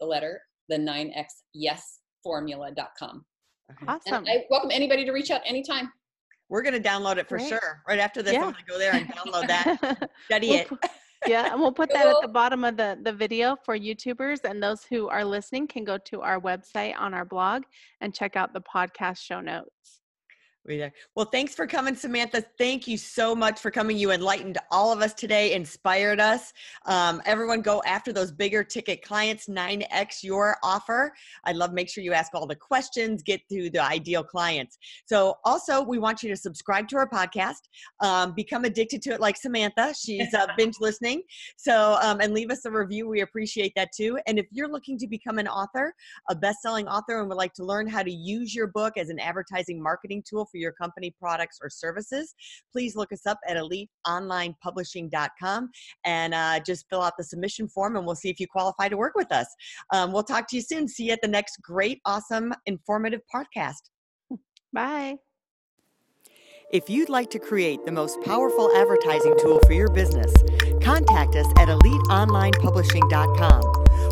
the 0.00 0.06
letter, 0.06 0.40
the 0.68 0.76
9xyesformula.com. 0.78 3.24
Awesome. 3.88 4.14
And 4.14 4.28
I 4.28 4.44
welcome 4.50 4.70
anybody 4.70 5.04
to 5.04 5.12
reach 5.12 5.30
out 5.30 5.40
anytime. 5.46 5.90
We're 6.48 6.62
going 6.62 6.80
to 6.80 6.88
download 6.88 7.16
it 7.16 7.28
for 7.28 7.38
Great. 7.38 7.48
sure. 7.48 7.82
Right 7.88 7.98
after 7.98 8.22
this, 8.22 8.34
Yeah. 8.34 8.44
I'm 8.44 8.52
going 8.52 8.64
to 8.66 8.72
go 8.72 8.78
there 8.78 8.94
and 8.94 9.08
download 9.08 9.46
that, 9.48 10.10
study 10.26 10.50
We'll 10.50 10.60
it. 10.60 10.68
pu- 10.68 10.78
yeah, 11.26 11.50
and 11.52 11.60
we'll 11.60 11.72
put 11.72 11.88
that 11.94 12.06
at 12.06 12.16
the 12.20 12.28
bottom 12.28 12.62
of 12.64 12.76
the, 12.76 12.98
the 13.02 13.12
video 13.12 13.56
for 13.64 13.76
YouTubers 13.78 14.44
and 14.44 14.62
those 14.62 14.84
who 14.84 15.08
are 15.08 15.24
listening 15.24 15.66
can 15.66 15.82
go 15.84 15.96
to 15.98 16.20
our 16.20 16.38
website 16.40 16.94
on 16.98 17.14
our 17.14 17.24
blog 17.24 17.62
and 18.02 18.14
check 18.14 18.36
out 18.36 18.52
the 18.52 18.60
podcast 18.60 19.18
show 19.18 19.40
notes. 19.40 20.01
We. 20.64 20.88
Well, 21.16 21.26
thanks 21.26 21.56
for 21.56 21.66
coming, 21.66 21.96
Samantha. 21.96 22.40
Thank 22.56 22.86
you 22.86 22.96
so 22.96 23.34
much 23.34 23.58
for 23.58 23.72
coming. 23.72 23.96
You 23.98 24.12
enlightened 24.12 24.58
all 24.70 24.92
of 24.92 25.02
us 25.02 25.12
today, 25.12 25.54
inspired 25.54 26.20
us. 26.20 26.52
Um, 26.86 27.20
everyone, 27.24 27.62
go 27.62 27.82
after 27.84 28.12
those 28.12 28.30
bigger 28.30 28.62
ticket 28.62 29.02
clients, 29.02 29.48
9x 29.48 30.22
your 30.22 30.58
offer. 30.62 31.12
I'd 31.44 31.56
love 31.56 31.72
make 31.72 31.88
sure 31.88 32.04
you 32.04 32.12
ask 32.12 32.32
all 32.32 32.46
the 32.46 32.54
questions, 32.54 33.24
get 33.24 33.40
to 33.48 33.70
the 33.70 33.82
ideal 33.82 34.22
clients. 34.22 34.78
So, 35.04 35.34
also, 35.44 35.82
we 35.82 35.98
want 35.98 36.22
you 36.22 36.28
to 36.28 36.36
subscribe 36.36 36.86
to 36.88 36.96
our 36.96 37.08
podcast, 37.08 37.68
um, 37.98 38.32
become 38.32 38.64
addicted 38.64 39.02
to 39.02 39.10
it 39.14 39.20
like 39.20 39.36
Samantha. 39.36 39.92
She's 40.00 40.32
uh, 40.32 40.46
binge 40.56 40.76
listening. 40.80 41.22
So, 41.56 41.98
um, 42.00 42.20
and 42.20 42.32
leave 42.32 42.52
us 42.52 42.64
a 42.66 42.70
review. 42.70 43.08
We 43.08 43.22
appreciate 43.22 43.72
that 43.74 43.88
too. 43.92 44.16
And 44.28 44.38
if 44.38 44.46
you're 44.52 44.70
looking 44.70 44.96
to 44.98 45.08
become 45.08 45.40
an 45.40 45.48
author, 45.48 45.92
a 46.30 46.36
best-selling 46.36 46.86
author 46.86 47.18
and 47.18 47.28
would 47.28 47.38
like 47.38 47.54
to 47.54 47.64
learn 47.64 47.88
how 47.88 48.04
to 48.04 48.12
use 48.12 48.54
your 48.54 48.68
book 48.68 48.96
as 48.96 49.08
an 49.08 49.18
advertising 49.18 49.82
marketing 49.82 50.22
tool 50.24 50.46
for 50.52 50.58
your 50.58 50.72
company 50.72 51.12
products 51.18 51.58
or 51.60 51.68
services 51.68 52.36
please 52.72 52.96
look 52.96 53.12
us 53.12 53.26
up 53.26 53.38
at 53.46 53.56
eliteonlinepublishing.com 53.56 55.70
and 56.04 56.34
uh, 56.34 56.60
just 56.60 56.86
fill 56.90 57.02
out 57.02 57.12
the 57.18 57.24
submission 57.24 57.68
form 57.68 57.96
and 57.96 58.06
we'll 58.06 58.14
see 58.14 58.30
if 58.30 58.38
you 58.40 58.46
qualify 58.46 58.88
to 58.88 58.96
work 58.96 59.12
with 59.14 59.30
us. 59.32 59.46
Um, 59.92 60.12
we'll 60.12 60.22
talk 60.22 60.48
to 60.48 60.56
you 60.56 60.62
soon. 60.62 60.88
See 60.88 61.04
you 61.04 61.12
at 61.12 61.20
the 61.22 61.28
next 61.28 61.60
great 61.62 62.00
awesome 62.04 62.52
informative 62.66 63.20
podcast. 63.34 63.80
Bye. 64.72 65.16
If 66.72 66.88
you'd 66.88 67.08
like 67.10 67.30
to 67.30 67.38
create 67.38 67.84
the 67.84 67.92
most 67.92 68.20
powerful 68.22 68.74
advertising 68.74 69.36
tool 69.38 69.60
for 69.66 69.74
your 69.74 69.88
business, 69.88 70.32
contact 70.82 71.36
us 71.36 71.46
at 71.58 71.68
eliteonlinepublishing.com, 71.68 73.71